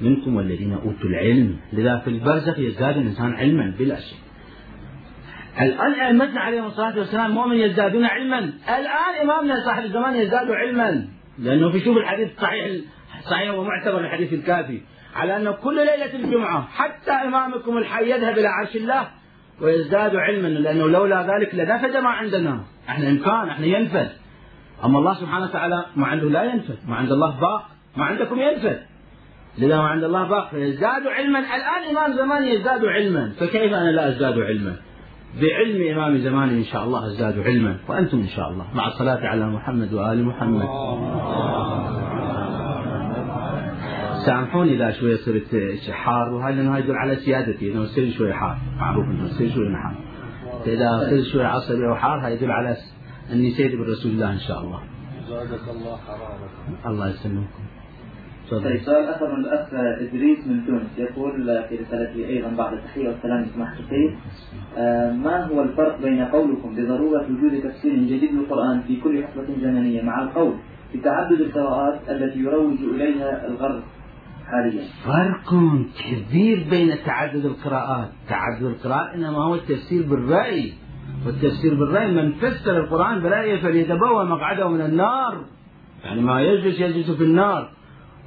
منكم 0.01 0.37
والذين 0.37 0.73
أوتوا 0.73 1.11
العلم. 1.11 1.57
لذا 1.73 1.99
في 1.99 2.11
البرزخ 2.11 2.59
يزداد 2.59 2.97
الإنسان 2.97 3.35
علما 3.35 3.75
بلا 3.79 4.01
شك. 4.01 4.17
الآن 5.61 5.93
أئمتنا 5.93 6.41
عليهم 6.41 6.67
الصلاة 6.67 6.99
والسلام 6.99 7.31
مؤمن 7.31 7.57
يزدادون 7.57 8.05
علما. 8.05 8.39
الآن 8.79 9.15
إمامنا 9.23 9.65
صاحب 9.65 9.85
الزمان 9.85 10.15
يزداد 10.17 10.51
علما. 10.51 11.09
لأنه 11.39 11.73
في 11.73 11.81
شوف 11.81 11.97
الحديث 11.97 12.31
الصحيح 12.31 12.71
صحيح 13.31 13.55
ومعتبر 13.55 14.01
الحديث 14.01 14.33
الكافي. 14.33 14.81
على 15.17 15.37
أن 15.37 15.55
كل 15.55 15.77
ليلة 15.77 16.15
الجمعة 16.15 16.69
حتى 16.69 17.11
إمامكم 17.11 17.79
الحي 17.79 18.11
يذهب 18.11 18.39
إلى 18.39 18.49
عرش 18.49 18.77
الله 18.77 19.09
ويزداد 19.61 20.17
علما 20.17 20.49
لأنه 20.49 20.89
لولا 20.89 21.23
ذلك 21.23 21.55
لنفد 21.55 21.97
ما 21.97 22.09
عندنا. 22.11 22.61
إحنا 22.89 23.09
إمكان 23.09 23.49
إحنا 23.49 23.67
ينفد. 23.67 24.09
أما 24.85 24.99
الله 24.99 25.15
سبحانه 25.15 25.45
وتعالى 25.45 25.85
ما 25.97 26.07
عنده 26.07 26.31
لا 26.31 26.45
ينفد. 26.45 26.79
ما 26.89 26.97
عند 26.97 27.13
الله 27.13 27.41
باق 27.41 27.69
ما 27.97 28.05
عندكم 28.05 28.41
ينفد. 28.41 28.83
لذا 29.59 29.77
ما 29.77 29.89
عند 29.89 30.05
الله 30.05 30.29
باق 30.29 30.51
فيزداد 30.51 31.07
علما. 31.07 31.39
الآن 31.39 31.91
إمام 31.91 32.13
زمان 32.13 32.45
يزداد 32.45 32.85
علما. 32.85 33.33
فكيف 33.41 33.73
أنا 33.73 33.91
لا 33.91 34.09
أزداد 34.09 34.39
علما؟ 34.39 34.77
بعلم 35.41 35.99
إمام 35.99 36.19
زمانه 36.19 36.53
إن 36.53 36.65
شاء 36.65 36.85
الله 36.85 37.07
ازدادوا 37.07 37.45
علما. 37.45 37.77
وأنتم 37.89 38.19
إن 38.19 38.27
شاء 38.27 38.49
الله 38.51 38.67
مع 38.75 38.87
الصلاة 38.89 39.27
على 39.27 39.47
محمد 39.47 39.93
وآل 39.93 40.25
محمد. 40.25 40.69
سامحوني 44.27 44.75
إذا 44.75 44.91
شوية 44.91 45.17
صرت 45.17 45.51
حار. 45.91 46.33
وهذا 46.35 46.55
لأنه 46.55 46.79
يدل 46.79 46.97
على 46.97 47.17
سيادتي 47.17 47.73
أنه 47.73 47.83
يصير 47.83 48.11
شوية 48.11 48.33
حار. 48.33 48.59
معروف 48.77 49.05
أنه 49.05 49.25
يصير 49.27 49.51
شوية 49.51 49.77
حار 49.77 49.97
إذا 50.67 51.11
صرت 51.11 51.25
شوية 51.33 51.47
عصبي 51.47 51.89
أو 51.89 51.95
حار 51.95 52.27
هذا 52.27 52.35
يدل 52.35 52.51
على 52.51 52.77
أني 53.33 53.51
سيد 53.51 53.77
برسول 53.77 54.13
الله 54.13 54.33
إن 54.33 54.39
شاء 54.39 54.61
الله. 54.61 54.81
زادك 55.29 55.69
الله 55.71 55.97
حرارة. 55.97 56.49
الله 56.87 57.09
يسلمكم. 57.09 57.72
طيب 58.61 58.81
سؤال 58.81 59.09
اخر 59.09 59.37
من 59.37 59.45
الأخ 59.45 59.69
إدريس 59.75 60.47
من 60.47 60.67
تونس. 60.67 60.99
يقول 60.99 61.65
في 61.69 61.77
رسالته 61.77 62.29
أيضا 62.29 62.49
بعد 62.49 62.73
التحيه 62.73 63.09
والسلام 63.09 63.47
سماحه 63.55 63.75
السيد 63.79 64.17
آه، 64.77 65.13
ما 65.13 65.47
هو 65.47 65.63
الفرق 65.63 66.01
بين 66.03 66.25
قولكم 66.25 66.75
بضرورة 66.77 67.27
وجود 67.31 67.61
تفسير 67.61 67.95
جديد 67.95 68.33
للقرآن 68.33 68.81
في 68.81 69.01
كل 69.01 69.25
حقبة 69.25 69.47
زمنية 69.63 70.03
مع 70.03 70.23
القول 70.23 70.55
بتعدد 70.95 71.41
القراءات 71.41 72.01
التي 72.09 72.39
يروج 72.39 72.79
إليها 72.95 73.47
الغرب 73.47 73.83
حاليا؟ 74.47 74.85
فرق 75.05 75.55
كبير 76.11 76.67
بين 76.71 76.95
تعدد 77.07 77.45
القراءات. 77.45 78.09
تعدد 78.29 78.63
القراءات 78.63 79.15
إنما 79.15 79.39
هو 79.39 79.55
التفسير 79.55 80.03
بالرأي. 80.03 80.73
والتفسير 81.27 81.75
بالرأي 81.75 82.11
من 82.11 82.33
فسر 82.33 82.77
القرآن 82.77 83.23
برأيه 83.23 83.63
فليتبوى 83.63 84.25
مقعده 84.25 84.69
من 84.69 84.81
النار. 84.81 85.45
يعني 86.05 86.21
ما 86.21 86.43
يجلس 86.43 86.81
يجلس 86.81 87.11
في 87.11 87.25
النار. 87.25 87.71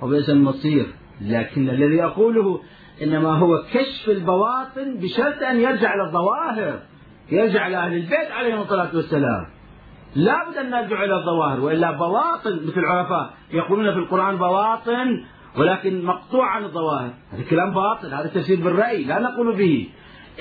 وبئس 0.01 0.29
المصير. 0.29 0.85
لكن 1.21 1.69
الذي 1.69 2.03
أقوله 2.03 2.59
إنما 3.03 3.29
هو 3.29 3.63
كشف 3.73 4.09
البواطن 4.09 4.97
بشرط 4.97 5.43
أن 5.43 5.59
يرجع 5.59 5.93
إلى 5.93 6.03
الظواهر 6.03 6.79
يرجع 7.31 7.67
إلى 7.67 7.77
أهل 7.77 7.93
البيت 7.93 8.31
عليهم 8.31 8.61
الصلاة 8.61 8.95
والسلام. 8.95 9.45
لا 10.15 10.49
بد 10.49 10.57
أن 10.57 10.69
نرجع 10.69 11.03
إلى 11.03 11.15
الظواهر 11.15 11.59
وإلا 11.59 11.91
بواطن 11.91 12.59
مثل 12.67 12.79
العرفاء 12.79 13.33
يقولون 13.51 13.93
في 13.93 13.99
القرآن 13.99 14.37
بواطن 14.37 15.23
ولكن 15.57 16.05
مقطوع 16.05 16.49
عن 16.49 16.63
الظواهر. 16.63 17.13
هذا 17.31 17.43
كلام 17.49 17.73
باطل 17.73 18.13
هذا 18.13 18.27
تفسير 18.27 18.63
بالرأي 18.63 19.03
لا 19.03 19.19
نقول 19.19 19.55
به. 19.55 19.89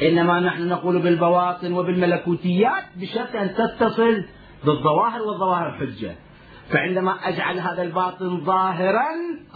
إنما 0.02 0.40
نحن 0.40 0.68
نقول 0.68 1.02
بالبواطن 1.02 1.72
وبالملكوتيات 1.72 2.84
بشرط 2.96 3.36
أن 3.36 3.54
تتصل 3.54 4.24
بالظواهر 4.64 5.22
والظواهر 5.22 5.72
حجة 5.72 6.14
فعندما 6.68 7.12
أجعل 7.28 7.58
هذا 7.58 7.82
الباطن 7.82 8.40
ظاهرا 8.40 9.08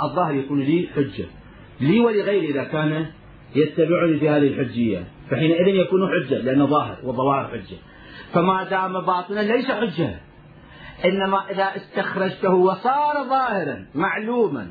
الظاهر 0.02 0.34
يكون 0.34 0.60
لي 0.60 0.88
حجة. 0.94 1.26
لي 1.80 2.00
ولغيري 2.00 2.50
إذا 2.50 2.64
كان 2.64 3.06
يتبعني 3.54 4.18
في 4.18 4.28
هذه 4.28 4.48
الحجية. 4.48 5.04
فحينئذ 5.30 5.68
يكون 5.68 6.00
حجة 6.08 6.38
لأنه 6.38 6.66
ظاهر 6.66 6.96
والظواهر 7.04 7.48
حجة. 7.48 7.76
فما 8.32 8.64
دام 8.64 9.00
باطنا 9.00 9.40
ليس 9.40 9.70
حجة. 9.70 10.20
إنما 11.04 11.50
إذا 11.50 11.76
استخرجته 11.76 12.54
وصار 12.54 13.24
ظاهرا 13.28 13.86
معلوما 13.94 14.70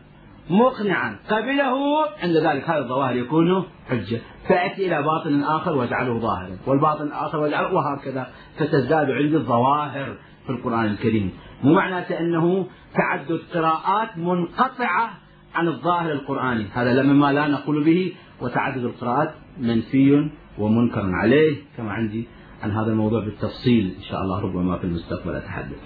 مقنعا 0.49 1.19
قبله 1.29 2.07
عند 2.23 2.37
ذلك 2.37 2.69
هذا 2.69 2.79
الظواهر 2.79 3.15
يكون 3.15 3.63
حجة. 3.89 4.19
فأتي 4.49 4.87
إلى 4.87 5.03
باطن 5.03 5.43
آخر 5.43 5.77
وأجعله 5.77 6.19
ظاهرا. 6.19 6.57
والباطن 6.67 7.03
الآخر 7.07 7.37
وأجعله 7.37 7.73
وهكذا 7.73 8.27
فتزداد 8.57 9.11
عندي 9.11 9.35
الظواهر 9.35 10.15
في 10.45 10.49
القرآن 10.49 10.85
الكريم. 10.85 11.31
مو 11.63 11.73
معناته 11.73 12.19
أنه 12.19 12.67
تعدد 12.93 13.39
قراءات 13.53 14.17
منقطعة 14.17 15.09
عن 15.55 15.67
الظاهر 15.67 16.11
القرآني. 16.11 16.65
هذا 16.73 17.03
مما 17.03 17.33
لا 17.33 17.47
نقول 17.47 17.83
به 17.83 18.13
وتعدد 18.41 18.83
القراءات 18.83 19.33
منفي 19.59 20.29
ومنكر 20.57 21.11
عليه 21.13 21.55
كما 21.77 21.91
عندي 21.91 22.27
عن 22.63 22.71
هذا 22.71 22.91
الموضوع 22.91 23.25
بالتفصيل 23.25 23.95
إن 23.97 24.03
شاء 24.03 24.21
الله 24.21 24.41
ربما 24.41 24.77
في 24.77 24.83
المستقبل 24.83 25.35
أتحدث. 25.35 25.81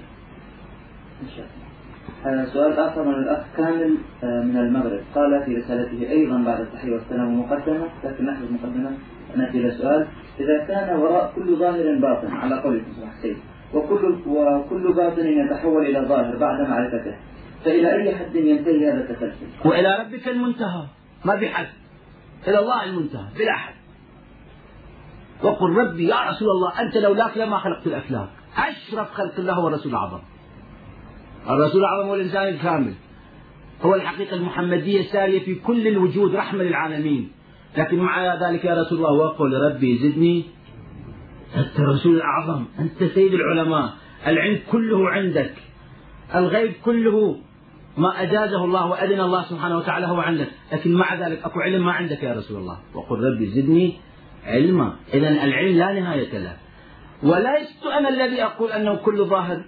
إن 1.21 1.27
شاء 1.35 1.45
الله. 1.45 1.61
آه، 2.25 2.45
سؤال 2.45 2.79
آخر 2.79 3.03
من 3.03 3.13
الأخ 3.13 3.43
كامل 3.57 3.95
آه، 4.23 4.43
من 4.43 4.57
المغرب. 4.57 5.01
قال 5.15 5.43
في 5.45 5.55
رسالته 5.55 6.09
أيضا 6.09 6.43
بعد 6.43 6.61
التحية 6.61 6.91
والسلام 6.91 7.39
مقدمة 7.39 7.87
لكن 8.03 8.25
نحن 8.25 8.43
المقدمة 8.43 8.91
نأتي 9.35 9.57
إلى 9.57 9.71
سؤال. 9.71 10.07
إذا 10.39 10.65
كان 10.67 10.99
وراء 10.99 11.33
كل 11.35 11.55
ظاهر 11.55 11.99
باطن 11.99 12.31
على 12.31 12.61
قولكم 12.61 12.91
سمح 12.93 13.11
السيد 13.17 13.37
وكل 13.73 14.15
وكل 14.27 14.93
باطن 14.93 15.27
يتحول 15.27 15.85
إلى 15.85 16.07
ظاهر 16.07 16.37
بعد 16.37 16.69
معرفته. 16.69 17.15
فإلى 17.65 17.93
أي 17.93 18.15
حد 18.15 18.35
ينتهي 18.35 18.91
هذا 18.91 19.09
التسلسل؟ 19.09 19.45
وإلى 19.65 19.97
ربك 19.99 20.27
المنتهى. 20.27 20.85
ما 21.25 21.37
في 21.37 21.49
حد. 21.49 21.67
إلى 22.47 22.59
الله 22.59 22.83
المنتهى. 22.83 23.27
بلا 23.39 23.53
حد. 23.53 23.73
وقل 25.43 25.69
ربي 25.69 26.07
يا 26.07 26.29
رسول 26.29 26.49
الله 26.49 26.81
أنت 26.81 26.97
لولاك 26.97 27.37
لما 27.37 27.57
خلقت 27.57 27.87
الأفلاك. 27.87 28.29
أشرف 28.57 29.11
خلق 29.11 29.39
الله 29.39 29.53
هو 29.53 29.67
الرسول 29.67 29.91
الأعظم 29.91 30.19
الرسول 31.49 31.81
الأعظم 31.81 32.07
هو 32.07 32.15
الإنسان 32.15 32.47
الكامل. 32.47 32.93
هو 33.81 33.95
الحقيقة 33.95 34.35
المحمدية 34.35 34.99
السارية 34.99 35.39
في 35.39 35.55
كل 35.55 35.87
الوجود 35.87 36.35
رحمة 36.35 36.63
للعالمين. 36.63 37.31
لكن 37.77 37.99
مع 37.99 38.35
ذلك 38.49 38.65
يا 38.65 38.81
رسول 38.81 38.97
الله 38.97 39.11
وقل 39.11 39.53
ربي 39.53 39.97
زدني 39.97 40.45
أنت 41.55 41.79
الرسول 41.79 42.15
الأعظم 42.15 42.65
أنت 42.79 43.03
سيد 43.03 43.33
العلماء 43.33 43.93
العلم 44.27 44.59
كله 44.71 45.09
عندك 45.09 45.53
الغيب 46.35 46.73
كله 46.85 47.37
ما 47.97 48.23
أجازه 48.23 48.65
الله 48.65 48.85
وأذن 48.85 49.19
الله 49.19 49.43
سبحانه 49.43 49.77
وتعالى 49.77 50.07
هو 50.07 50.19
عندك 50.19 50.47
لكن 50.71 50.93
مع 50.93 51.15
ذلك 51.15 51.43
أكو 51.43 51.59
علم 51.59 51.85
ما 51.85 51.91
عندك 51.91 52.23
يا 52.23 52.33
رسول 52.33 52.57
الله. 52.57 52.77
وقل 52.93 53.19
ربي 53.23 53.45
زدني 53.45 53.93
علما. 54.45 54.95
إذا 55.13 55.29
العلم 55.29 55.77
لا 55.77 55.99
نهاية 55.99 56.37
له. 56.37 56.57
ولست 57.23 57.85
أنا 57.97 58.09
الذي 58.09 58.43
أقول 58.43 58.71
أنه 58.71 58.95
كل 58.95 59.25
ظاهر 59.25 59.63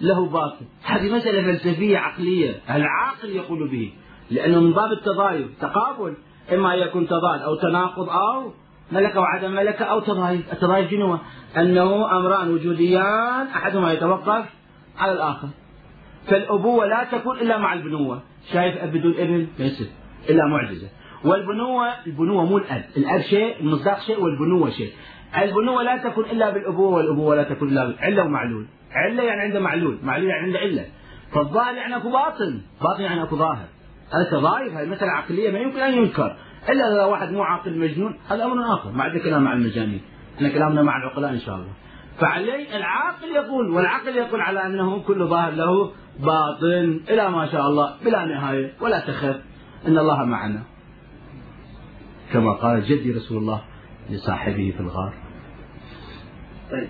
له 0.00 0.26
باطن. 0.26 0.66
هذه 0.84 1.16
مسألة 1.16 1.42
فلسفية 1.42 1.98
عقلية 1.98 2.54
العاقل 2.70 3.30
يقول 3.30 3.70
به 3.70 3.92
لأنه 4.30 4.60
من 4.60 4.72
باب 4.72 4.92
التضايف 4.92 5.46
تقابل 5.60 6.16
إما 6.52 6.74
يكون 6.74 7.06
تضاد 7.06 7.40
أو 7.40 7.54
تناقض 7.54 8.08
أو 8.08 8.52
ملكة 8.92 9.20
وعدم 9.20 9.50
ملكة 9.50 9.84
أو 9.84 10.00
تضايف 10.00 10.52
التضايف 10.52 10.90
شنو 10.90 11.18
أنه 11.56 12.18
أمران 12.18 12.50
وجوديان 12.50 13.46
أحدهما 13.46 13.92
يتوقف 13.92 14.44
على 14.98 15.12
الآخر. 15.12 15.48
فالأبوة 16.26 16.86
لا 16.86 17.04
تكون 17.12 17.38
إلا 17.38 17.58
مع 17.58 17.72
البنوة. 17.72 18.22
شايف 18.52 18.76
أب 18.76 18.92
بدون 18.92 19.14
ابن؟ 19.18 19.46
ليست 19.58 19.90
إلا 20.30 20.46
معجزة. 20.46 20.88
والبنوة 21.24 21.88
البنوة 22.06 22.44
مو 22.44 22.58
الأب. 22.58 22.84
الأب 22.96 23.20
شيء 23.20 23.60
المصداق 23.60 24.00
شيء 24.00 24.20
والبنوة 24.20 24.70
شيء. 24.70 24.92
البنوة 25.42 25.82
لا 25.82 25.96
تكون 25.96 26.24
إلا 26.24 26.50
بالأبوة 26.50 26.88
والأبوة 26.96 27.34
لا 27.36 27.42
تكون 27.42 27.68
إلا 27.68 27.94
علة 28.00 28.24
ومعلول. 28.24 28.66
علة 28.92 29.22
يعني 29.22 29.40
عنده 29.40 29.60
معلول. 29.60 29.98
معلول 30.02 30.28
يعني 30.28 30.42
عنده 30.46 30.58
علة. 30.58 30.84
فالظاهر 31.32 31.74
يعني 31.74 31.96
أكو 31.96 32.10
باطن. 32.10 32.60
باطن 32.82 33.02
يعني 33.02 33.22
أكو 33.22 33.36
ظاهر. 33.36 33.66
هذا 34.12 34.30
تضايف 34.30 34.74
هذه 34.74 34.88
مسألة 34.88 35.10
عقلية 35.10 35.50
ما 35.50 35.58
يمكن 35.58 35.80
أن 35.80 35.94
ينكر. 35.94 36.36
إلا 36.68 36.92
إذا 36.92 37.04
واحد 37.04 37.32
مو 37.32 37.42
عاقل 37.42 37.78
مجنون 37.78 38.18
هذا 38.28 38.44
أمر 38.44 38.74
آخر 38.74 38.90
ما 38.92 39.04
عندنا 39.04 39.22
كلام 39.22 39.44
مع 39.44 39.52
المجانين. 39.52 40.00
إحنا 40.36 40.48
كلامنا 40.48 40.82
مع 40.82 40.96
العقلاء 40.96 41.30
إن 41.30 41.38
شاء 41.38 41.54
الله. 41.54 41.72
فعليه 42.18 42.76
العاقل 42.76 43.28
يقول 43.34 43.70
والعقل 43.70 44.16
يقول 44.16 44.40
على 44.40 44.66
أنه 44.66 45.02
كل 45.02 45.26
ظاهر 45.26 45.52
له 45.52 45.92
باطن 46.20 47.00
إلى 47.10 47.30
ما 47.30 47.46
شاء 47.46 47.66
الله 47.66 47.94
بلا 48.04 48.24
نهاية 48.24 48.72
ولا 48.80 49.00
تخف. 49.00 49.40
إن 49.86 49.98
الله 49.98 50.24
معنا. 50.24 50.62
كما 52.32 52.52
قال 52.52 52.82
جدي 52.82 53.12
رسول 53.12 53.38
الله 53.38 53.62
لصاحبه 54.10 54.74
في 54.76 54.80
الغار. 54.80 55.14
طيب 56.70 56.88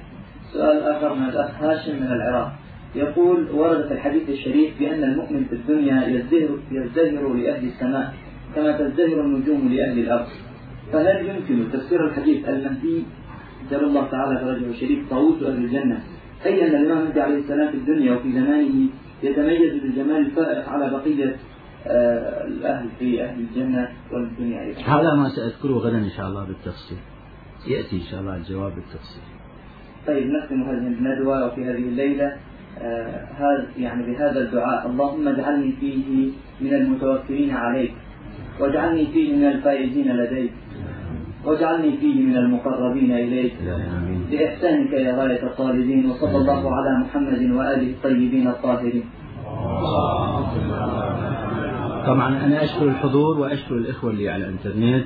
سؤال 0.53 0.82
آخر 0.82 1.15
من 1.15 1.28
الأخ 1.28 1.51
هاشم 1.51 1.97
من 1.97 2.07
العراق. 2.07 2.53
يقول 2.94 3.51
ورد 3.51 3.86
في 3.89 3.94
الحديث 3.94 4.28
الشريف 4.28 4.78
بأن 4.78 5.05
المؤمن 5.05 5.44
في 5.44 5.55
الدنيا 5.55 6.07
يزدهر, 6.07 6.59
يزدهر 6.70 7.35
لأهل 7.35 7.69
السماء. 7.69 8.15
كما 8.55 8.73
تزدهر 8.79 9.20
النجوم 9.20 9.69
لأهل 9.69 9.99
الأرض. 9.99 10.27
فهل 10.93 11.29
يمكن 11.29 11.73
تفسير 11.73 12.07
الحديث 12.07 12.49
المهدي 12.49 13.03
جل 13.70 13.85
الله 13.85 14.11
تعالى 14.11 14.41
فرجه 14.41 14.70
الشريف 14.70 15.11
طاووس 15.11 15.43
أهل 15.43 15.65
الجنة. 15.65 16.03
أي 16.47 16.69
أن 16.69 16.74
الإمام 16.74 16.99
المهدي 16.99 17.20
عليه 17.20 17.39
السلام 17.39 17.70
في 17.70 17.77
الدنيا 17.77 18.12
وفي 18.15 18.33
زمانه 18.33 18.89
يتميز 19.23 19.83
بالجمال 19.83 20.16
الفائق 20.16 20.69
على 20.69 20.91
بقية 20.91 21.37
آه، 21.87 22.47
الأهل 22.47 22.89
في 22.99 23.24
أهل 23.24 23.41
الجنة 23.41 23.89
والدنيا 24.12 24.62
أيضا. 24.62 24.81
هذا 24.81 25.15
ما 25.15 25.29
سأذكره 25.29 25.73
غدا 25.73 25.99
إن 25.99 26.11
شاء 26.16 26.27
الله 26.27 26.45
بالتفصيل. 26.45 26.99
يأتي 27.69 27.97
إن 27.97 28.03
شاء 28.11 28.20
الله 28.20 28.37
الجواب 28.37 28.74
بالتفصيل. 28.74 29.23
طيب 30.07 30.31
نختم 30.31 30.62
هذه 30.62 30.87
الندوة 30.87 31.47
وفي 31.47 31.65
هذه 31.65 31.89
الليلة. 31.89 32.37
آه 32.79 33.29
هذا 33.39 33.66
يعني 33.79 34.12
بهذا 34.12 34.41
الدعاء. 34.41 34.87
اللهم 34.87 35.29
اجعلني 35.29 35.73
فيه 35.81 36.31
من 36.61 36.74
المتوكلين 36.74 37.51
عليك. 37.51 37.93
واجعلني 38.63 39.07
فيه 39.07 39.37
من 39.37 39.45
الفائزين 39.45 40.17
لديك. 40.17 40.53
واجعلني 41.45 41.97
فيه 41.97 42.23
من 42.23 42.37
المقربين 42.37 43.13
إليك. 43.13 43.53
بإحسانك 44.31 44.93
يا 44.93 45.13
غاية 45.19 45.43
الطالبين 45.43 46.11
وصلى 46.11 46.37
الله 46.37 46.63
على 46.77 46.91
محمد 47.05 47.51
وآله 47.51 47.91
الطيبين 47.91 48.49
الطاهرين. 48.49 49.05
طبعا 52.07 52.45
أنا 52.45 52.65
أشكر 52.65 52.85
الحضور 52.85 53.39
وأشكر 53.41 53.75
الإخوة 53.75 54.11
اللي 54.11 54.29
على 54.29 54.45
الإنترنت 54.45 55.05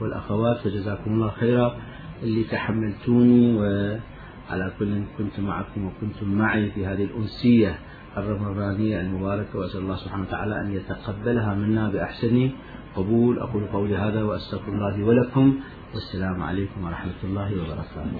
والأخوات 0.00 0.56
فجزاكم 0.58 1.12
الله 1.12 1.30
خيرا 1.30 1.76
اللي 2.22 2.44
تحملتوني 2.44 3.54
وعلى 3.56 4.72
كل 4.78 5.02
كنت 5.18 5.40
معكم 5.40 5.86
وكنتم 5.86 6.34
معي 6.34 6.70
في 6.70 6.86
هذه 6.86 7.04
الأنسية 7.04 7.78
الرمضانية 8.16 9.00
المباركة 9.00 9.58
وأسأل 9.58 9.80
الله 9.80 9.96
سبحانه 9.96 10.22
وتعالى 10.22 10.60
أن 10.60 10.72
يتقبلها 10.72 11.54
منا 11.54 11.88
بأحسن 11.88 12.50
قبول 12.96 13.38
أقول 13.38 13.66
قولي 13.66 13.96
هذا 13.96 14.22
وأستغفر 14.22 14.72
الله 14.72 15.04
ولكم 15.04 15.60
والسلام 15.94 16.42
عليكم 16.42 16.84
ورحمة 16.84 17.20
الله 17.24 17.50
وبركاته. 17.62 18.18